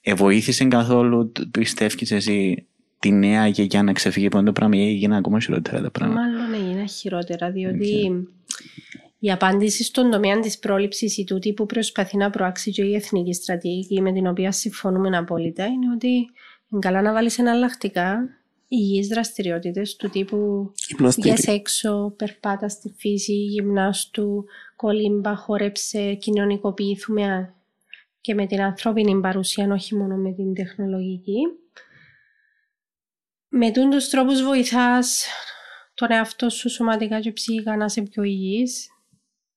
Ε, 0.00 0.14
βοήθησε 0.14 0.64
καθόλου, 0.64 1.32
πιστεύεις 1.50 2.12
εσύ, 2.12 2.66
τη 2.98 3.12
νέα 3.12 3.46
γιαγιά 3.46 3.82
να 3.82 3.92
ξεφύγει 3.92 4.26
από 4.26 4.42
το 4.42 4.52
πράγμα 4.52 4.76
ή 4.76 4.88
έγιναν 4.88 5.18
ακόμα 5.18 5.40
χειρότερα 5.40 5.82
τα 5.82 5.90
πράγματα. 5.90 6.20
Μάλλον 6.20 6.54
έγινε 6.54 6.86
χειρότερα, 6.86 7.50
διότι 7.50 8.10
η 9.18 9.30
απάντηση 9.30 9.84
στον 9.84 10.10
τομέα 10.10 10.40
της 10.40 10.58
πρόληψης 10.58 11.16
ή 11.16 11.24
τούτη 11.24 11.52
που 11.52 11.66
προσπαθεί 11.66 12.16
να 12.16 12.30
προάξει 12.30 12.70
και 12.70 12.84
η 12.84 12.94
εθνική 12.94 13.32
στρατηγική 13.32 14.00
με 14.00 14.12
την 14.12 14.26
οποία 14.26 14.52
συμφωνούμε 14.52 15.16
απόλυτα 15.16 15.64
είναι 15.64 15.92
ότι 15.94 16.08
είναι 16.68 16.80
καλά 16.80 17.02
να 17.02 17.12
βάλεις 17.12 17.38
εναλλακτικά 17.38 18.18
υγιείς 18.68 19.08
δραστηριότητες 19.08 19.96
του 19.96 20.08
τύπου 20.08 20.72
Γυμναστήρι. 20.88 21.30
βγες 21.30 21.46
έξω, 21.46 22.12
περπάτα 22.16 22.68
στη 22.68 22.94
φύση, 22.96 23.32
γυμνάστου, 23.32 24.44
κολύμπα, 24.76 25.36
χόρεψε, 25.36 26.14
κοινωνικοποιηθούμε 26.14 27.54
και 28.20 28.34
με 28.34 28.46
την 28.46 28.60
ανθρώπινη 28.60 29.20
παρουσία, 29.20 29.72
όχι 29.72 29.94
μόνο 29.94 30.16
με 30.16 30.32
την 30.32 30.54
τεχνολογική. 30.54 31.38
Με 33.48 33.70
τους 33.70 34.08
τρόπους 34.08 34.42
βοηθάς 34.42 35.26
τον 35.94 36.10
εαυτό 36.10 36.50
σου 36.50 36.70
σωματικά 36.70 37.20
και 37.20 37.32
ψυχικά 37.32 37.76
να 37.76 37.84
είσαι 37.84 38.02
πιο 38.02 38.22
υγιής 38.22 38.88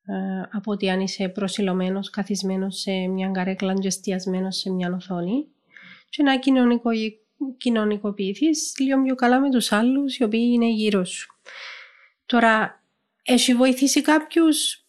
ε, 0.06 0.14
από 0.52 0.72
ότι 0.72 0.90
αν 0.90 1.00
είσαι 1.00 1.30
προσιλωμένος, 1.30 2.10
καθισμένος 2.10 2.80
σε 2.80 2.92
μια 2.92 3.32
καρέκλα 3.34 3.74
και 3.74 3.88
εστιασμένος 3.88 4.58
σε 4.58 4.70
μια 4.70 4.94
οθόνη 4.94 5.48
και 6.10 6.24
να 6.24 6.40
κοινωνικο... 6.40 6.90
κοινωνικοποιηθείς 7.58 8.74
λίγο 8.80 9.04
πιο 9.04 9.16
καλά 9.16 9.40
με 9.40 9.50
τους 9.50 9.72
άλλους 9.72 10.18
οι 10.18 10.24
οποίοι 10.24 10.50
είναι 10.54 10.70
γύρω 10.70 11.06
σου. 11.06 11.36
Τώρα, 12.26 12.84
έχει 13.24 13.54
βοηθήσει 13.54 14.02
κάποιους, 14.02 14.86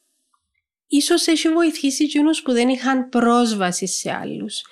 ίσως 0.86 1.26
έχει 1.26 1.48
βοηθήσει 1.48 2.05
εκείνους 2.05 2.42
που 2.42 2.53
δεν 2.53 2.68
είχαν 2.68 3.09
πρόσβαση 3.09 3.86
σε 3.86 4.12
άλλους. 4.12 4.62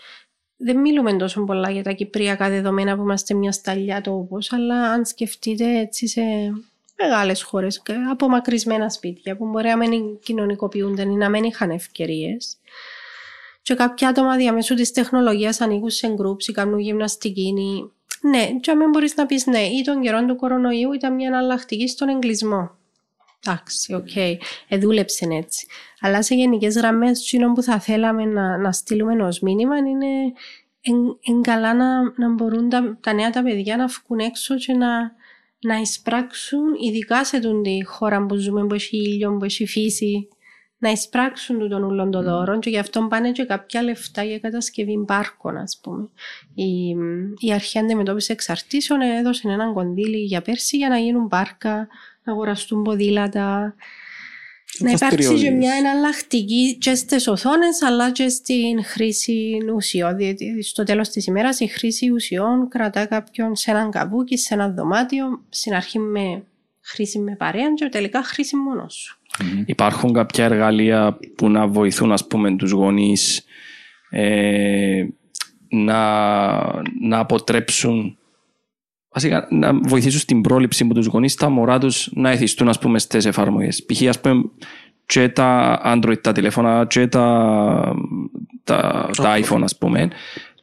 Δεν 0.63 0.81
μιλούμε 0.81 1.17
τόσο 1.17 1.45
πολλά 1.45 1.71
για 1.71 1.83
τα 1.83 1.93
κυπριακά 1.93 2.49
δεδομένα 2.49 2.97
που 2.97 3.03
είμαστε 3.03 3.35
μια 3.35 3.53
σταλιά 3.53 4.01
τόπος, 4.01 4.53
αλλά 4.53 4.91
αν 4.91 5.05
σκεφτείτε 5.05 5.79
έτσι 5.79 6.09
σε 6.09 6.23
μεγάλες 6.99 7.43
χώρες, 7.43 7.83
απομακρυσμένα 8.11 8.89
σπίτια 8.91 9.37
που 9.37 9.47
μπορεί 9.47 9.69
να 9.69 9.77
μην 9.77 10.19
κοινωνικοποιούνται 10.23 11.03
ή 11.03 11.07
να 11.07 11.29
μην 11.29 11.45
είχαν 11.45 11.71
ευκαιρίες. 11.71 12.57
Και 13.63 13.75
κάποια 13.75 14.09
άτομα 14.09 14.37
διαμέσου 14.37 14.75
της 14.75 14.93
τεχνολογίας 14.93 15.61
ανήκουν 15.61 15.91
σε 15.91 16.15
groups 16.19 16.45
ή 16.47 16.53
κάνουν 16.53 16.79
γυμναστική. 16.79 17.55
Ναι, 18.21 18.51
και 18.61 18.71
αν 18.71 18.91
μπορείς 18.91 19.17
να 19.17 19.27
πεις 19.27 19.47
ναι, 19.47 19.61
ή 19.61 19.83
τον 19.83 20.01
καιρό 20.01 20.25
του 20.25 20.37
κορονοϊού 20.37 20.93
ήταν 20.93 21.15
μια 21.15 21.27
εναλλακτική 21.27 21.89
στον 21.89 22.09
εγκλισμό. 22.09 22.71
Εντάξει, 23.47 23.95
ok, 23.95 24.09
okay. 24.15 24.35
εδούλεψε 24.69 25.27
έτσι. 25.31 25.67
Αλλά 26.01 26.23
σε 26.23 26.35
γενικές 26.35 26.77
γραμμές, 26.77 27.37
το 27.41 27.53
που 27.55 27.63
θα 27.63 27.81
θέλαμε 27.81 28.25
να, 28.25 28.59
να 28.59 28.73
στείλουμε 28.73 29.23
ως 29.23 29.41
μήνυμα 29.41 29.77
είναι 29.77 30.33
εν, 30.81 30.97
εν 31.21 31.43
καλά 31.43 31.75
να, 31.75 32.03
να 32.03 32.35
μπορούν 32.35 32.69
τα, 32.69 32.99
τα 33.01 33.13
νέα 33.13 33.31
τα 33.31 33.43
παιδιά 33.43 33.77
να 33.77 33.87
βγουν 33.87 34.19
έξω 34.19 34.57
και 34.57 34.73
να, 34.73 35.13
να 35.61 35.77
εισπράξουν, 35.77 36.75
ειδικά 36.81 37.25
σε 37.25 37.39
τη 37.39 37.85
χώρα 37.85 38.27
που 38.27 38.35
ζούμε, 38.35 38.67
που 38.67 38.75
έχει 38.75 38.97
ήλιο, 38.97 39.37
που 39.37 39.45
έχει 39.45 39.67
φύση, 39.67 40.29
να 40.79 40.91
εισπράξουν 40.91 41.69
τούτον 41.69 41.83
ούλον 41.83 42.11
το 42.11 42.23
δώρον 42.23 42.61
και 42.61 42.71
γι' 42.71 42.79
αυτό 42.79 43.07
πάνε 43.11 43.33
και 43.33 43.45
κάποια 43.45 43.83
λεφτά 43.83 44.23
για 44.23 44.39
κατασκευή 44.39 45.05
πάρκων, 45.07 45.57
ας 45.57 45.81
πούμε. 45.83 46.09
Η, 46.55 46.97
η 47.39 47.53
αρχή 47.53 47.79
αντιμετώπισης 47.79 48.33
εξαρτήσεων 48.33 49.01
έδωσε 49.01 49.49
έναν 49.49 49.75
κονδύλι 49.75 50.19
για 50.19 50.43
πέρσι 50.43 50.77
για 50.77 50.89
να 50.89 50.99
γίνουν 50.99 51.29
πάρκα, 51.29 51.89
να 52.31 52.37
αγοραστούν 52.37 52.83
ποδήλατα, 52.83 53.75
να 54.79 54.91
υπάρξει 54.91 55.35
και 55.35 55.51
μια 55.51 55.73
εναλλακτική 55.73 56.77
και 56.81 56.95
στις 56.95 57.27
οθόνες 57.27 57.83
αλλά 57.83 58.11
και 58.11 58.29
στην 58.29 58.85
χρήση 58.85 59.59
ουσιών. 59.75 60.17
Διότι 60.17 60.63
στο 60.63 60.83
τέλος 60.83 61.09
της 61.09 61.27
ημέρας 61.27 61.61
η 61.61 61.67
χρήση 61.67 62.11
ουσιών 62.11 62.69
κρατά 62.69 63.07
κάποιον 63.07 63.57
σε 63.57 63.71
έναν 63.71 63.91
καβούκι, 63.91 64.37
σε 64.37 64.55
ένα 64.55 64.71
δωμάτιο, 64.71 65.27
στην 65.49 65.75
αρχή 65.75 65.99
με 65.99 66.43
χρήση 66.81 67.19
με 67.19 67.37
παρέα 67.37 67.73
και 67.75 67.89
τελικά 67.89 68.23
χρήση 68.23 68.57
μόνος 68.57 68.95
σου. 68.95 69.19
Υπάρχουν 69.67 70.13
κάποια 70.13 70.45
εργαλεία 70.45 71.19
που 71.37 71.49
να 71.49 71.67
βοηθούν 71.67 72.13
ας 72.13 72.27
πούμε 72.27 72.57
τους 72.57 72.71
γονείς 72.71 73.45
ε, 74.11 75.07
να, 75.69 76.03
να 77.01 77.19
αποτρέψουν 77.19 78.19
βασικά 79.13 79.47
να 79.51 79.75
βοηθήσουν 79.75 80.21
στην 80.21 80.41
πρόληψη 80.41 80.83
από 80.83 80.95
τους 80.95 81.07
γονείς 81.07 81.35
τα 81.35 81.49
μωρά 81.49 81.79
τους 81.79 82.11
να 82.13 82.31
εθιστούν 82.31 82.69
ας 82.69 82.79
πούμε 82.79 82.99
στις 82.99 83.25
εφαρμογές. 83.25 83.85
Π.χ. 83.85 84.03
ας 84.09 84.21
πούμε 84.21 84.43
και 85.07 85.29
τα 85.29 85.81
Android, 85.85 86.21
τα 86.21 86.33
τηλέφωνα 86.33 86.87
και 86.87 87.07
τα, 87.07 87.95
τα, 88.65 89.11
τα 89.17 89.39
iPhone 89.41 89.63
ας 89.63 89.79
πούμε 89.79 90.11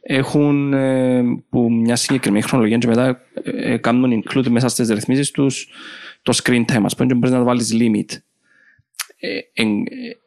έχουν 0.02 0.72
ε, 0.72 1.22
που 1.48 1.72
μια 1.72 1.96
συγκεκριμένη 1.96 2.42
χρονολογία 2.42 2.78
και 2.78 2.86
μετά 2.86 3.20
ε, 3.42 3.76
κάνουν 3.76 4.22
include 4.22 4.48
μέσα 4.48 4.68
στις 4.68 4.88
ρυθμίσεις 4.88 5.30
τους 5.30 5.68
το 6.22 6.38
screen 6.42 6.64
time 6.64 6.82
ας 6.84 6.94
πούμε 6.94 7.08
και 7.08 7.14
μπορείς 7.14 7.30
να 7.30 7.38
το 7.38 7.44
βάλεις 7.44 7.76
limit. 7.80 8.16
Ε, 9.20 9.38
ε, 9.52 9.64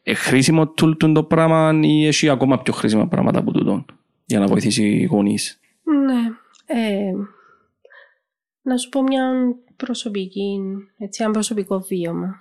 ε, 0.03 0.13
χρήσιμο 0.13 0.74
tool 0.82 1.11
το 1.13 1.24
πράγμα 1.24 1.80
ή 1.82 2.07
έχει 2.07 2.30
ακόμα 2.30 2.61
πιο 2.61 2.74
χρήσιμα 2.74 3.07
πράγματα 3.07 3.39
από 3.39 3.51
τούτο 3.51 3.86
για 4.26 4.39
να 4.39 4.45
βοηθήσει 4.45 4.84
οι 4.84 5.03
γονείς; 5.03 5.59
Ναι. 5.84 6.22
Ε, 8.64 8.70
να 8.70 8.78
σου 8.78 8.89
πω 8.89 9.01
μια 9.01 9.32
προσωπική, 9.76 10.59
έτσι, 10.97 11.24
ένα 11.24 11.32
προσωπικό 11.32 11.80
βίωμα. 11.80 12.38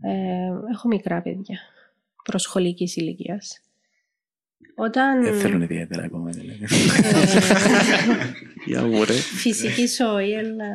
Ε, 0.00 0.70
έχω 0.72 0.88
μικρά 0.88 1.22
παιδιά 1.22 1.58
προσχολικής 2.24 2.96
ηλικίας. 2.96 3.60
Όταν... 4.74 5.22
Δεν 5.22 5.34
θέλουν 5.34 5.62
ιδιαίτερα 5.62 6.02
ακόμα 6.04 6.30
δηλαδή. 6.30 6.66
Για 8.66 8.82
μου 8.82 9.04
Φυσική 9.36 9.86
ζωή, 9.86 10.36
αλλά 10.36 10.66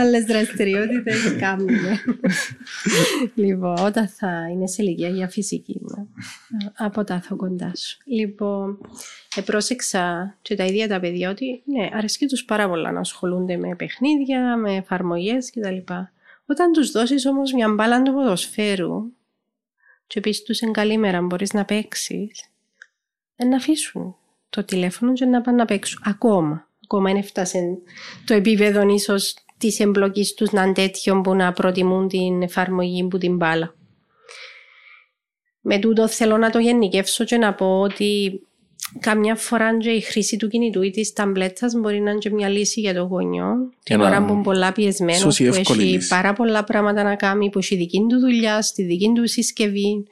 άλλες 0.00 0.24
δραστηριότητες 0.24 1.36
κάνουμε. 1.38 2.00
λοιπόν, 3.34 3.78
όταν 3.78 4.08
θα 4.08 4.48
είναι 4.52 4.66
σε 4.66 4.82
ηλικία 4.82 5.08
για 5.08 5.28
φυσική, 5.28 5.80
αποτάθω 6.76 7.36
κοντά 7.36 7.72
σου. 7.76 7.98
Λοιπόν, 8.04 8.78
πρόσεξα 9.44 10.36
και 10.42 10.54
τα 10.54 10.64
ίδια 10.64 10.88
τα 10.88 11.00
παιδιά 11.00 11.30
ότι 11.30 11.62
ναι, 11.64 11.88
αρέσκει 11.92 12.26
τους 12.26 12.44
πάρα 12.44 12.68
πολλά 12.68 12.92
να 12.92 13.00
ασχολούνται 13.00 13.56
με 13.56 13.76
παιχνίδια, 13.76 14.56
με 14.56 14.74
εφαρμογές 14.74 15.50
κτλ. 15.50 15.92
Όταν 16.46 16.72
τους 16.72 16.90
δώσεις 16.90 17.26
όμως 17.26 17.52
μια 17.52 17.68
μπάλα 17.68 18.02
του 18.02 18.12
ποδοσφαίρου 18.12 19.12
και 20.06 20.20
πεις 20.20 20.42
τους 20.42 20.60
εν 20.60 20.72
καλή 20.72 20.98
μέρα 20.98 21.22
μπορείς 21.22 21.52
να 21.52 21.64
παίξεις, 21.64 22.50
να 23.44 23.56
αφήσουν 23.56 24.16
το 24.50 24.64
τηλέφωνο 24.64 25.12
και 25.12 25.24
να 25.24 25.40
πάνε 25.40 25.56
να 25.56 25.64
παίξουν. 25.64 26.02
Ακόμα. 26.04 26.68
Ακόμα 26.84 27.10
δεν 27.10 27.20
έφτασε 27.20 27.78
το 28.24 28.34
επίπεδο 28.34 28.88
ίσως 28.88 29.34
της 29.58 29.80
εμπλοκής 29.80 30.34
τους 30.34 30.50
να 30.50 30.62
είναι 30.62 30.72
τέτοιο 30.72 31.20
που 31.20 31.34
να 31.34 31.52
προτιμούν 31.52 32.08
την 32.08 32.42
εφαρμογή 32.42 33.04
που 33.04 33.18
την 33.18 33.36
μπάλα. 33.36 33.74
Με 35.60 35.78
τούτο 35.78 36.08
θέλω 36.08 36.36
να 36.36 36.50
το 36.50 36.58
γενικεύσω 36.58 37.24
και 37.24 37.36
να 37.36 37.54
πω 37.54 37.80
ότι 37.80 38.40
καμιά 39.00 39.34
φορά 39.34 39.78
και 39.78 39.90
η 39.90 40.00
χρήση 40.00 40.36
του 40.36 40.48
κινητού 40.48 40.82
ή 40.82 40.90
της 40.90 41.12
ταμπλέτσα 41.12 41.70
μπορεί 41.76 42.00
να 42.00 42.10
είναι 42.10 42.18
και 42.18 42.30
μια 42.30 42.48
λύση 42.48 42.80
για 42.80 42.94
το 42.94 43.02
γονιό. 43.02 43.54
Την 43.82 44.00
ώρα 44.00 44.24
που 44.24 44.32
είναι 44.32 44.42
πολλά 44.42 44.72
πιεσμένος, 44.72 45.36
που 45.36 45.54
έχει 45.54 45.98
πάρα 46.08 46.32
πολλά 46.32 46.64
πράγματα 46.64 47.02
να 47.02 47.16
κάνει, 47.16 47.50
που 47.50 47.58
έχει 47.58 47.76
δική 47.76 48.06
του 48.08 48.18
δουλειά, 48.18 48.62
στη 48.62 48.82
δική 48.82 49.12
του 49.14 49.28
συσκευή, 49.28 50.06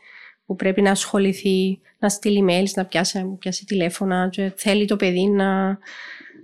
που 0.46 0.56
πρέπει 0.56 0.82
να 0.82 0.90
ασχοληθεί 0.90 1.78
να 1.98 2.08
στείλει 2.08 2.44
emails, 2.48 2.70
να 2.74 2.84
πιάσει, 2.84 3.36
πιάσει 3.38 3.64
τηλέφωνα 3.64 4.28
και 4.30 4.52
θέλει 4.56 4.84
το 4.86 4.96
παιδί 4.96 5.28
να, 5.28 5.78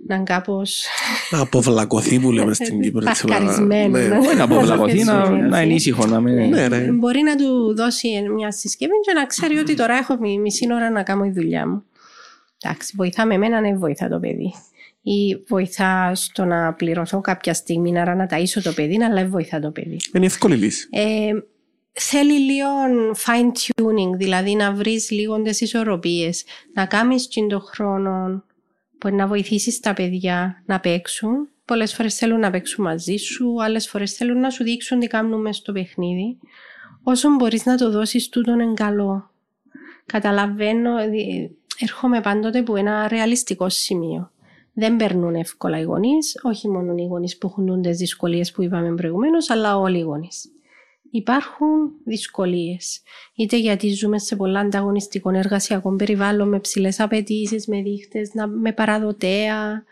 να 0.07 0.15
είναι 0.15 0.23
κάπως... 0.23 0.85
Να 1.29 1.39
αποβλακωθεί 1.39 2.19
που 2.19 2.31
λέμε 2.31 2.53
στην 2.53 2.79
Κύπρο. 2.81 3.05
Πασκαρισμένο. 3.05 3.97
Ναι, 3.97 4.33
να 4.37 4.43
αποβλακωθεί, 4.43 5.03
να 5.49 5.61
είναι 5.61 5.73
ήσυχο. 5.73 6.05
Να 6.05 6.19
μην... 6.19 6.49
ναι, 6.49 6.67
ναι. 6.67 6.91
Μπορεί 6.91 7.21
να 7.21 7.35
του 7.35 7.75
δώσει 7.75 8.07
μια 8.35 8.51
συσκευή 8.51 8.93
και 9.05 9.13
να 9.13 9.25
ξέρει 9.25 9.57
ότι 9.57 9.75
τώρα 9.75 9.93
έχω 9.97 10.17
μισή 10.41 10.73
ώρα 10.73 10.89
να 10.89 11.03
κάνω 11.03 11.23
τη 11.23 11.31
δουλειά 11.31 11.67
μου. 11.67 11.83
Εντάξει, 12.63 12.93
βοηθά 12.95 13.25
με 13.25 13.33
εμένα, 13.33 13.61
ναι, 13.61 13.73
βοηθά 13.75 14.09
το 14.09 14.19
παιδί. 14.19 14.53
Ή 15.01 15.43
βοηθά 15.47 16.15
στο 16.15 16.45
να 16.45 16.73
πληρωθώ 16.73 17.21
κάποια 17.21 17.53
στιγμή, 17.53 17.99
άρα 17.99 18.15
να 18.15 18.27
ταΐσω 18.31 18.61
το 18.63 18.71
παιδί, 18.71 19.03
αλλά 19.03 19.25
βοηθά 19.25 19.59
το 19.59 19.71
παιδί. 19.71 19.97
Είναι 20.13 20.25
εύκολη 20.25 20.55
λύση. 20.55 20.87
Ε, 20.91 21.31
θέλει 21.93 22.39
λίγο 22.39 22.67
fine 23.25 23.51
tuning, 23.51 24.17
δηλαδή 24.17 24.55
να 24.55 24.73
βρεις 24.73 25.11
λίγο 25.11 25.41
τις 25.41 25.61
ισορροπίες, 25.61 26.43
να 26.73 26.85
κάνεις 26.85 27.27
το 27.49 27.59
χρόνο 27.59 28.43
που 28.97 29.15
να 29.15 29.27
βοηθήσεις 29.27 29.79
τα 29.79 29.93
παιδιά 29.93 30.63
να 30.65 30.79
παίξουν. 30.79 31.49
Πολλές 31.65 31.93
φορές 31.93 32.15
θέλουν 32.15 32.39
να 32.39 32.49
παίξουν 32.49 32.83
μαζί 32.83 33.15
σου, 33.15 33.63
άλλες 33.63 33.89
φορές 33.89 34.13
θέλουν 34.13 34.39
να 34.39 34.49
σου 34.49 34.63
δείξουν 34.63 34.99
τι 34.99 35.07
κάνουν 35.07 35.41
μέσα 35.41 35.59
στο 35.59 35.71
παιχνίδι. 35.71 36.37
Όσο 37.03 37.29
μπορείς 37.29 37.65
να 37.65 37.75
το 37.77 37.91
δώσεις 37.91 38.29
τούτον 38.29 38.59
εν 38.59 38.73
καλό. 38.73 39.29
Καταλαβαίνω, 40.05 40.91
έρχομαι 41.79 42.21
πάντοτε 42.21 42.59
από 42.59 42.75
ένα 42.75 43.07
ρεαλιστικό 43.07 43.69
σημείο. 43.69 44.31
Δεν 44.73 44.95
παίρνουν 44.95 45.35
εύκολα 45.35 45.79
οι 45.79 45.83
γονείς, 45.83 46.39
όχι 46.43 46.69
μόνο 46.69 46.93
οι 46.97 47.05
γονείς 47.05 47.37
που 47.37 47.47
έχουν 47.47 47.81
τι 47.81 47.91
δυσκολίες 47.91 48.51
που 48.51 48.61
είπαμε 48.61 48.95
προηγουμένως, 48.95 49.49
αλλά 49.49 49.77
όλοι 49.77 49.97
οι 49.97 50.01
γονείς 50.01 50.51
υπάρχουν 51.11 51.91
δυσκολίες. 52.05 53.01
Είτε 53.35 53.57
γιατί 53.57 53.93
ζούμε 53.93 54.19
σε 54.19 54.35
πολλά 54.35 54.59
ανταγωνιστικό 54.59 55.29
εργασιακό 55.29 55.95
περιβάλλον 55.95 56.49
με 56.49 56.59
ψηλές 56.59 56.99
απαιτήσεις, 56.99 57.67
με 57.67 57.81
δείχτες, 57.81 58.29
με 58.61 58.73
παραδοτέα 58.73 59.83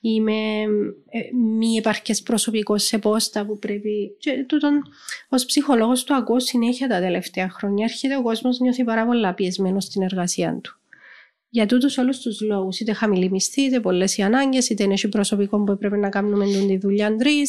ή 0.00 0.20
με 0.20 0.62
ε, 1.08 1.36
μη 1.56 1.76
επαρκές 1.76 2.22
προσωπικό 2.22 2.78
σε 2.78 2.98
πόστα 2.98 3.46
που 3.46 3.58
πρέπει. 3.58 4.16
Και 4.18 4.44
τούτον, 4.48 4.82
ως 5.28 5.44
ψυχολόγος 5.44 6.04
του 6.04 6.14
ακούω 6.14 6.40
συνέχεια 6.40 6.88
τα 6.88 7.00
τελευταία 7.00 7.50
χρόνια. 7.50 7.84
Έρχεται 7.84 8.16
ο 8.16 8.22
κόσμος 8.22 8.58
νιώθει 8.58 8.84
πάρα 8.84 9.06
πολλά 9.06 9.34
πιεσμένο 9.34 9.80
στην 9.80 10.02
εργασία 10.02 10.60
του. 10.62 10.78
Για 11.48 11.66
τούτους 11.66 11.98
όλους 11.98 12.18
τους 12.18 12.40
λόγους, 12.40 12.80
είτε 12.80 12.92
χαμηλή 12.92 13.30
μισθή, 13.30 13.62
είτε 13.62 13.80
πολλές 13.80 14.16
οι 14.16 14.22
ανάγκες, 14.22 14.68
είτε 14.68 14.82
είναι 14.82 14.96
προσωπικό 15.10 15.64
που 15.64 15.78
πρέπει 15.78 15.98
να 15.98 16.08
κάνουμε 16.08 16.44
τη 16.44 16.78
δουλειά 16.78 17.16
τρει. 17.16 17.42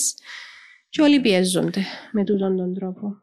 Και 0.95 1.01
όλοι 1.01 1.19
πιέζονται 1.19 1.81
με 2.11 2.23
τούτον 2.23 2.57
τον 2.57 2.73
τρόπο. 2.73 3.15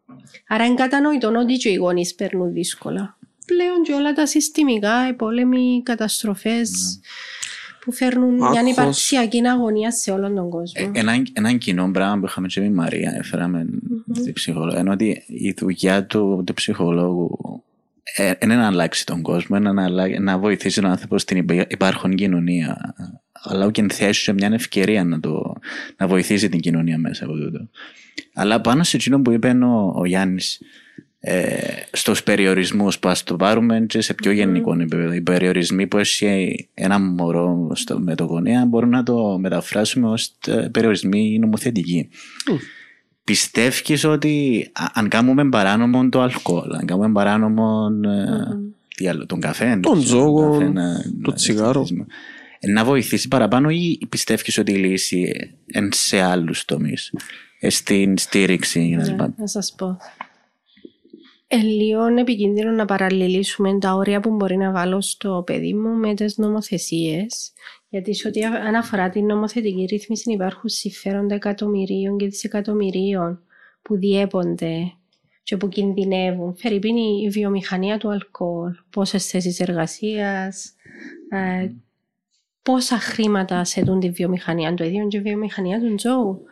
Άρα 0.48 0.64
είναι 0.64 0.74
κατανοητό 0.74 1.32
ότι 1.38 1.54
και 1.54 1.68
οι 1.68 1.74
γονείς 1.74 2.14
παίρνουν 2.14 2.52
δύσκολα. 2.52 3.18
Πλέον 3.46 3.82
και 3.82 3.92
όλα 3.92 4.12
τα 4.12 4.26
συστημικά, 4.26 5.08
οι 5.08 5.12
πόλεμοι, 5.12 5.82
καταστροφές 5.84 7.00
που 7.80 7.92
φέρνουν 7.92 8.34
μια 8.34 8.46
Άγχος. 8.46 8.70
υπαρξιακή 8.70 9.46
αγωνία 9.46 9.90
σε 9.92 10.10
όλον 10.10 10.34
τον 10.34 10.50
κόσμο. 10.50 10.90
Ε, 10.94 10.98
Ένα, 10.98 11.12
ένα 11.32 11.52
κοινό 11.52 11.90
πράγμα 11.90 12.18
που 12.20 12.26
είχαμε 12.26 12.46
και 12.46 12.60
με 12.60 12.66
η 12.66 12.70
Μαρία, 12.70 13.14
έφεραμε 13.18 13.66
στη 14.12 14.32
ψυχολόγο, 14.32 14.78
είναι 14.78 14.90
ότι 14.90 15.22
η 15.26 15.54
δουλειά 15.58 16.04
του, 16.06 16.42
του 16.46 16.54
ψυχολόγου 16.54 17.38
ε, 18.16 18.32
είναι 18.42 18.54
να 18.56 18.66
αλλάξει 18.66 19.06
τον 19.06 19.22
κόσμο, 19.22 19.56
είναι 19.56 19.72
να, 19.72 19.84
αλλα- 19.84 20.20
να 20.20 20.38
βοηθήσει 20.38 20.80
τον 20.80 20.90
άνθρωπο 20.90 21.18
στην 21.18 21.36
υπα- 21.36 21.66
υπάρχον 21.70 22.14
κοινωνία. 22.14 22.94
Αλλά 23.42 23.70
και 23.70 23.86
θέσει 23.92 24.22
σε 24.22 24.32
μια 24.32 24.50
ευκαιρία 24.52 25.04
να, 25.04 25.20
το, 25.20 25.52
να 25.96 26.06
βοηθήσει 26.06 26.48
την 26.48 26.60
κοινωνία 26.60 26.98
μέσα 26.98 27.24
από 27.24 27.34
τούτο. 27.34 27.68
Αλλά 28.34 28.60
πάνω 28.60 28.82
σε 28.82 28.96
εκείνο 28.96 29.20
που 29.22 29.30
είπε 29.30 29.48
ο, 29.64 29.92
ο 29.96 30.04
Γιάννης, 30.04 30.60
ε, 31.20 31.56
στους 31.92 32.22
περιορισμούς 32.22 32.98
που 32.98 33.08
ας 33.08 33.22
το 33.22 33.36
πάρουμε 33.36 33.84
και 33.88 34.00
σε 34.00 34.14
πιο 34.14 34.30
γενικό 34.30 34.72
επίπεδο. 34.74 35.12
Οι 35.12 35.20
περιορισμοί 35.20 35.86
που 35.86 35.98
έχει 35.98 36.68
ένα 36.74 36.98
μωρό 37.00 37.70
στο, 37.74 37.98
με 37.98 38.14
το 38.14 38.24
γονέα 38.24 38.64
μπορούμε 38.66 38.96
να 38.96 39.02
το 39.02 39.38
μεταφράσουμε 39.38 40.08
ως 40.08 40.34
ε, 40.46 40.52
περιορισμοί 40.72 41.38
νομοθετικοί. 41.38 42.08
Πιστεύεις 43.24 44.04
ότι 44.04 44.66
α- 44.72 44.84
αν 44.92 45.08
κάνουμε 45.08 45.48
παράνομο 45.48 46.08
το 46.08 46.20
αλκοόλ, 46.20 46.72
αν 46.74 46.86
κάνουμε 46.86 47.12
παράνομο 47.12 47.88
ε, 48.04 48.56
τι 48.96 49.08
άλλο, 49.08 49.26
τον 49.26 49.40
καφέ, 49.40 49.78
Τον 49.82 49.92
ξέρω, 49.92 50.00
τζόγο, 50.04 50.50
καφέ, 50.50 50.68
να- 50.72 51.02
το 51.22 51.30
να- 51.30 51.32
τσιγάρο. 51.34 51.86
Ε, 52.64 52.70
να 52.70 52.84
βοηθήσει 52.84 53.28
παραπάνω 53.28 53.70
ή 53.70 53.98
πιστεύεις 54.08 54.58
ότι 54.58 54.72
η 54.72 54.76
λύση 54.76 55.32
είναι 55.74 55.88
σε 55.92 56.20
άλλους 56.20 56.64
τομείς, 56.64 57.14
ε, 57.60 57.70
στην 57.70 58.18
στήριξη 58.18 58.96
κτλ. 59.00 59.14
Ναι, 59.14 59.26
να 59.36 59.46
σας 59.46 59.74
πω. 59.76 59.96
Ε, 61.46 61.56
λίγο 61.56 62.06
επικίνδυνο 62.06 62.70
να 62.70 62.84
παραλληλήσουμε 62.84 63.78
τα 63.78 63.92
όρια 63.92 64.20
που 64.20 64.30
μπορεί 64.30 64.56
να 64.56 64.70
βάλω 64.70 65.00
στο 65.00 65.42
παιδί 65.46 65.74
μου 65.74 65.88
με 65.88 66.14
τις 66.14 66.36
νομοθεσίες. 66.36 67.52
Γιατί 67.88 68.14
σε 68.14 68.28
ό,τι 68.28 68.44
αναφορά 68.44 69.08
την 69.08 69.26
νομοθετική 69.26 69.84
ρύθμιση 69.84 70.32
υπάρχουν 70.32 70.68
συμφέροντα 70.70 71.34
εκατομμυρίων 71.34 72.18
και 72.18 72.26
δισεκατομμυρίων 72.26 73.42
που 73.82 73.98
διέπονται 73.98 74.92
και 75.42 75.56
που 75.56 75.68
κινδυνεύουν. 75.68 76.56
Φερρυπίν 76.56 76.96
η 76.96 77.28
βιομηχανία 77.30 77.98
του 77.98 78.10
αλκοόλ, 78.10 78.72
πόσες 78.90 79.26
θέσεις 79.26 79.60
εργασίας, 79.60 80.72
ε, 81.30 81.70
πόσα 82.62 82.98
χρήματα 82.98 83.64
σετούν 83.64 84.00
τη 84.00 84.10
βιομηχανία 84.10 84.74
του 84.74 84.82
ίδιου 84.84 85.08
και 85.08 85.16
η 85.16 85.20
βιομηχανία 85.20 85.80
του 85.80 85.94
τζόου 85.94 86.42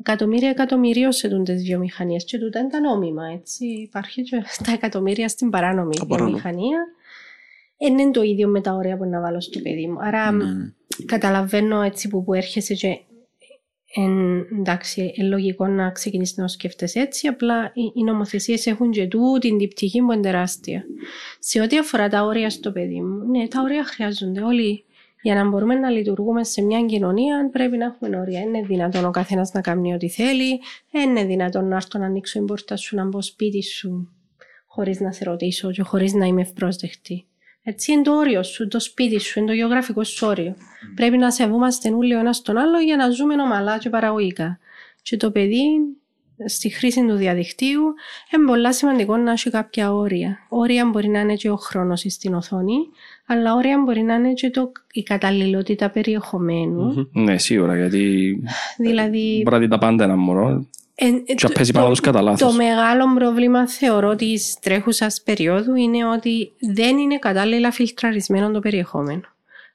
εκατομμύρια 0.00 0.48
εκατομμυρίων 0.48 1.12
σε 1.12 1.28
τούντες 1.28 1.62
βιομηχανίες 1.62 2.24
και 2.24 2.38
τούτα 2.38 2.58
είναι 2.58 2.68
τα 2.68 2.80
νόμιμα, 2.80 3.22
έτσι. 3.34 3.64
Υπάρχει 3.66 4.22
και 4.22 4.42
τα 4.64 4.72
εκατομμύρια 4.72 5.28
στην 5.28 5.50
παράνομη 5.50 5.96
Τα 5.96 6.06
παράνομη. 6.06 6.30
βιομηχανία. 6.40 6.78
Ε, 7.76 7.86
Είναι 7.86 8.10
το 8.10 8.22
ίδιο 8.22 8.48
με 8.48 8.60
τα 8.60 8.72
όρια 8.72 8.96
που 8.96 9.04
να 9.04 9.20
βάλω 9.20 9.40
στο 9.40 9.60
παιδί 9.60 9.86
μου. 9.86 9.96
Άρα 10.00 10.32
Ναι. 10.32 10.44
καταλαβαίνω 11.06 11.82
έτσι 11.82 12.08
που, 12.08 12.24
που 12.24 12.34
έρχεσαι 12.34 12.74
και 12.74 12.98
εν, 13.94 14.38
εντάξει, 14.58 15.12
είναι 15.14 15.28
λογικό 15.28 15.66
να 15.66 15.90
ξεκινήσεις 15.90 16.36
να 16.36 16.42
το 16.44 16.48
σκέφτεσαι 16.50 17.00
έτσι, 17.00 17.26
απλά 17.26 17.64
οι, 17.74 17.82
οι 17.94 18.02
νομοθεσίες 18.04 18.66
έχουν 18.66 18.90
και 18.90 19.06
τούτη 19.06 19.56
την 19.56 19.68
πτυχή 19.68 20.00
που 20.00 20.12
είναι 20.12 20.22
τεράστια. 20.22 20.84
Σε 21.38 21.60
ό,τι 21.60 21.78
αφορά 21.78 22.08
τα 22.08 22.22
όρια 22.24 22.50
στο 22.50 22.72
παιδί 22.72 23.00
μου, 23.00 23.30
ναι, 23.30 23.48
τα 23.48 23.60
όρια 23.62 23.84
χρειάζονται 23.84 24.40
όλοι. 24.42 24.84
Για 25.22 25.34
να 25.34 25.48
μπορούμε 25.48 25.74
να 25.74 25.90
λειτουργούμε 25.90 26.44
σε 26.44 26.62
μια 26.62 26.84
κοινωνία, 26.84 27.48
πρέπει 27.52 27.76
να 27.76 27.84
έχουμε 27.84 28.16
όρια. 28.16 28.40
Είναι 28.40 28.62
δυνατόν 28.62 29.04
ο 29.04 29.10
καθένας 29.10 29.52
να 29.52 29.60
κάνει 29.60 29.94
ό,τι 29.94 30.08
θέλει. 30.08 30.60
Είναι 30.90 31.24
δυνατόν 31.24 31.68
να 31.68 31.76
έρθω 31.76 31.98
να 31.98 32.06
ανοίξω 32.06 32.38
την 32.38 32.46
πόρτα 32.46 32.76
σου, 32.76 32.96
να 32.96 33.04
μπω 33.04 33.22
σπίτι 33.22 33.62
σου, 33.62 34.12
χωρίς 34.66 35.00
να 35.00 35.12
σε 35.12 35.24
ρωτήσω 35.24 35.70
και 35.70 35.82
χωρίς 35.82 36.12
να 36.12 36.26
είμαι 36.26 36.40
ευπρόσδεκτη. 36.40 37.26
Έτσι 37.62 37.92
είναι 37.92 38.02
το 38.02 38.16
όριο 38.16 38.42
σου, 38.42 38.68
το 38.68 38.80
σπίτι 38.80 39.20
σου, 39.20 39.38
είναι 39.38 39.48
το 39.48 39.54
γεωγραφικό 39.54 40.04
σου 40.04 40.26
όριο. 40.26 40.56
Πρέπει 40.94 41.16
να 41.16 41.30
σεβόμαστε 41.30 41.90
όλοι 41.90 42.14
ο 42.14 42.18
ένας 42.18 42.42
τον 42.42 42.56
άλλο 42.56 42.78
για 42.78 42.96
να 42.96 43.10
ζούμε 43.10 43.42
ομαλά 43.42 43.78
και 43.78 43.90
παραγωγικά. 43.90 44.58
Και 45.02 45.16
το 45.16 45.30
παιδί 45.30 45.64
στη 46.46 46.68
χρήση 46.68 47.06
του 47.06 47.14
διαδικτύου 47.14 47.80
είναι 48.34 48.46
πολύ 48.46 48.74
σημαντικό 48.74 49.16
να 49.16 49.32
έχει 49.32 49.50
κάποια 49.50 49.92
όρια. 49.94 50.38
Όρια 50.48 50.86
μπορεί 50.86 51.08
να 51.08 51.20
είναι 51.20 51.34
και 51.34 51.50
ο 51.50 51.56
χρόνος 51.56 52.04
στην 52.08 52.34
οθόνη, 52.34 52.76
αλλά 53.26 53.54
όρια 53.54 53.82
μπορεί 53.84 54.00
να 54.02 54.14
είναι 54.14 54.32
και 54.32 54.50
το, 54.50 54.72
η 54.92 55.02
καταλληλότητα 55.02 55.90
περιεχομένου. 55.90 57.08
Ναι, 57.12 57.38
σίγουρα, 57.38 57.76
γιατί 57.76 58.34
Δηλαδή, 58.78 59.40
μπορεί 59.44 59.54
να 59.56 59.58
δει 59.62 59.68
τα 59.68 59.78
πάντα 59.78 60.04
ένα 60.04 60.16
μωρό 60.16 60.66
εν- 60.94 61.14
ε, 61.14 61.34
και 61.34 61.34
το- 61.34 61.48
να 61.48 61.54
παίζει 61.54 61.72
πάνω 61.72 61.84
το- 61.84 61.90
τους 61.90 62.00
κατά 62.00 62.18
το 62.18 62.24
λάθος. 62.24 62.56
μεγάλο 62.56 63.14
πρόβλημα 63.14 63.68
θεωρώ 63.68 64.14
της 64.14 64.58
τρέχουσας 64.60 65.22
περίοδου 65.22 65.74
είναι 65.74 66.04
ότι 66.06 66.52
δεν 66.74 66.98
είναι 66.98 67.18
κατάλληλα 67.18 67.70
φιλτραρισμένο 67.70 68.50
το 68.50 68.60
περιεχόμενο. 68.60 69.20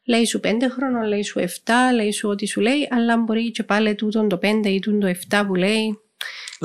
Λέει 0.06 0.26
σου 0.26 0.40
5 0.40 0.70
χρόνων, 0.70 1.04
λέει 1.08 1.24
σου 1.24 1.40
7, 1.40 1.72
λέει 1.96 2.12
σου 2.12 2.30
ό,τι 2.30 2.48
σου 2.48 2.62
λέει, 2.62 2.88
αλλά 2.92 3.18
μπορεί 3.18 3.52
και 3.52 3.64
πάλι 3.64 3.96
τούτον 3.96 4.30
το 4.30 4.38
5 4.42 4.70
ή 4.70 4.80
τούτον 4.80 5.00
το 5.00 5.08
7 5.08 5.44
που 5.48 5.56
λέει, 5.56 6.00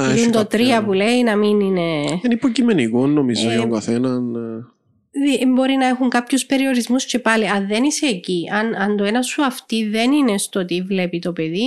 Να 0.02 0.08
ή 0.08 0.12
έχει 0.12 0.24
τούτον 0.24 0.42
το 0.42 0.48
κάποια- 0.48 0.80
3 0.80 0.84
που 0.84 0.92
λέει 0.92 1.22
να 1.22 1.36
μην 1.36 1.60
είναι. 1.60 2.00
Είναι 2.00 2.34
υποκειμενικό 2.34 3.06
νομίζω 3.06 3.48
Ε, 3.48 3.52
για 3.52 3.60
τον 3.60 3.70
καθέναν. 3.72 4.34
ε. 4.34 4.64
Δι- 5.10 5.46
Μπορεί 5.46 5.74
να 5.74 5.86
έχουν 5.86 6.08
κάποιους 6.08 6.46
περιορισμούς 6.46 7.04
και 7.04 7.18
πάλι, 7.18 7.48
αν 7.48 7.66
δεν 7.66 7.84
είσαι 7.84 8.06
εκεί, 8.06 8.48
αν, 8.52 8.74
αν 8.74 8.96
το 8.96 9.04
ένας 9.04 9.26
σου 9.26 9.44
αυτή 9.44 9.88
δεν 9.88 10.12
είναι 10.12 10.38
στο 10.38 10.64
τι 10.64 10.82
βλέπει 10.82 11.18
το 11.18 11.32
παιδί, 11.32 11.66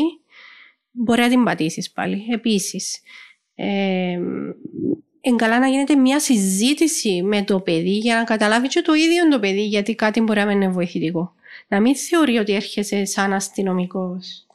μπορεί 0.91 1.21
να 1.21 1.29
την 1.29 1.43
πατήσεις 1.43 1.91
πάλι. 1.91 2.23
Επίσης, 2.31 2.99
ε, 3.55 4.17
είναι 5.21 5.35
καλά 5.35 5.59
να 5.59 5.67
γίνεται 5.67 5.95
μια 5.95 6.19
συζήτηση 6.19 7.21
με 7.23 7.43
το 7.43 7.59
παιδί 7.59 7.97
για 7.97 8.15
να 8.15 8.23
καταλάβει 8.23 8.67
και 8.67 8.81
το 8.81 8.93
ίδιο 8.93 9.27
το 9.29 9.39
παιδί 9.39 9.65
γιατί 9.65 9.95
κάτι 9.95 10.21
μπορεί 10.21 10.39
να 10.39 10.45
μην 10.45 10.55
είναι 10.61 10.71
βοηθητικό. 10.71 11.33
Να 11.67 11.79
μην 11.81 11.95
θεωρεί 11.95 12.37
ότι 12.37 12.53
έρχεσαι 12.53 13.05
σαν 13.05 13.33
αστυνομικός 13.33 14.45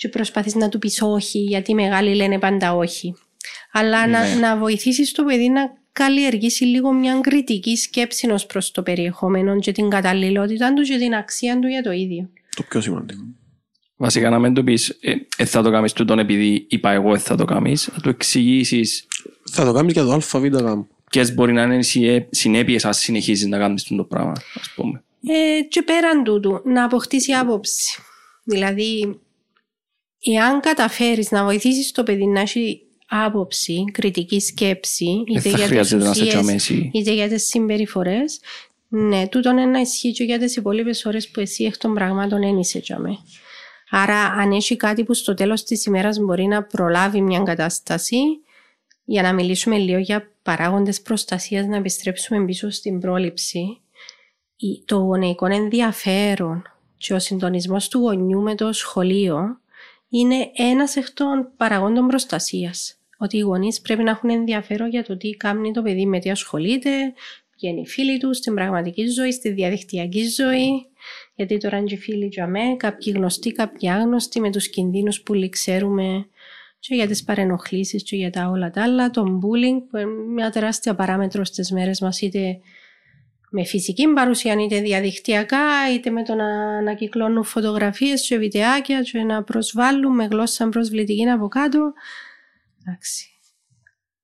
και 0.00 0.08
προσπαθείς 0.08 0.54
να 0.54 0.68
του 0.68 0.78
πεις 0.78 1.02
όχι 1.02 1.38
γιατί 1.38 1.70
οι 1.70 1.74
μεγάλοι 1.74 2.14
λένε 2.14 2.38
πάντα 2.38 2.74
όχι. 2.74 3.14
Αλλά 3.72 4.06
να, 4.06 4.28
Ναι. 4.28 4.34
να 4.34 4.56
βοηθήσεις 4.56 5.12
το 5.12 5.24
παιδί 5.24 5.48
να 5.48 5.60
καλλιεργήσει 5.92 6.64
λίγο 6.64 6.92
μια 6.92 7.18
κριτική 7.22 7.76
σκέψη 7.76 8.30
ως 8.30 8.46
προς 8.46 8.70
το 8.70 8.82
περιεχόμενο 8.82 9.58
και 9.58 9.72
την 9.72 9.88
καταλληλότητα 9.90 10.74
του 10.74 10.82
και 10.82 10.96
την 10.98 11.14
αξία 11.14 11.58
του 11.58 11.66
για 11.68 11.82
το 11.82 11.90
ίδιο. 11.90 12.28
Το 12.56 12.62
πιο 12.62 12.80
σημαντικό. 12.80 13.20
Βασικά 13.96 14.30
να 14.30 14.38
μην 14.38 14.54
του 14.54 14.64
πεις 14.64 14.88
ε, 15.00 15.12
ε, 15.36 15.44
θα 15.44 15.62
το 15.62 15.70
κάνεις 15.70 15.92
τούτον 15.92 16.18
επειδή 16.18 16.66
είπα 16.68 16.90
εγώ 16.90 17.14
ε, 17.14 17.18
θα 17.18 17.34
το 17.36 17.44
κάνεις, 17.44 17.90
να 17.94 18.00
του 18.00 18.08
εξηγήσεις 18.08 19.06
Θα 19.52 19.64
το 19.64 19.72
κάνεις 19.72 19.92
για 19.92 20.04
το 20.04 20.12
ΑΒ 20.12 20.44
γάμ. 20.46 20.82
ποιες 21.10 21.34
μπορεί 21.34 21.52
να 21.52 21.62
είναι 21.62 21.76
οι 21.76 21.82
συε- 21.82 22.26
συνέπειες 22.30 22.84
αν 22.84 22.94
συνεχίζεις 22.94 23.46
να 23.46 23.58
κάνεις 23.58 23.84
το 23.84 24.04
πράγμα, 24.04 24.32
ας 24.60 24.70
πούμε. 24.74 25.02
Ε, 25.28 25.62
και 25.62 25.82
πέραν 25.82 26.24
τούτου, 26.24 26.60
να 26.64 26.84
αποκτήσει 26.84 27.32
άποψη. 27.32 28.00
Δηλαδή, 28.44 29.20
εάν 30.24 30.60
καταφέρεις 30.60 31.30
να 31.30 31.44
βοηθήσεις 31.44 31.92
το 31.92 32.02
παιδί 32.02 32.26
να 32.26 32.40
έχει 32.40 32.82
άποψη, 33.08 33.84
κριτική 33.92 34.40
σκέψη, 34.40 35.04
Δεν 35.04 35.24
είτε 35.36 35.40
θα 35.40 35.48
για 35.48 35.56
τις 35.58 35.66
χρειάζεται 35.66 36.04
να 36.04 36.12
σε 36.14 36.20
ουσίες, 36.20 36.28
τσαμέσει. 36.34 36.90
είτε 36.94 37.12
για 37.12 37.28
τις 37.28 37.46
συμπεριφορές, 37.46 38.40
ναι, 38.88 39.28
τούτον 39.28 39.52
είναι 39.58 39.66
να 39.70 39.80
ισχύει 39.80 40.12
και 40.12 40.24
για 40.24 40.38
τις 40.38 40.56
υπόλοιπες 40.56 41.04
ώρες 41.04 41.28
που 41.28 41.40
εσύ 41.40 41.64
εκ 41.64 41.76
των 41.76 41.94
πραγμάτων 41.94 42.40
δεν 42.40 42.58
είσαι 42.58 42.80
τζαμέ. 42.80 43.18
Άρα, 43.90 44.16
αν 44.24 44.52
έχει 44.52 44.76
κάτι 44.76 45.04
που 45.04 45.14
στο 45.14 45.34
τέλος 45.34 45.62
της 45.64 45.84
ημέρας 45.84 46.18
μπορεί 46.18 46.44
να 46.46 46.62
προλάβει 46.62 47.20
μια 47.20 47.40
κατάσταση, 47.40 48.18
για 49.04 49.22
να 49.22 49.32
μιλήσουμε 49.32 49.76
λίγο 49.78 49.98
για 49.98 50.30
παράγοντες 50.42 51.00
προστασίας, 51.00 51.66
να 51.66 51.76
επιστρέψουμε 51.76 52.44
πίσω 52.44 52.70
στην 52.70 53.00
πρόληψη, 53.00 53.80
η- 54.56 54.82
το 54.84 54.96
γονεϊκό 54.96 55.46
ενδιαφέρον 55.46 56.62
και 56.96 57.14
ο 57.14 57.18
συντονισμός 57.18 57.88
του 57.88 57.98
γονιού 57.98 58.40
με 58.40 58.54
το 58.54 58.72
σχολείο 58.72 59.59
είναι 60.10 60.50
ένας 60.56 60.96
εκ 60.96 61.10
των 61.10 61.52
παραγόντων 61.56 62.06
προστασίας. 62.06 62.94
Ότι 63.18 63.36
οι 63.36 63.40
γονείς 63.40 63.80
πρέπει 63.80 64.02
να 64.02 64.10
έχουν 64.10 64.30
ενδιαφέρον 64.30 64.88
για 64.88 65.04
το 65.04 65.16
τι 65.16 65.30
κάνει 65.30 65.72
το 65.72 65.82
παιδί, 65.82 66.06
με 66.06 66.18
τι 66.18 66.30
ασχολείται, 66.30 66.90
ποιοι 66.90 67.70
είναι 67.72 67.80
οι 67.80 67.86
φίλοι 67.86 68.18
τους 68.18 68.36
στην 68.36 68.54
πραγματική 68.54 69.06
ζωή, 69.06 69.32
στη 69.32 69.50
διαδικτυακή 69.50 70.28
ζωή. 70.28 70.86
Γιατί 71.34 71.56
τώρα 71.56 71.76
είναι 71.76 71.86
και 71.86 71.94
οι 71.94 71.98
φίλοι 71.98 72.26
για 72.26 72.46
μέ, 72.46 72.76
κάποιοι 72.76 73.12
γνωστοί, 73.16 73.52
κάποιοι 73.52 73.90
άγνωστοι, 73.90 74.40
με 74.40 74.50
τους 74.50 74.68
κινδύνους 74.68 75.22
που 75.22 75.34
όλοι 75.34 75.48
ξέρουμε 75.48 76.26
και 76.78 76.94
για 76.94 77.06
τις 77.06 77.24
παρενοχλήσεις 77.24 78.02
και 78.02 78.16
για 78.16 78.30
τα 78.30 78.48
όλα 78.48 78.70
τα 78.70 78.82
άλλα, 78.82 79.10
το 79.10 79.22
bullying 79.22 79.82
που 79.90 79.96
είναι 79.96 80.10
μια 80.34 80.50
τεράστια 80.50 80.94
παράμετρο 80.94 81.44
στις 81.44 81.70
μέρες 81.70 82.00
μας 82.00 82.20
είτε 82.20 82.60
με 83.50 83.64
φυσική 83.64 84.06
παρουσία 84.08 84.56
είτε 84.60 84.80
διαδικτυακά 84.80 85.92
είτε 85.94 86.10
με 86.10 86.22
το 86.22 86.34
να 86.34 86.76
ανακυκλώνουν 86.76 87.44
φωτογραφίες 87.44 88.26
και 88.26 88.36
βιντεάκια 88.36 89.00
και 89.00 89.22
να 89.22 89.42
προσβάλλουν 89.42 90.14
με 90.14 90.24
γλώσσα 90.24 90.68
προσβλητική 90.68 91.28
από 91.28 91.48
κάτω. 91.48 91.92
Εντάξει. 92.80 93.28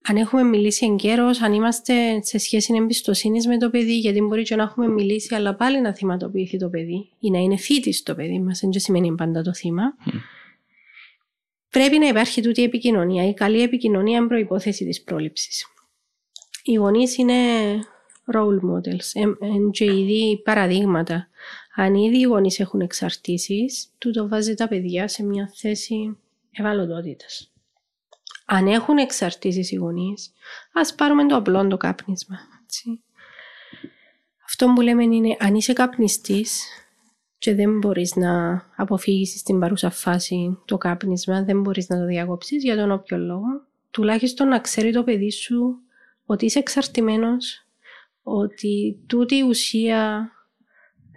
αν 0.09 0.16
έχουμε 0.16 0.43
μιλήσει 0.43 0.87
εγκαίρως, 0.87 1.41
αν 1.41 1.53
είμαστε 1.53 2.22
σε 2.22 2.39
σχέση 2.39 2.74
εμπιστοσύνης 2.77 3.47
με 3.47 3.59
το 3.59 3.70
παιδί, 3.70 3.99
γιατί 3.99 4.20
μπορεί 4.20 4.43
και 4.43 4.57
να 4.57 4.62
έχουμε 4.62 4.89
μιλήσει, 4.89 5.35
αλλά 5.35 5.55
πάλι 5.55 5.81
να 5.81 5.95
θυματοποιηθεί 5.95 6.59
το 6.59 6.68
παιδί 6.68 7.11
ή 7.20 7.31
να 7.31 7.39
είναι 7.39 7.57
φίτης 7.57 8.03
το 8.03 8.14
παιδί 8.14 8.39
μας, 8.39 8.61
δεν 8.61 8.81
σημαίνει 8.81 9.14
πάντα 9.14 9.43
το 9.43 9.55
θύμα. 9.55 9.83
Πρέπει 11.70 11.99
να 11.99 12.07
υπάρχει 12.07 12.43
τούτη 12.43 12.62
επικοινωνία. 12.62 13.29
Η 13.29 13.35
καλή 13.35 13.62
επικοινωνία 13.62 14.18
είναι 14.18 14.27
προπόθεση 14.27 14.85
της 14.85 15.03
πρόληψης. 15.03 15.66
Οι 16.62 16.74
γονείς 16.74 17.16
είναι 17.16 17.35
role 18.35 18.61
models, 18.70 19.31
εν 19.41 19.70
και 19.70 19.85
ήδη 19.85 20.41
παραδείγματα. 20.45 21.29
Αν 21.74 21.95
ήδη 21.95 22.18
οι 22.18 22.22
γονείς 22.22 22.61
έχουν 22.61 22.81
εξαρτήσεις, 22.81 23.89
τούτο 23.99 24.29
βάζει 24.29 24.55
τα 24.55 24.68
παιδιά 24.68 25.09
σε 25.09 25.22
μια 25.22 25.51
θέση 25.55 26.16
ευαλωτότητα. 26.51 27.24
Αν 28.45 28.66
έχουν 28.66 28.97
εξαρτήσεις 28.99 29.70
οι 29.70 29.77
γονείς, 29.77 30.33
ας 30.72 30.95
πάρουμε 30.95 31.27
το 31.27 31.37
απλό 31.37 31.66
το 31.66 31.77
κάπνισμα. 31.77 32.37
Έτσι. 32.64 33.01
Αυτό 34.45 34.72
που 34.74 34.81
λέμε 34.81 35.05
είναι 35.05 35.37
αν 35.39 35.55
είσαι 35.55 35.72
καπνιστής 35.72 36.64
και 37.39 37.55
δεν 37.55 37.79
μπορείς 37.79 38.16
να 38.16 38.64
αποφύγεις 38.77 39.39
στην 39.39 39.61
παρούσα 39.61 39.91
φάση 39.91 40.59
το 40.64 40.79
κάπνισμα, 40.79 41.43
δεν 41.43 41.61
μπορείς 41.61 41.89
να 41.89 41.99
το 41.99 42.07
διακόψεις 42.07 42.62
για 42.62 42.77
τον 42.77 42.91
όποιο 42.91 43.18
λόγο, 43.18 43.66
τουλάχιστον 43.91 44.49
να 44.49 44.59
ξέρει 44.59 44.93
το 44.93 45.05
παιδί 45.05 45.31
σου 45.31 45.79
ότι 46.27 46.45
είσαι 46.45 46.59
εξαρτημένος, 46.59 47.66
ότι 48.29 48.97
τούτη 49.07 49.35
η 49.37 49.43
ουσία 49.43 50.31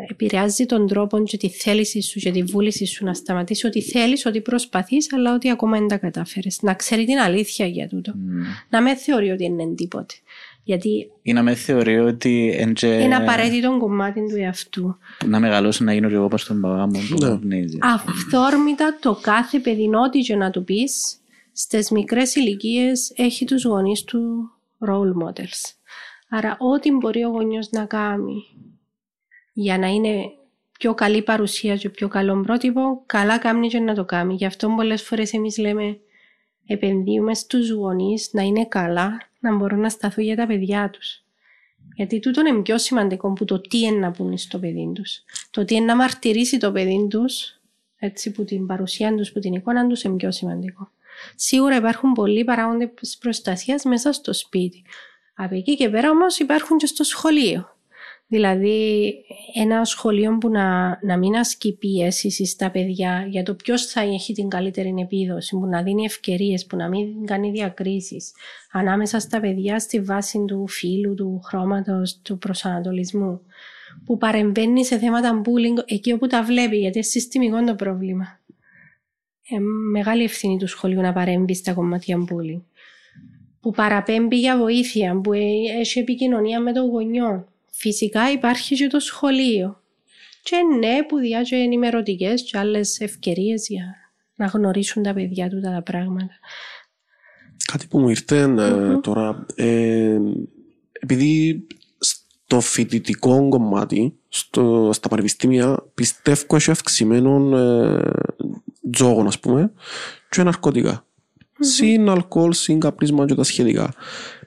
επηρεάζει 0.10 0.66
τον 0.66 0.88
τρόπο 0.88 1.24
και 1.24 1.38
τη 1.38 1.50
θέληση 1.50 2.02
σου 2.02 2.20
και 2.20 2.32
τη 2.32 2.44
βούληση 2.44 2.86
σου 2.86 3.06
να 3.06 3.14
σταματήσεις 3.14 3.64
ότι 3.64 3.82
θέλεις, 3.82 4.26
ότι 4.26 4.42
προσπαθείς, 4.42 5.14
αλλά 5.14 5.34
ότι 5.34 5.50
ακόμα 5.50 5.78
δεν 5.78 5.88
τα 5.88 5.98
κατάφερες. 5.98 6.60
Να 6.62 6.74
ξέρει 6.74 7.06
την 7.06 7.18
αλήθεια 7.18 7.66
για 7.66 7.88
τούτο. 7.88 8.14
Να 8.70 8.82
με 8.82 8.96
θεωρεί 8.96 9.30
ότι 9.30 9.44
είναι 9.44 9.74
τίποτε. 9.76 10.14
Γιατί 10.64 11.12
Ή 11.22 11.34
να 11.34 11.44
με 11.44 11.56
θεωρεί 11.56 12.00
ότι 12.00 12.56
εντζε... 12.60 12.88
είναι 12.88 13.16
απαραίτητο 13.16 13.78
κομμάτι 13.80 14.20
του 14.30 14.36
εαυτού. 14.36 14.98
να 15.26 15.40
μεγαλώσω 15.40 15.84
να 15.84 15.94
γίνω 15.94 16.08
και 16.10 16.16
εγώ 16.16 16.24
όπως 16.24 16.46
τον 16.46 16.62
παπά 16.62 16.86
μου 16.86 17.00
που 17.10 17.16
Ναι. 17.24 17.30
καπνίζει. 17.30 17.78
Αυθόρμητα 17.82 18.98
το 19.02 19.20
κάθε 19.22 19.60
παιδί, 19.60 19.90
ό,τι 20.06 20.20
και 20.20 20.36
να 20.36 20.50
του 20.50 20.64
πεις, 20.64 21.18
στις 21.52 21.90
μικρές 21.92 22.36
ηλικίες 22.36 23.14
έχει 23.16 23.46
τους 23.46 23.64
γονείς 23.66 24.04
του 24.04 24.52
role 24.88 25.24
models. 25.28 25.74
Άρα 26.30 26.58
ό,τι 26.60 26.92
μπορεί 26.92 27.24
ο 27.24 27.30
γονιός 27.30 27.70
να 27.70 27.86
κάνει 27.86 28.44
για 29.54 29.78
να 29.78 29.88
είναι 29.88 30.32
πιο 30.80 30.94
καλή 30.94 31.22
παρουσία 31.22 31.76
και 31.76 31.90
πιο 31.90 32.08
καλό 32.08 32.42
πρότυπο, 32.42 33.04
καλά 33.06 33.38
κάνει 33.38 33.68
και 33.68 33.80
να 33.80 33.96
το 33.96 34.06
κάνει. 34.06 34.34
Γι' 34.34 34.46
αυτό 34.46 34.70
πολλές 34.70 35.04
φορές 35.04 35.34
εμείς 35.34 35.58
λέμε 35.58 36.00
επενδύουμε 36.66 37.34
στους 37.34 37.72
γονείς 37.72 38.30
να 38.34 38.42
είναι 38.42 38.66
καλά, 38.66 39.18
να 39.40 39.56
μπορούν 39.56 39.80
να 39.80 39.90
σταθούν 39.90 40.24
για 40.24 40.36
τα 40.36 40.48
παιδιά 40.48 40.90
τους. 40.90 41.24
Γιατί 41.96 42.20
τούτο 42.20 42.42
είναι 42.48 42.62
πιο 42.62 42.78
σημαντικό 42.78 43.34
που 43.34 43.46
το 43.46 43.62
τι 43.62 43.80
είναι 43.80 43.98
να 43.98 44.12
πούνε 44.12 44.38
στο 44.38 44.60
παιδί 44.60 44.92
τους. 44.96 45.24
Το 45.52 45.66
τι 45.66 45.76
είναι 45.76 45.86
να 45.86 45.96
μαρτυρήσει 45.96 46.58
το 46.58 46.72
παιδί 46.72 47.08
τους, 47.10 47.60
έτσι 47.98 48.32
που 48.32 48.44
την 48.44 48.66
παρουσία 48.66 49.16
τους, 49.16 49.32
που 49.32 49.40
την 49.40 49.54
εικόνα 49.54 49.88
τους 49.88 50.04
είναι 50.04 50.16
πιο 50.16 50.32
σημαντικό. 50.32 50.92
Σίγουρα 51.36 51.76
υπάρχουν 51.76 52.14
πολλοί 52.14 52.44
παράγοντες 52.44 53.18
προστασίας 53.20 53.84
μέσα 53.84 54.12
στο 54.12 54.34
σπίτι. 54.34 54.84
Από 55.42 55.56
εκεί 55.56 55.76
και 55.76 55.90
πέρα 55.90 56.10
όμως 56.10 56.40
υπάρχουν 56.40 56.78
και 56.78 56.86
στο 56.86 57.04
σχολείο. 57.04 57.78
Δηλαδή 58.28 59.14
ένα 59.56 59.86
σχολείο 59.86 60.38
που 60.38 60.50
να, 60.50 61.00
να 61.02 61.18
μην 61.18 61.36
ασκεί 61.36 61.74
πίεση 61.74 62.46
στα 62.46 62.72
παιδιά 62.72 63.26
για 63.30 63.44
το 63.44 63.56
ποιος 63.56 63.86
θα 63.86 64.02
έχει 64.02 64.34
την 64.34 64.50
καλύτερη 64.50 64.94
επίδοση, 65.02 65.58
που 65.58 65.66
να 65.66 65.84
δίνει 65.84 66.06
ευκαιρίες, 66.06 66.66
που 66.66 66.76
να 66.76 66.88
μην 66.90 67.26
κάνει 67.26 67.52
διακρίσεις 67.52 68.32
ανάμεσα 68.72 69.20
στα 69.20 69.40
παιδιά 69.40 69.80
στη 69.80 70.02
βάση 70.02 70.44
του 70.48 70.68
φύλου, 70.68 71.14
του 71.14 71.42
χρώματος, 71.44 72.20
του 72.22 72.38
προσανατολισμού. 72.38 73.42
Που 74.06 74.18
παρεμβαίνει 74.18 74.86
σε 74.86 74.98
θέματα 74.98 75.42
bullying 75.42 75.84
εκεί 75.86 76.12
όπου 76.12 76.28
τα 76.28 76.44
βλέπει, 76.44 76.78
γιατί 76.78 76.98
είναι 76.98 77.08
συστημικό 77.08 77.64
το 77.64 77.76
πρόβλημα. 77.76 78.40
Ε, 79.50 79.60
μεγάλη 79.92 80.24
ευθύνη 80.24 80.58
του 80.58 80.68
σχολείου 80.68 81.02
να 81.02 81.14
παρέμβει 81.14 81.54
στα 81.54 81.74
κομμάτια 81.74 82.18
bullying. 82.18 82.62
Που 83.62 83.72
παραπέμπει 83.72 84.40
για 84.40 84.58
βοήθεια, 84.58 85.22
που 85.24 85.34
ε, 85.34 85.40
έχει 85.80 86.00
επικοινωνία 86.00 86.60
με 86.60 86.74
τον 86.74 86.90
γονιό. 86.90 87.48
Φυσικά 87.72 88.32
υπάρχει 88.32 88.76
και 88.76 88.88
το 88.88 89.00
σχολείο. 89.00 89.82
Και 90.44 90.56
ναι, 90.78 91.04
που 91.04 91.18
διά 91.18 91.42
και 91.42 91.56
ενημερωτικές 91.56 92.44
και 92.44 92.58
άλλες 92.58 93.00
ευκαιρίες 93.00 93.68
για 93.68 93.96
να 94.36 94.46
γνωρίσουν 94.46 95.04
τα 95.04 95.14
παιδιά 95.14 95.50
του 95.50 95.60
τα 95.60 95.82
πράγματα. 95.86 96.34
Κάτι 97.72 97.88
που 97.88 98.00
μου 98.00 98.10
ήρθε 98.10 98.40
ε, 98.42 98.98
τώρα, 99.02 99.46
ε, 99.56 100.20
επειδή 100.92 101.68
στο 102.00 102.60
φοιτητικό 102.60 103.50
κομμάτι, 103.50 104.14
στο, 104.28 104.90
στα 104.94 105.10
πανεπιστήμια, 105.10 105.84
πιστεύω 105.94 106.56
έχει 106.56 106.72
αυξημένο 106.72 107.58
ε, 107.58 108.12
τζόγο, 108.92 109.24
ας 109.28 109.40
πούμε, 109.40 109.72
και 110.30 110.44
ναρκωτικά. 110.44 111.06
Συν 111.60 112.10
αλκοόλ, 112.10 112.54
συν 112.54 112.80
καπνίσμα 112.80 113.26
και 113.26 113.36
τα 113.36 113.44
σχετικά. 113.44 113.94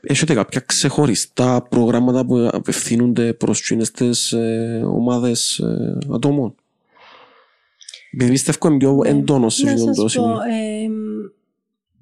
Έχετε 0.00 0.34
κάποια 0.34 0.60
ξεχωριστά 0.60 1.66
προγράμματα 1.70 2.26
που 2.26 2.48
απευθύνονται 2.52 3.32
προς 3.32 3.60
εκείνες 3.60 3.90
τις 3.90 4.32
ε, 4.32 4.82
ομάδες 4.86 5.58
ε, 5.58 5.98
ατόμων; 6.12 6.54
Επειδή 8.12 8.30
πιστεύω 8.30 8.68
είναι 8.68 8.76
πιο 8.76 9.00
έντονο 9.04 9.48
σε 9.48 9.64
Να 9.64 9.72
αυτό 9.72 9.86
το 9.86 9.92
σας 9.94 10.02
πω, 10.02 10.08
σημείο. 10.08 10.36
ε, 10.36 10.88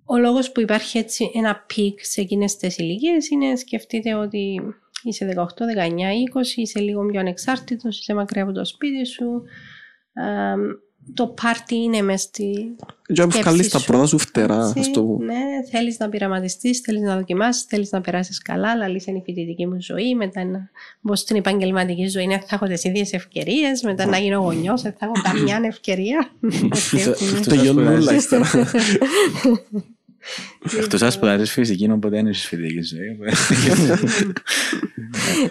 ο 0.04 0.18
λόγος 0.18 0.52
που 0.52 0.60
υπάρχει 0.60 0.98
έτσι 0.98 1.30
ένα 1.34 1.64
peak 1.66 2.04
σε 2.04 2.20
εκείνες 2.20 2.56
τις 2.56 2.76
ηλικίες 2.78 3.28
είναι 3.28 3.56
σκεφτείτε 3.56 4.14
ότι 4.14 4.60
είσαι 5.02 5.34
18, 5.36 5.38
19, 5.42 5.44
20, 5.44 6.56
είσαι 6.56 6.80
λίγο 6.80 7.06
πιο 7.06 7.20
ανεξάρτητος, 7.20 7.98
είσαι 7.98 8.14
μακριά 8.14 8.42
από 8.42 8.52
το 8.52 8.64
σπίτι 8.64 9.06
σου. 9.06 9.42
Ε, 10.12 10.54
το 11.14 11.26
πάρτι 11.26 11.74
είναι 11.74 12.02
μες 12.02 12.20
στη 12.20 12.74
Και 13.12 13.22
αν 13.22 13.30
βγάλεις 13.30 13.68
τα 13.68 13.78
σου. 13.78 13.86
πρώτα 13.86 14.06
σου 14.06 14.18
φτερά, 14.18 14.66
Έτσι, 14.66 14.78
ας 14.78 14.90
το 14.90 15.02
πούμε. 15.02 15.24
Ναι, 15.24 15.40
θέλεις 15.70 15.98
να 15.98 16.08
πειραματιστείς, 16.08 16.78
θέλεις 16.80 17.00
να 17.02 17.16
δοκιμάσεις, 17.16 17.62
θέλεις 17.62 17.90
να 17.90 18.00
περάσεις 18.00 18.42
καλά, 18.42 18.70
αλλά 18.70 18.88
λύσει 18.88 19.10
είναι 19.10 19.18
η 19.18 19.22
φοιτητική 19.24 19.66
μου 19.66 19.76
ζωή, 19.80 20.14
μετά 20.14 20.44
να 20.44 20.70
μπω 21.00 21.14
στην 21.16 21.36
επαγγελματική 21.36 22.06
ζωή, 22.06 22.26
να 22.26 22.38
θα 22.38 22.46
έχω 22.50 22.66
τις 22.66 22.84
ίδιες 22.84 23.12
ευκαιρίες, 23.12 23.82
μετά 23.82 24.06
να 24.06 24.18
γίνω 24.18 24.38
γονιός, 24.38 24.82
δεν 24.82 24.94
θα 24.98 25.06
έχω 25.06 25.14
καμιά 25.22 25.60
ευκαιρία. 25.64 26.30
Τελειώνουν 27.48 27.86
όλα 27.86 28.14
ύστερα. 28.20 28.50
Εκτός 30.78 31.02
αν 31.02 31.10
σπουδάζεις 31.10 31.52
φυσική, 31.52 31.90
οπότε 31.90 32.16
δεν 32.16 32.26
είσαι 32.26 32.46
φοιτητική 32.48 32.82
ζωή. 32.82 33.18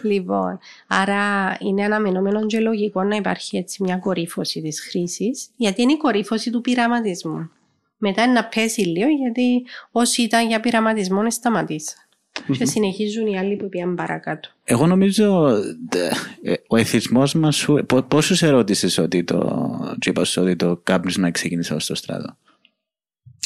λοιπόν, 0.12 0.60
άρα 0.88 1.58
είναι 1.60 1.84
αναμενόμενο 1.84 2.46
και 2.46 2.60
λογικό 2.60 3.04
να 3.04 3.16
υπάρχει 3.16 3.58
έτσι 3.58 3.84
μια 3.84 3.98
κορύφωση 3.98 4.62
της 4.62 4.82
χρήσης, 4.82 5.48
γιατί 5.56 5.82
είναι 5.82 5.92
η 5.92 5.98
κορύφωση 5.98 6.50
του 6.50 6.62
πειραματισμού. 6.62 7.50
Μετά 7.98 8.24
είναι 8.24 8.32
να 8.34 8.46
πέσει 8.46 8.82
λίγο, 8.82 9.08
γιατί 9.10 9.66
όσοι 9.92 10.22
ήταν 10.22 10.48
για 10.48 10.60
πειραματισμό 10.60 11.32
σταματήσαν. 11.32 11.98
Και 12.58 12.66
συνεχίζουν 12.66 13.28
οι 13.28 13.38
άλλοι 13.40 13.56
που 13.56 13.70
πήγαν 13.70 13.96
παρακάτω. 13.96 14.50
Εγώ 14.64 14.88
νομίζω 14.88 15.48
ε, 16.42 16.54
ο 16.68 16.76
εθισμός 16.78 17.34
μας 17.34 17.56
σου... 17.56 17.84
πο- 17.88 18.02
Πόσους 18.02 18.42
ερώτησες 18.42 18.98
ότι 18.98 19.24
το... 19.24 19.70
και 20.00 20.10
είπα 20.10 20.24
σου 20.24 20.42
ότι 20.42 20.56
το 20.56 20.80
κάπνισμα 20.84 21.32
ξεκίνησε 21.32 21.80
στο 21.80 21.96
στράτο. 21.96 22.38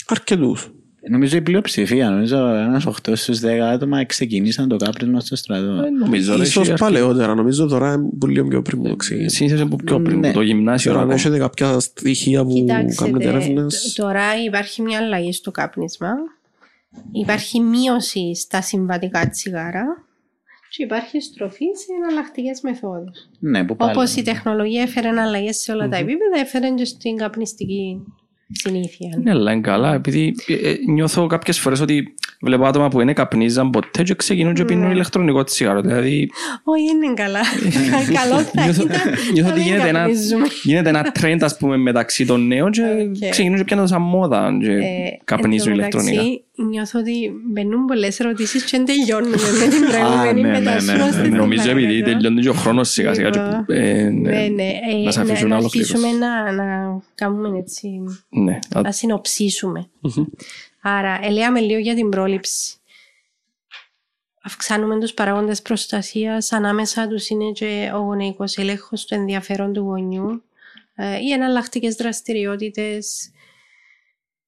Αρκετούς. 0.07 0.71
Νομίζω 1.09 1.37
η 1.37 1.41
πλειοψηφία, 1.41 2.09
νομίζω 2.09 2.37
ένας 2.47 2.85
8 2.87 2.91
στους 3.15 3.39
10 3.39 3.47
άτομα 3.73 4.05
ξεκινήσαν 4.05 4.67
το 4.67 4.75
κάπνισμα 4.75 5.19
στο 5.19 5.35
στρατό. 5.35 5.83
Ε, 5.83 5.89
Νομίζω 5.89 6.35
ρε, 6.35 6.41
Ίσως 6.43 6.69
έχει 6.69 6.77
παλαιότερα, 6.79 7.35
νομίζω 7.35 7.67
τώρα 7.67 7.93
είναι 7.93 8.09
πολύ 8.19 8.43
πιο 8.43 8.61
πριν 8.61 8.81
που 8.81 8.87
το 8.89 8.95
ξεκίνησε. 8.95 9.35
Συνήθως 9.35 9.61
από 9.61 9.75
πιο 9.75 10.01
πριν, 10.01 10.19
Ναι. 10.19 10.31
το 10.31 10.41
γυμνάσιο. 10.41 10.91
Τώρα 10.91 11.03
αν 11.03 11.09
ακόμα. 11.09 11.25
έχετε 11.27 11.43
κάποια 11.43 11.79
στοιχεία 11.79 12.43
που 12.43 12.53
Κοιτάξτε, 12.53 13.03
κάνετε 13.03 13.27
έρευνες, 13.29 13.93
τώρα 13.95 14.43
υπάρχει 14.45 14.81
μια 14.81 14.97
αλλαγή 14.97 15.33
στο 15.33 15.51
κάπνισμα. 15.51 16.09
Υπάρχει 17.11 17.59
μείωση 17.59 18.35
στα 18.35 18.61
συμβατικά 18.61 19.29
τσιγάρα 19.29 19.85
και 20.69 20.83
υπάρχει 20.83 21.21
στροφή 21.21 21.65
σε 21.77 21.85
εναλλακτικές 22.03 22.61
μεθόδους. 22.61 23.29
Ναι, 23.39 23.63
που 23.65 23.75
πάλι. 23.75 23.91
Όπως 23.91 24.15
η 24.15 24.21
τεχνολογία 24.21 24.81
έφερε 24.81 25.07
αλλαγές 25.21 25.51
σε 25.51 25.71
όλα 25.71 25.87
τα 25.89 25.95
επίπεδα, 25.97 26.39
έφερε 26.41 26.69
και 26.69 26.85
στην 26.85 27.15
καπνιστική 27.17 28.03
συνήθεια. 28.53 29.19
Ναι, 29.23 29.31
αλλά 29.31 29.51
είναι 29.51 29.61
καλά, 29.61 29.93
επειδή 29.93 30.35
ε, 30.47 30.53
ε, 30.53 30.77
νιώθω 30.87 31.27
κάποιες 31.27 31.59
φορές 31.59 31.79
ότι 31.79 32.15
βλέπω 32.43 32.65
άτομα 32.65 32.87
που 32.87 33.01
είναι 33.01 33.13
καπνίζαν 33.13 33.69
ποτέ 33.69 34.03
και 34.03 34.15
ξεκινούν 34.15 34.53
και 34.53 34.65
πίνουν 34.65 34.91
ηλεκτρονικό 34.91 35.43
τσιγάρο. 35.43 35.81
Δηλαδή, 35.81 36.29
Όχι, 36.63 36.83
είναι 36.83 37.13
καλά. 37.13 37.39
Καλό 38.19 38.39
θα 38.41 38.63
νιώθω, 38.63 38.83
ήταν. 38.83 39.01
νιώθω 39.33 39.49
να 39.49 39.55
ότι 39.55 39.59
μην 39.63 39.69
γίνεται 39.69 39.87
ένα, 39.89 39.99
καπνίζουμε. 39.99 40.45
γίνεται 40.63 40.89
ένα 40.89 41.11
trend, 41.21 41.37
ας 41.41 41.57
πούμε, 41.57 41.77
μεταξύ 41.77 42.25
των 42.25 42.47
νέων 42.47 42.71
και 42.71 42.81
Οκ. 42.81 43.29
ξεκινούν 43.29 43.57
και 43.57 43.63
πιάνουν 43.63 43.87
σαν 43.87 44.01
μόδα 44.01 44.57
και 44.61 44.71
Ε, 44.71 44.81
καπνίζουν 45.23 45.67
εν 45.71 45.75
τω 45.77 45.79
ηλεκτρονικά. 45.81 46.11
μεταξύ, 46.21 46.43
Νιώθω 46.69 46.99
ότι 46.99 47.31
μπαίνουν 47.51 47.85
πολλές 47.85 48.19
ερωτήσεις 48.19 48.63
και 48.63 48.77
δεν 48.77 48.85
τελειώνουμε 48.85 49.35
με 49.61 49.67
την 49.67 49.81
προηγούμενη 49.89 50.41
ναι, 50.41 50.49
ναι, 50.51 50.59
μετάσχεση. 50.59 50.97
ναι, 50.97 51.21
ναι, 51.21 51.27
ναι. 51.27 51.37
Νομίζω 51.37 51.69
επειδή 51.69 52.01
τελειώνει 52.03 52.41
και 52.41 52.49
ο 52.49 52.53
χρόνος 52.53 52.89
σιγά 52.89 53.13
σιγά. 53.13 53.29
και, 53.29 53.39
ε, 53.67 54.09
Ναι, 54.09 54.29
ναι, 54.31 54.47
ναι. 54.47 54.63
Ε, 54.63 55.03
Να 55.03 55.11
σε 55.11 55.21
αφήσουν 55.21 55.47
να, 55.47 55.49
να 55.49 55.55
άλλο 55.55 55.65
αρχίσουμε 55.73 56.07
κλήρωση. 56.07 56.19
να, 56.19 56.51
να 56.51 56.99
κάνουμε 57.15 57.57
έτσι, 57.57 57.87
ναι. 58.29 58.59
Α, 58.75 58.81
να 58.81 58.91
συνοψίσουμε. 58.91 59.87
Άρα, 60.85 61.19
ελέγαμε 61.21 61.59
λίγο 61.59 61.79
για 61.79 61.95
την 61.95 62.09
πρόληψη. 62.09 62.77
αυξάνουμε 64.43 64.99
τους 64.99 65.13
παράγοντες 65.13 65.61
προστασίας, 65.61 66.51
ανάμεσα 66.51 67.07
τους 67.07 67.27
είναι 67.27 67.51
και 67.51 67.91
ο 67.93 67.97
γονεϊκός 67.97 68.57
έλεγχος 68.57 69.05
του 69.05 69.13
ενδιαφέρον 69.13 69.73
του 69.73 69.81
γονιού, 69.81 70.43
ε, 70.95 71.17
οι 71.19 71.31
εναλλακτικές 71.31 71.95
δραστηριότητες, 71.95 73.31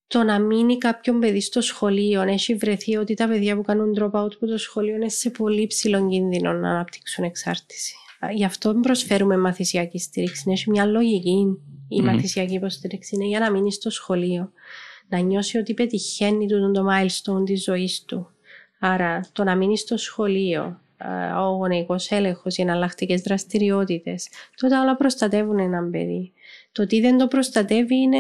το 0.08 0.24
να 0.24 0.40
μείνει 0.40 0.78
κάποιον 0.78 1.20
παιδί 1.20 1.42
στο 1.42 1.62
σχολείο, 1.62 2.22
έχει 2.22 2.56
βρεθεί 2.56 2.96
ότι 2.96 3.14
τα 3.14 3.28
παιδιά 3.28 3.56
που 3.56 3.62
κάνουν 3.62 3.96
drop 4.00 4.22
out 4.22 4.34
από 4.36 4.46
το 4.48 4.58
σχολείο 4.58 4.96
είναι 4.96 5.10
σε 5.10 5.30
πολύ 5.30 5.68
ψηλό 5.68 6.10
κίνδυνο 6.10 6.54
να 6.54 6.70
αναπτύξουν 6.70 7.24
εξάρτηση. 7.24 7.96
Γι' 8.34 8.46
αυτό 8.46 8.74
προσφέρουμε 8.74 9.38
μαθησιακή 9.38 10.00
στήριξη. 10.00 10.52
Έχει 10.52 10.70
μια 10.70 10.86
λογική 10.86 11.60
η 11.90 12.00
mm. 12.02 12.04
μαθησιακή 12.04 12.54
υποστήριξη. 12.54 13.16
Είναι 13.16 13.26
για 13.26 13.40
να 13.40 13.52
μείνεις 13.52 13.76
στο 13.76 13.90
σχολείο. 13.90 14.52
Να 15.10 15.20
νιώσει 15.20 15.58
ότι 15.58 15.74
πετυχαίνει 15.74 16.48
το, 16.48 16.72
το 16.72 16.86
milestone 16.92 17.46
της 17.46 17.64
ζωής 17.64 18.04
του. 18.06 18.30
Άρα 18.80 19.30
το 19.32 19.44
να 19.44 19.56
μείνεις 19.56 19.80
στο 19.80 19.98
σχολείο, 19.98 20.80
ο 21.38 21.56
γονεϊκός 21.56 22.12
έλεγχος, 22.12 22.58
οι 22.58 22.62
εναλλακτικές 22.62 23.22
δραστηριότητες, 23.22 24.28
τότε 24.56 24.80
όλα 24.80 24.96
προστατεύουν 24.96 25.60
έναν 25.60 25.90
παιδί. 25.90 26.34
Το 26.72 26.86
τι 26.86 27.02
δεν 27.02 27.18
το 27.18 27.28
προστατεύει 27.28 27.96
είναι 27.96 28.20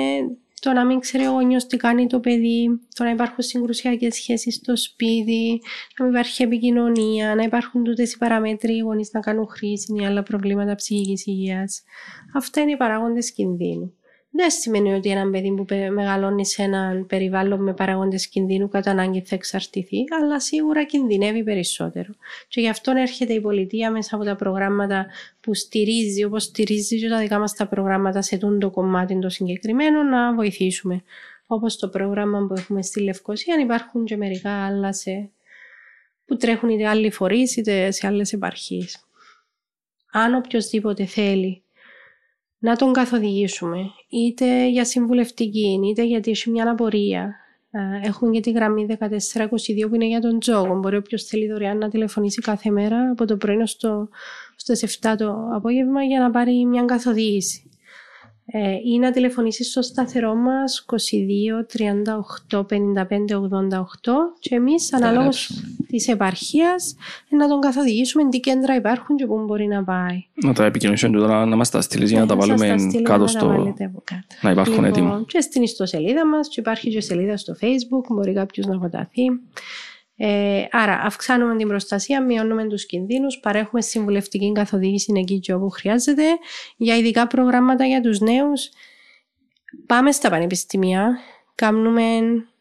το 0.60 0.72
να 0.72 0.86
μην 0.86 1.00
ξέρει 1.00 1.26
ο 1.26 1.32
γονιός 1.32 1.68
τι 1.68 1.78
κάνει 1.78 2.08
το 2.08 2.20
παιδί, 2.20 2.80
το 2.94 3.04
να 3.04 3.10
υπάρχουν 3.10 3.44
συγκρουσιακές 3.44 4.16
σχέσεις 4.16 4.56
στο 4.56 4.78
σπίτι, 4.78 5.62
να 5.98 6.06
μην 6.06 6.14
υπάρχει 6.14 6.44
επικοινωνία, 6.44 7.36
να 7.36 7.44
υπάρχουν 7.44 7.84
τούτες 7.84 8.14
οι 8.14 8.18
παραμέτροι, 8.18 8.76
οι 8.76 8.80
γονείς 8.80 9.10
να 9.12 9.20
κάνουν 9.20 9.48
χρήση 9.48 9.94
ή 10.02 10.06
άλλα 10.06 10.24
προβλήματα 10.24 10.76
ψυχικής 10.76 11.26
υγείας. 11.26 11.84
Αυτά 12.34 12.62
είναι 12.62 12.72
οι 12.72 12.78
παράγοντες 12.78 13.32
κινδύνου 13.32 13.94
δεν 14.38 14.52
σημαίνει 14.52 14.94
ότι 14.94 15.10
ένα 15.10 15.30
παιδί 15.30 15.54
που 15.56 15.66
μεγαλώνει 15.94 16.46
σε 16.46 16.62
έναν 16.62 17.06
περιβάλλον 17.06 17.64
με 17.64 17.74
παραγόντες 17.74 18.28
κινδύνου 18.28 18.68
κατά 18.68 18.92
ανάγκη 18.92 19.22
θα 19.26 19.36
εξαρτηθεί, 19.36 19.98
αλλά 20.22 20.40
σίγουρα 20.40 20.84
κινδυνεύει 20.84 21.44
περισσότερο. 21.44 22.14
Και 22.48 22.62
γι' 22.62 22.70
αυτό 22.70 22.92
έρχεται 22.92 23.34
η 23.34 23.42
πολιτεία 23.42 23.92
μέσα 23.92 24.16
από 24.16 24.26
τα 24.26 24.36
προγράμματα 24.36 25.06
που 25.40 25.54
στηρίζει, 25.54 26.24
όπως 26.24 26.44
στηρίζει 26.44 27.00
και 27.00 27.10
τα 27.10 27.20
δικά 27.20 27.40
μας 27.40 27.54
τα 27.54 27.68
προγράμματα 27.68 28.22
σε 28.22 28.38
το 28.38 28.70
κομμάτι 28.70 29.20
το 29.20 29.30
συγκεκριμένο, 29.30 30.04
να 30.04 30.34
βοηθήσουμε. 30.34 31.04
Όπως 31.48 31.78
το 31.78 31.90
πρόγραμμα 31.90 32.46
που 32.48 32.54
έχουμε 32.58 32.82
στη 32.82 33.02
Λευκοσία, 33.02 33.56
υπάρχουν 33.60 34.06
και 34.06 34.18
μερικά 34.18 34.66
άλλα 34.66 34.94
σε... 34.94 35.32
που 36.26 36.38
τρέχουν 36.38 36.70
είτε 36.70 36.88
άλλοι 36.88 37.12
φορείς 37.12 37.58
είτε 37.58 37.92
σε 37.92 38.08
άλλες 38.08 38.34
επαρχίες. 38.34 39.06
Αν 40.12 40.36
οποιοδήποτε 40.36 41.06
θέλει 41.06 41.64
να 42.66 42.76
τον 42.76 42.93
καθοδηγήσουμε, 42.93 43.78
είτε 44.09 44.70
για 44.70 44.86
συμβουλευτική, 44.86 45.80
είτε 45.89 46.03
γιατί 46.03 46.32
έχει 46.32 46.49
μια 46.49 46.72
απορία. 46.72 47.36
Ε, 47.72 48.07
έχουμε 48.07 48.32
και 48.32 48.39
τη 48.39 48.51
γραμμή 48.51 48.86
1422 48.89 48.95
που 49.89 49.95
είναι 49.95 50.07
για 50.07 50.20
τον 50.20 50.39
τζόγο. 50.39 50.80
Μπορεί 50.80 50.95
όποιος 50.95 51.24
θέλει 51.24 51.47
δωρεάν 51.47 51.78
να 51.78 51.89
τηλεφωνήσει 51.89 52.41
κάθε 52.41 52.70
μέρα 52.70 53.09
από 53.11 53.26
το 53.26 53.38
πρωί 53.38 53.66
στο, 53.66 54.09
στο 54.55 54.74
7 55.11 55.16
το 55.18 55.36
απόγευμα 55.55 56.03
για 56.03 56.20
να 56.20 56.32
πάρει 56.32 56.66
μια 56.66 56.86
καθοδήγηση 56.86 57.70
ε, 58.46 58.74
ή 58.84 59.00
να 59.00 59.12
τηλεφωνήσεις 59.12 59.70
στο 59.70 59.82
σταθερό 59.82 60.36
μας 60.36 60.86
22 60.88 60.96
38 62.50 62.60
55 62.60 62.66
88 62.66 63.78
και 64.39 64.56
εμείς 64.56 64.93
αναλόγω 64.93 65.30
της 65.88 66.08
επαρχίας 66.08 66.96
να 67.30 67.48
τον 67.48 67.60
καθοδηγήσουμε 67.60 68.30
τι 68.30 68.39
κέντρα 68.39 68.76
υπάρχουν 68.76 69.16
και 69.16 69.26
πού 69.26 69.43
μπορεί 69.46 69.68
να 69.68 69.84
πάει. 69.84 70.26
Να 70.34 70.54
τα 70.54 70.66
επικοινωνήσουμε 70.66 71.18
τώρα 71.18 71.46
να 71.46 71.56
μας 71.56 71.70
τα 71.70 71.82
στείλεις 71.82 72.12
για 72.12 72.20
να 72.20 72.26
τα 72.26 72.36
βάλουμε 72.36 72.76
κάτω 73.04 73.28
στο. 73.28 73.74
Να 74.41 74.52
υπάρχουν 74.52 74.74
λοιπόν, 74.74 74.86
έτοιμα. 74.86 75.24
Και 75.28 75.39
στην 75.41 75.64
ιστοσελίδα 75.64 76.28
μας, 76.28 76.48
και 76.48 76.60
υπάρχει 76.60 76.89
και 76.89 77.02
σελίδα 77.02 77.38
στο 77.38 77.56
Facebook, 77.62 78.06
μπορεί 78.10 78.34
κάποιος 78.34 78.66
να 78.66 78.76
αποταθεί. 78.76 79.24
Ε, 80.18 80.63
άρα, 80.72 81.01
αυξάνουμε 81.01 81.55
την 81.55 81.68
προστασία, 81.68 82.22
μειώνουμε 82.22 82.68
τους 82.68 82.86
κινδύνους, 82.86 83.39
παρέχουμε 83.39 83.82
συμβουλευτική 83.82 84.51
καθοδήγηση 84.51 85.13
εκεί 85.16 85.39
και 85.39 85.53
όπου 85.53 85.70
χρειάζεται. 85.70 86.24
Για 86.78 86.97
ειδικά 86.97 87.28
προγράμματα 87.28 87.86
για 87.86 88.01
τους 88.01 88.20
νέους, 88.20 88.70
πάμε 89.86 90.11
στα 90.11 90.30
πανεπιστήμια, 90.30 91.18
κάνουμε 91.55 92.03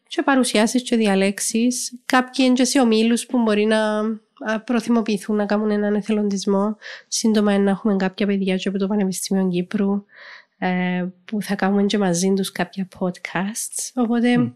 και 0.07 0.21
παρουσιάσεις 0.21 0.83
και 0.83 0.95
διαλέξεις. 0.95 1.99
Κάποιοι 2.05 2.45
είναι 2.47 2.63
σε 2.63 2.79
ομίλους 2.79 3.25
που 3.25 3.41
μπορεί 3.41 3.65
να 3.65 4.03
προθυμοποιηθούν 4.65 5.35
να 5.35 5.45
κάνουν 5.45 5.71
έναν 5.71 5.95
εθελοντισμό. 5.95 6.77
Σύντομα 7.07 7.57
να 7.57 7.69
έχουμε 7.69 7.95
κάποια 7.95 8.25
παιδιά 8.25 8.55
και 8.55 8.67
από 8.69 8.77
το 8.77 8.87
Πανεπιστήμιο 8.87 9.47
Κύπρου 9.49 10.05
ε, 10.57 11.05
που 11.25 11.41
θα 11.41 11.55
κάνουμε 11.55 11.83
και 11.83 11.97
μαζί 11.97 12.33
τους 12.35 12.51
κάποια 12.51 12.87
podcasts. 12.99 13.91
Οπότε. 13.93 14.35
Mm. 14.39 14.53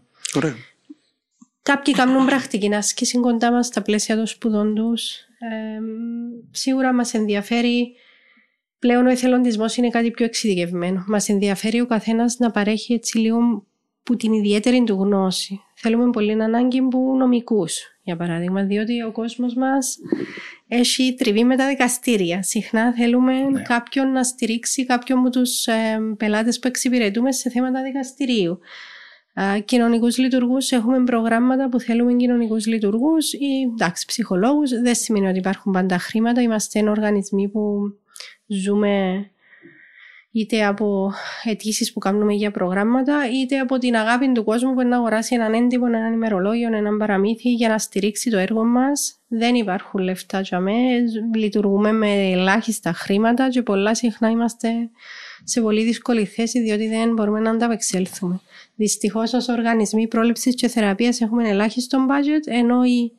Κάποιοι 1.62 1.94
κάνουν 1.94 2.26
πρακτική 2.26 2.74
άσκηση 2.74 3.18
κοντά 3.18 3.52
μας 3.52 3.66
στα 3.66 3.82
πλαίσια 3.82 4.16
των 4.16 4.26
σπουδών 4.26 4.74
τους. 4.74 5.10
Ε, 5.38 5.80
σίγουρα 6.50 6.92
μας 6.92 7.14
ενδιαφέρει. 7.14 7.94
Πλέον 8.78 9.06
ο 9.06 9.10
εθελοντισμός 9.10 9.76
είναι 9.76 9.88
κάτι 9.88 10.10
πιο 10.10 10.24
εξειδικευμένο. 10.24 11.04
Μας 11.06 11.28
ενδιαφέρει 11.28 11.80
ο 11.80 11.86
καθένας 11.86 12.38
να 12.38 12.50
παρέχει 12.50 12.92
έτσι 12.92 13.18
λίγο 13.18 13.66
που 14.02 14.16
την 14.16 14.32
ιδιαίτερη 14.32 14.84
του 14.84 14.94
γνώση. 14.94 15.60
Θέλουμε 15.74 16.10
πολύ 16.10 16.34
να 16.34 16.44
ανάγκη 16.44 16.82
που 16.82 17.16
νομικούς, 17.16 17.80
για 18.02 18.16
παράδειγμα, 18.16 18.62
διότι 18.62 19.02
ο 19.02 19.12
κόσμος 19.12 19.54
μας 19.54 19.98
έχει 20.68 21.14
τριβή 21.14 21.44
με 21.44 21.56
τα 21.56 21.68
δικαστήρια. 21.68 22.42
Συχνά 22.42 22.94
θέλουμε 22.94 23.40
ναι. 23.40 23.62
κάποιον 23.62 24.12
να 24.12 24.22
στηρίξει 24.22 24.86
κάποιον 24.86 25.18
από 25.18 25.30
τους 25.30 25.66
ε, 25.66 25.98
πελάτες 26.16 26.58
που 26.58 26.68
εξυπηρετούμε 26.68 27.32
σε 27.32 27.50
θέματα 27.50 27.82
δικαστηρίου 27.82 28.60
κοινωνικούς 29.64 30.18
λειτουργούς. 30.18 30.70
Έχουμε 30.70 31.04
προγράμματα 31.04 31.68
που 31.68 31.80
θέλουμε 31.80 32.14
κοινωνικούς 32.14 32.66
λειτουργούς 32.66 33.32
ή 33.32 33.70
εντάξει, 33.72 34.06
ψυχολόγους. 34.06 34.70
Δεν 34.70 34.94
σημαίνει 34.94 35.28
ότι 35.28 35.38
υπάρχουν 35.38 35.72
πάντα 35.72 35.98
χρήματα. 35.98 36.42
Είμαστε 36.42 36.88
οργανισμοί 36.88 37.48
που 37.48 37.80
ζούμε 38.46 39.24
είτε 40.32 40.64
από 40.64 41.12
αιτήσεις 41.44 41.92
που 41.92 41.98
κάνουμε 41.98 42.32
για 42.32 42.50
προγράμματα, 42.50 43.20
είτε 43.32 43.58
από 43.58 43.78
την 43.78 43.96
αγάπη 43.96 44.32
του 44.32 44.44
κόσμου 44.44 44.74
που 44.74 44.82
να 44.82 44.96
αγοράσει 44.96 45.34
έναν 45.34 45.54
έντυπο, 45.54 45.86
έναν 45.86 46.12
ημερολόγιο, 46.12 46.76
έναν 46.76 46.98
παραμύθι 46.98 47.52
για 47.52 47.68
να 47.68 47.78
στηρίξει 47.78 48.30
το 48.30 48.38
έργο 48.38 48.64
μας. 48.64 49.18
Δεν 49.28 49.54
υπάρχουν 49.54 50.00
λεφτά 50.00 50.40
για 50.40 50.60
μέ. 50.60 50.72
Λειτουργούμε 51.34 51.92
με 51.92 52.30
ελάχιστα 52.30 52.92
χρήματα 52.92 53.48
και 53.48 53.62
πολλά 53.62 53.94
συχνά 53.94 54.30
είμαστε 54.30 54.68
σε 55.44 55.60
πολύ 55.60 55.84
δύσκολη 55.84 56.24
θέση 56.24 56.60
διότι 56.60 56.88
δεν 56.88 57.12
μπορούμε 57.12 57.40
να 57.40 57.50
ανταπεξέλθουμε. 57.50 58.40
Δυστυχώς, 58.74 59.32
ως 59.32 59.48
οργανισμοί 59.48 60.08
πρόληψης 60.08 60.54
και 60.54 60.68
θεραπείας 60.68 61.20
έχουμε 61.20 61.48
ελάχιστο 61.48 62.06
budget, 62.08 62.52
ενώ 62.52 62.84
η, 62.84 63.12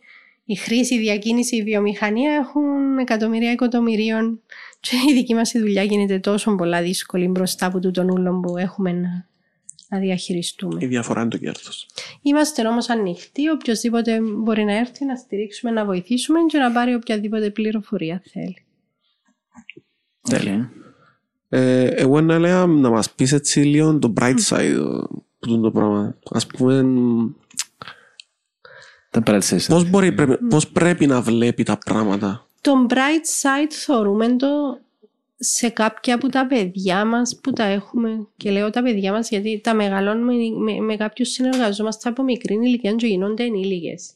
η 0.46 0.56
χρήση, 0.56 0.96
η 0.96 1.00
διακίνηση, 1.00 1.56
η 1.56 1.64
βιομηχανία 1.64 2.34
έχουν 2.34 2.98
εκατομμυρία 2.98 3.52
εκατομμυρίων. 3.52 4.42
Και 4.80 4.96
η 5.10 5.14
δική 5.14 5.34
μας 5.34 5.52
δουλειά 5.52 5.84
γίνεται 5.84 6.20
τόσο 6.20 6.56
πολλά 6.56 6.82
δύσκολη 6.82 7.28
μπροστά 7.28 7.66
από 7.66 7.80
τούτον 7.80 8.10
ούλων 8.10 8.42
που 8.42 8.58
έχουμε 8.58 8.92
να, 8.92 9.28
να 9.90 10.00
διαχειριστούμε. 10.00 10.78
Η 10.82 10.88
διαφορά 10.88 11.22
είναι 11.22 11.30
το 11.30 11.38
κέρδος. 11.38 11.88
Είμαστε 12.22 12.68
όμως 12.68 12.90
ανοιχτοί. 12.90 13.50
Οποιοδήποτε 13.50 14.20
μπορεί 14.22 14.64
να 14.64 14.74
έρθει 14.76 15.06
να 15.06 15.16
στηρίξουμε, 15.16 15.72
να 15.72 15.86
βοηθήσουμε 15.86 16.40
και 16.48 16.58
να 16.58 16.72
πάρει 16.72 16.94
οποιαδήποτε 16.94 17.50
πληροφορία 17.50 18.22
θέλει. 18.32 18.66
Τέλεια. 20.30 20.54
Ε, 20.54 20.70
εγώ 21.96 22.22
να 22.22 22.40
λέω 22.40 22.68
να 22.68 22.90
μας 22.90 23.12
πεις 23.12 23.32
έτσι 23.32 23.60
λίγο 23.60 24.00
το 24.00 24.14
bright 24.20 24.38
side 24.50 25.04
που 25.40 25.60
το 25.62 25.72
πράγμα. 25.72 26.16
Ας 26.32 26.48
πούμε... 26.48 26.86
Πώς, 29.68 29.90
μπορεί, 29.90 30.12
πρέπει, 30.12 30.38
πώς 30.38 30.68
πρέπει 30.68 31.08
να 31.08 31.22
βλέπει 31.22 31.64
τα 31.64 31.78
πράγματα. 31.86 32.48
Το 32.62 32.86
bright 32.90 33.42
side 33.42 33.72
θεωρούμε 33.86 34.36
το 34.36 34.48
σε 35.44 35.70
κάποια 35.70 36.16
από 36.16 36.30
τα 36.30 36.48
παιδιά 36.48 37.06
μας 37.06 37.40
που 37.44 37.52
τα 37.52 37.64
έχουμε 37.64 38.28
και 38.38 38.52
λέω 38.52 38.70
τα 38.70 38.82
παιδιά 38.82 39.12
μας 39.12 39.30
γιατί 39.30 39.62
τα 39.64 39.74
μεγαλώνουμε 39.74 40.34
με, 40.34 40.74
με, 40.74 40.80
με 40.80 40.96
κάποιους 40.96 41.30
συνεργαζόμαστε 41.30 42.10
από 42.10 42.24
μικρή 42.24 42.54
ηλικία 42.54 42.92
και 42.92 43.08
γίνονται 43.08 43.44
ενήλικες. 43.44 44.14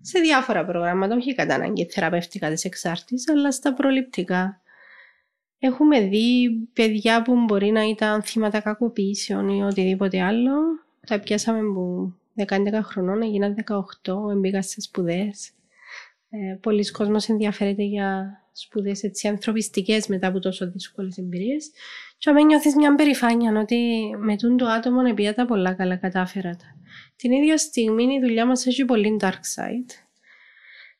Σε 0.00 0.20
διάφορα 0.20 0.64
προγράμματα, 0.64 1.14
όχι 1.14 1.34
κατά 1.34 1.54
ανάγκη 1.54 1.86
θεραπευτικά 1.90 2.50
της 2.50 2.64
εξάρτησης, 2.64 3.28
αλλά 3.28 3.52
στα 3.52 3.74
προληπτικά. 3.74 4.60
Έχουμε 5.58 6.00
δει 6.00 6.50
παιδιά 6.72 7.22
που 7.22 7.44
μπορεί 7.44 7.70
να 7.70 7.82
ήταν 7.82 8.22
θύματα 8.22 8.60
κακοποίησεων 8.60 9.48
ή 9.48 9.62
οτιδήποτε 9.62 10.22
άλλο. 10.22 10.52
Τα 11.06 11.20
πιάσαμε 11.20 11.60
που 11.72 12.12
10-11 12.36 12.44
χρονών, 12.82 13.22
έγιναν 13.22 13.54
18, 14.04 14.36
μπήκα 14.36 14.62
σε 14.62 14.80
σπουδές. 14.80 15.50
Ε, 16.30 16.54
Πολλοί 16.60 16.90
κόσμοι 16.90 17.16
ενδιαφέρεται 17.28 17.82
για 17.82 18.40
σπουδές 18.52 19.02
ανθρωπιστικές 19.24 20.06
μετά 20.06 20.26
από 20.26 20.38
τόσο 20.38 20.70
δύσκολες 20.70 21.18
εμπειρίες. 21.18 21.70
Και 22.18 22.30
αμέσω 22.30 22.46
νιώθεις 22.46 22.74
μια 22.74 22.94
περηφάνεια 22.94 23.60
ότι 23.60 24.10
με 24.18 24.36
τον 24.36 24.56
το 24.56 24.66
άτομο 24.66 25.00
επία 25.08 25.34
τα 25.34 25.44
πολλά 25.44 25.74
καλά 25.74 25.96
κατάφερα 25.96 26.56
Την 27.16 27.32
ίδια 27.32 27.58
στιγμή 27.58 28.14
η 28.14 28.20
δουλειά 28.20 28.46
μας 28.46 28.66
έχει 28.66 28.84
πολύ 28.84 29.16
dark 29.20 29.40
side. 29.56 30.05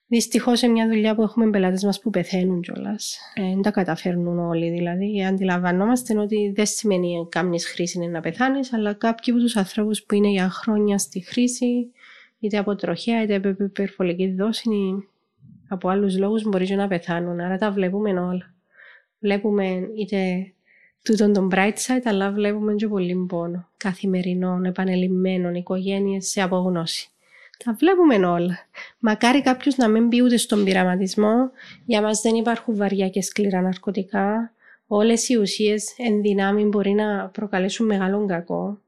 Δυστυχώς 0.09 0.59
σε 0.59 0.68
μια 0.68 0.88
δουλειά 0.88 1.14
που 1.14 1.22
έχουμε 1.22 1.50
πελάτες 1.50 1.84
μας 1.84 2.00
που 2.00 2.11
πεθαίνουν 2.11 2.61
κιόλας. 2.61 3.18
Ε, 3.34 3.42
δεν 3.42 3.62
τα 3.62 3.70
καταφέρνουν 3.70 4.38
όλοι. 4.38 4.70
Δηλαδή, 4.70 5.24
αντιλαμβανόμαστε 5.24 6.18
ότι 6.18 6.52
δεν 6.54 6.66
σημαίνει 6.66 7.26
κάμνη 7.30 7.61
χρήση 7.61 7.98
είναι 7.98 8.11
να 8.11 8.20
πεθάνεις, 8.20 8.72
αλλά 8.72 8.92
κάποιοι 8.92 9.32
από 9.32 9.42
τους 9.42 9.57
ανθρώπους 9.57 10.02
που 10.02 10.14
είναι 10.14 10.28
για 10.28 10.48
χρόνια 10.50 10.98
στη 10.98 11.20
χρήση, 11.20 11.90
είτε 12.38 12.59
από 12.59 12.74
τροχέα 12.74 13.22
είτε 13.22 13.34
από 13.34 13.48
υπερβολική 13.64 14.32
δόση, 14.32 14.70
από 15.68 15.88
άλλους 15.88 16.18
λόγους 16.18 16.42
μπορεί 16.42 16.66
και 16.66 16.76
να 16.76 16.88
πεθάνουν. 16.88 17.40
Άρα 17.40 17.59
τα 17.59 17.70
βλέπουμε 17.70 18.11
όλα. 18.11 18.54
Βλέπουμε 19.18 19.88
είτε 19.96 20.52
τούτον 21.02 21.32
τον 21.32 21.50
bright 21.52 21.74
side, 21.86 22.02
αλλά 22.04 22.30
βλέπουμε 22.30 22.74
και 22.74 22.88
πολύ 22.88 23.26
πόνο. 23.28 23.68
Καθημερινών, 23.76 24.64
επανελειμμένων, 24.64 25.54
οικογένειες 25.54 26.26
σε 26.28 26.42
απογνώση. 26.42 27.11
Τα 27.64 27.72
βλέπουμε 27.78 28.26
όλα. 28.26 28.59
Μακάρι 28.98 29.42
κάποιος 29.42 29.76
να 29.76 29.88
μην 29.88 30.07
μπει 30.07 30.22
ούτε 30.22 30.36
στον 30.36 30.64
πειραματισμό. 30.64 31.50
Για 31.84 32.02
μας 32.02 32.20
δεν 32.20 32.34
υπάρχουν 32.34 32.76
βαριά 32.76 33.09
και 33.09 33.22
σκληρά 33.22 33.61
ναρκωτικά. 33.61 34.52
Όλες 34.86 35.28
οι 35.28 35.36
ουσίες 35.36 35.94
εν 35.96 36.20
δυνάμει 36.20 36.64
μπορεί 36.64 36.90
να 36.90 37.28
προκαλέσουν 37.28 37.86
μεγάλο 37.86 38.26
κακό. 38.26 38.80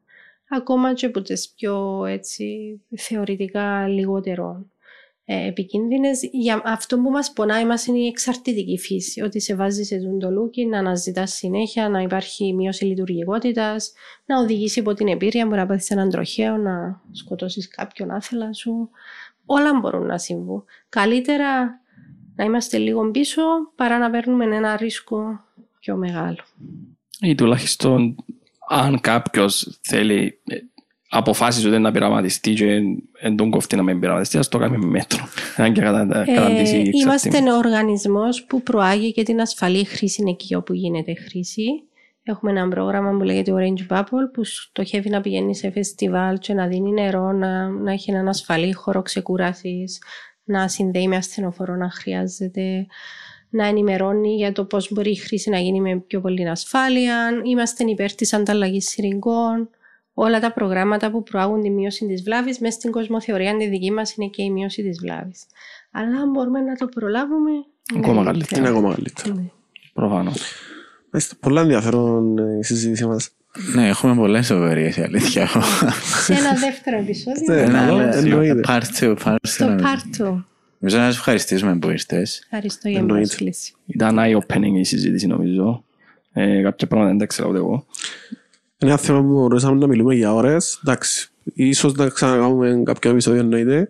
Ακόμα 0.49 0.95
και 0.95 1.07
από 1.07 1.23
τις 1.23 1.49
πιο 1.57 2.05
έτσι, 2.05 2.81
θεωρητικά 2.97 3.89
λιγότερο 3.89 4.67
ε, 4.78 4.78
επικίνδυνες. 5.35 6.21
Για 6.33 6.63
αυτό 6.65 6.97
που 6.99 7.11
μας 7.11 7.33
πονάει 7.33 7.65
μας 7.65 7.87
είναι 7.87 7.99
η 7.99 8.07
εξαρτητική 8.07 8.79
φύση. 8.79 9.21
Ότι 9.21 9.41
σε 9.41 9.55
βάζει 9.55 9.83
σε 9.83 9.99
το 10.21 10.31
λούκι, 10.31 10.67
να 10.67 10.79
αναζητάς 10.79 11.33
συνέχεια, 11.33 11.89
να 11.89 12.01
υπάρχει 12.01 12.55
μείωση 12.55 12.85
λειτουργικότητας, 12.85 13.93
να 14.27 14.41
οδηγήσει 14.41 14.81
από 14.81 14.95
την 14.95 15.09
εμπειρία, 15.09 15.47
μπορεί 15.47 15.61
να 15.61 15.67
πάθεις 15.67 15.91
έναν 15.91 16.11
τροχαίο, 16.11 16.57
να 16.57 17.01
σκοτώσεις 17.13 17.69
κάποιον 17.69 18.11
άθελα 18.11 18.53
σου. 18.53 18.91
Όλα 19.47 19.79
μπορούν 19.81 20.07
να 20.07 20.19
συμβούν. 20.19 20.65
Καλύτερα 20.89 21.81
να 22.37 22.45
είμαστε 22.45 22.79
λίγο 22.79 23.11
πίσω 23.11 23.43
παρά 23.75 23.99
να 23.99 24.11
παίρνουμε 24.11 24.57
ένα 24.57 24.77
ρίσκο 24.77 25.45
πιο 25.81 25.97
μεγάλο. 25.97 26.45
Ή 27.21 27.35
τουλάχιστον 27.35 28.17
αν 28.69 29.01
κάποιος 29.01 29.79
θέλει 29.83 30.41
αποφάσισε 31.09 31.69
ότι 31.69 31.79
να 31.79 31.91
πειραματιστεί 31.91 32.53
και 32.53 32.81
δεν 33.21 33.37
τον 33.37 33.51
κοφτεί 33.51 33.77
να 33.77 33.83
μην 33.83 34.01
πειραματιστεί, 34.01 34.39
ας 34.39 34.49
το 34.49 34.59
κάνει 34.59 34.79
με 34.79 34.87
μέτρο. 34.87 35.29
Αν 35.57 35.73
και 35.73 35.81
κατα, 35.81 36.25
ε, 36.27 36.83
είμαστε 37.03 37.37
ένα 37.37 37.57
οργανισμός 37.57 38.45
που 38.45 38.63
προάγει 38.63 39.13
και 39.13 39.23
την 39.23 39.41
ασφαλή 39.41 39.85
χρήση 39.85 40.25
εκεί 40.29 40.55
όπου 40.55 40.75
γίνεται 40.75 41.15
χρήση. 41.15 41.67
Έχουμε 42.23 42.51
ένα 42.51 42.69
πρόγραμμα 42.69 43.11
που 43.11 43.25
λέγεται 43.25 43.53
Orange 43.55 43.97
Bubble 43.97 44.31
που 44.33 44.45
στοχεύει 44.45 45.11
να 45.11 45.21
πηγαίνει 45.21 45.57
σε 45.57 45.71
φεστιβάλ 45.71 46.39
και 46.39 46.55
να 46.55 46.67
δίνει 46.67 46.91
νερό, 46.91 47.33
να, 47.33 47.69
να 47.69 47.93
έχει 47.93 48.11
έναν 48.11 48.29
ασφαλή 48.29 48.73
χώρο 48.73 49.03
ξεκούρασης, 49.03 50.03
να 50.45 50.69
συνδέει 50.69 51.09
με 51.09 51.17
ασθενοφόρο 51.17 51.75
να 51.75 51.91
χρειάζεται, 51.91 52.87
να 53.51 53.67
ενημερώνει 53.67 54.35
για 54.35 54.53
το 54.53 54.65
πώς 54.65 54.93
μπορεί 54.93 55.11
η 55.11 55.17
χρήση 55.17 55.51
να 55.51 55.59
γίνει 55.59 55.81
με 55.81 55.99
πιο 56.07 56.21
πολύ 56.21 56.49
ασφάλεια. 56.49 57.31
Είμαστε 57.45 57.85
υπέρ 57.85 58.13
της 58.13 58.33
ανταλλαγής 58.33 58.89
συρρικών 58.89 59.71
όλα 60.21 60.41
τα 60.41 60.53
προγράμματα 60.53 61.11
που 61.11 61.23
προάγουν 61.23 61.63
τη 61.63 61.71
μείωση 61.71 62.07
της 62.07 62.23
βλάβης, 62.23 62.59
μέσα 62.59 62.79
στην 62.79 62.91
κοσμοθεωρία 62.91 63.57
τη 63.57 63.69
δική 63.69 63.91
μας 63.91 64.15
είναι 64.15 64.29
και 64.29 64.43
η 64.43 64.51
μείωση 64.51 64.83
της 64.83 64.99
βλάβης. 64.99 65.47
Αλλά 65.91 66.21
αν 66.21 66.31
μπορούμε 66.31 66.61
να 66.61 66.75
το 66.75 66.87
προλάβουμε. 66.87 67.51
Ακόμα 67.97 68.25
καλύτερα. 68.25 68.61
Είναι 68.61 68.71
ακόμα 68.71 68.95
καλύτερο. 68.95 69.35
Ναι. 69.35 69.51
Προφανώς. 69.93 70.43
Πολλά 71.41 71.61
ενδιαφέρον 71.61 72.39
ε, 72.39 72.59
η 72.59 72.63
συζήτησή 72.63 73.07
μας. 73.07 73.31
Ναι, 73.75 73.89
έχουμε 73.89 74.15
πολλές 74.15 74.47
σοβαρίες 74.47 74.97
η 74.97 75.03
αλήθεια. 75.03 75.49
Σε 76.25 76.33
ένα 76.33 76.55
δεύτερο 76.55 76.99
επεισόδιο. 76.99 77.55
Εννοείται. 77.55 78.61
Part 78.67 78.83
2. 79.01 79.37
Στο 79.43 79.67
part 79.67 80.23
2. 80.23 80.45
Νομίζω 80.79 80.99
να 80.99 81.11
σα 81.13 81.19
ευχαριστήσουμε 81.19 81.79
που 81.79 81.91
ήρθες. 81.91 82.41
Ευχαριστώ 82.43 82.89
για 82.89 82.99
την 82.99 83.09
πρόσκληση. 83.09 83.75
Ήταν 83.87 84.17
eye-opening 84.19 84.79
η 84.79 84.85
συζήτηση 84.85 85.27
νομίζω. 85.27 85.85
Ε, 86.33 86.63
κάποια 86.63 86.87
πράγματα 86.87 87.11
δεν 87.11 87.19
τα 87.19 87.27
ξέρω 87.27 87.49
ούτε 87.49 87.59
εγώ. 87.59 87.87
Είναι 88.81 88.91
ένα 88.91 89.01
θέμα 89.01 89.21
που 89.21 89.33
μπορούσαμε 89.33 89.79
να 89.79 89.87
μιλούμε 89.87 90.15
για 90.15 90.35
ώρες. 90.35 90.81
Εντάξει, 90.85 91.29
ίσως 91.55 91.95
να 91.95 92.09
ξανακάνουμε 92.09 92.83
κάποιο 92.85 93.11
επεισόδιο 93.11 93.41
εννοείται. 93.41 93.89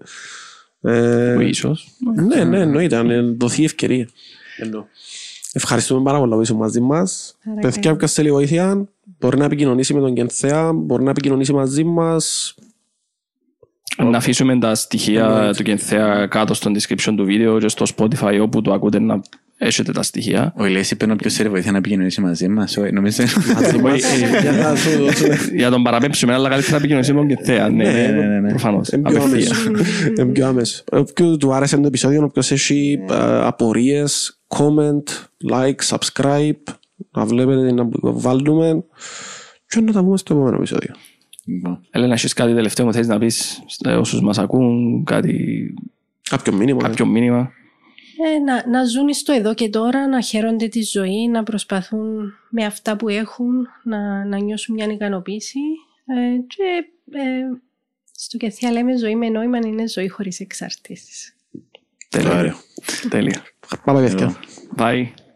Ε, 0.80 1.46
ίσως. 1.48 1.88
Ναι, 2.28 2.44
ναι, 2.44 2.60
εννοείται, 2.60 2.96
αν 2.96 3.36
δοθεί 3.38 3.64
ευκαιρία. 3.64 4.08
Ευχαριστούμε 5.52 6.02
πάρα 6.02 6.18
πολύ 6.18 6.34
που 6.34 6.40
είσαι 6.40 6.54
μαζί 6.54 6.80
μας. 6.80 7.36
Παιδιά, 7.60 7.92
όποιος 7.92 8.12
θέλει 8.12 8.30
βοήθεια, 8.30 8.88
μπορεί 9.18 9.38
να 9.38 9.44
επικοινωνήσει 9.44 9.94
με 9.94 10.00
τον 10.00 10.14
Κενθέα, 10.14 10.72
μπορεί 10.72 11.02
να 11.02 11.10
επικοινωνήσει 11.10 11.52
μαζί 11.52 11.84
μας. 11.84 12.54
Να 13.96 14.16
αφήσουμε 14.16 14.58
τα 14.58 14.74
στοιχεία 14.74 15.52
του 15.56 15.62
Κενθέα 15.62 16.26
κάτω 16.26 16.54
στο 16.54 16.70
description 16.74 17.14
του 17.16 17.24
βίντεο 17.24 17.58
και 17.58 17.68
στο 17.68 17.86
Spotify 17.96 18.38
όπου 18.42 18.62
το 18.62 18.72
ακούτε 18.72 18.98
να 18.98 19.20
έχετε 19.58 19.92
τα 19.92 20.02
στοιχεία. 20.02 20.52
Ο 20.56 20.64
Ηλίας 20.66 20.90
είπε 20.90 21.12
όποιος 21.12 21.34
θέλει 21.34 21.48
βοήθεια 21.48 21.72
να 21.72 21.78
επικοινωνήσει 21.78 22.20
μαζί 22.20 22.48
μας. 22.48 22.76
Νομίζω 22.92 23.24
Για 25.54 25.70
τον 25.70 25.82
παραπέμψουμε, 25.82 26.32
αλλά 26.32 26.48
καλύτερα 26.48 26.72
να 26.72 26.78
επικοινωνήσει 26.78 27.12
με 27.12 27.18
τον 27.18 27.28
Κενθέα. 27.28 27.68
Ναι, 27.68 28.10
ναι, 28.10 28.40
ναι, 28.40 28.48
προφανώς. 28.48 28.92
Απευθείας. 28.92 29.64
Είναι 30.18 30.24
πιο 30.24 30.46
άμεσο. 30.46 30.84
Όποιος 30.92 31.36
του 31.36 31.52
άρεσε 31.52 31.76
το 31.76 31.86
επεισόδιο, 31.86 32.24
όποιος 32.24 32.50
έχει 32.50 32.98
απορίες, 33.42 34.40
comment, 34.48 35.02
like, 35.52 35.96
subscribe, 35.96 36.74
να 37.10 37.24
βλέπετε 37.24 37.72
να 37.72 37.88
βάλουμε 38.00 38.84
και 39.66 39.80
να 39.80 39.92
τα 39.92 40.04
πούμε 40.04 40.16
στο 40.16 40.34
επόμενο 40.34 40.56
επεισόδιο. 40.56 40.94
Έλενα, 41.90 42.12
έχεις 42.12 42.32
κάτι 42.32 42.54
τελευταίο 42.54 42.86
που 42.86 42.92
θέλεις 42.92 43.08
να 43.08 43.18
πεις 43.18 43.62
όσους 43.98 44.20
μας 44.20 44.38
ακούν, 44.38 45.04
κάτι... 45.04 45.74
Κάποιο 46.30 46.52
μήνυμα. 46.52 46.82
Κάποιο 46.82 47.06
μήνυμα; 47.06 47.50
Ε, 48.24 48.38
να, 48.38 48.68
να 48.68 48.84
ζουν 48.84 49.14
στο 49.14 49.32
εδώ 49.32 49.54
και 49.54 49.68
τώρα, 49.68 50.08
να 50.08 50.20
χαίρονται 50.20 50.68
τη 50.68 50.82
ζωή, 50.82 51.28
να 51.28 51.42
προσπαθούν 51.42 52.32
με 52.50 52.64
αυτά 52.64 52.96
που 52.96 53.08
έχουν 53.08 53.68
να, 53.82 54.24
να 54.24 54.38
νιώσουν 54.38 54.74
μια 54.74 54.86
ικανοποίηση. 54.86 55.58
Ε, 56.06 56.38
και 56.46 56.84
ε, 57.18 57.42
στο 58.12 58.36
Κεθιά 58.36 58.72
λέμε 58.72 58.96
ζωή 58.96 59.16
με 59.16 59.28
νόημα 59.28 59.58
είναι 59.58 59.88
ζωή 59.88 60.08
χωρίς 60.08 60.40
εξαρτήσεις. 60.40 61.36
Τέλεια. 62.08 62.56
Τέλεια. 63.08 63.42
Πάμε 63.84 64.00
παιδιά. 64.00 64.36
Bye. 64.76 65.27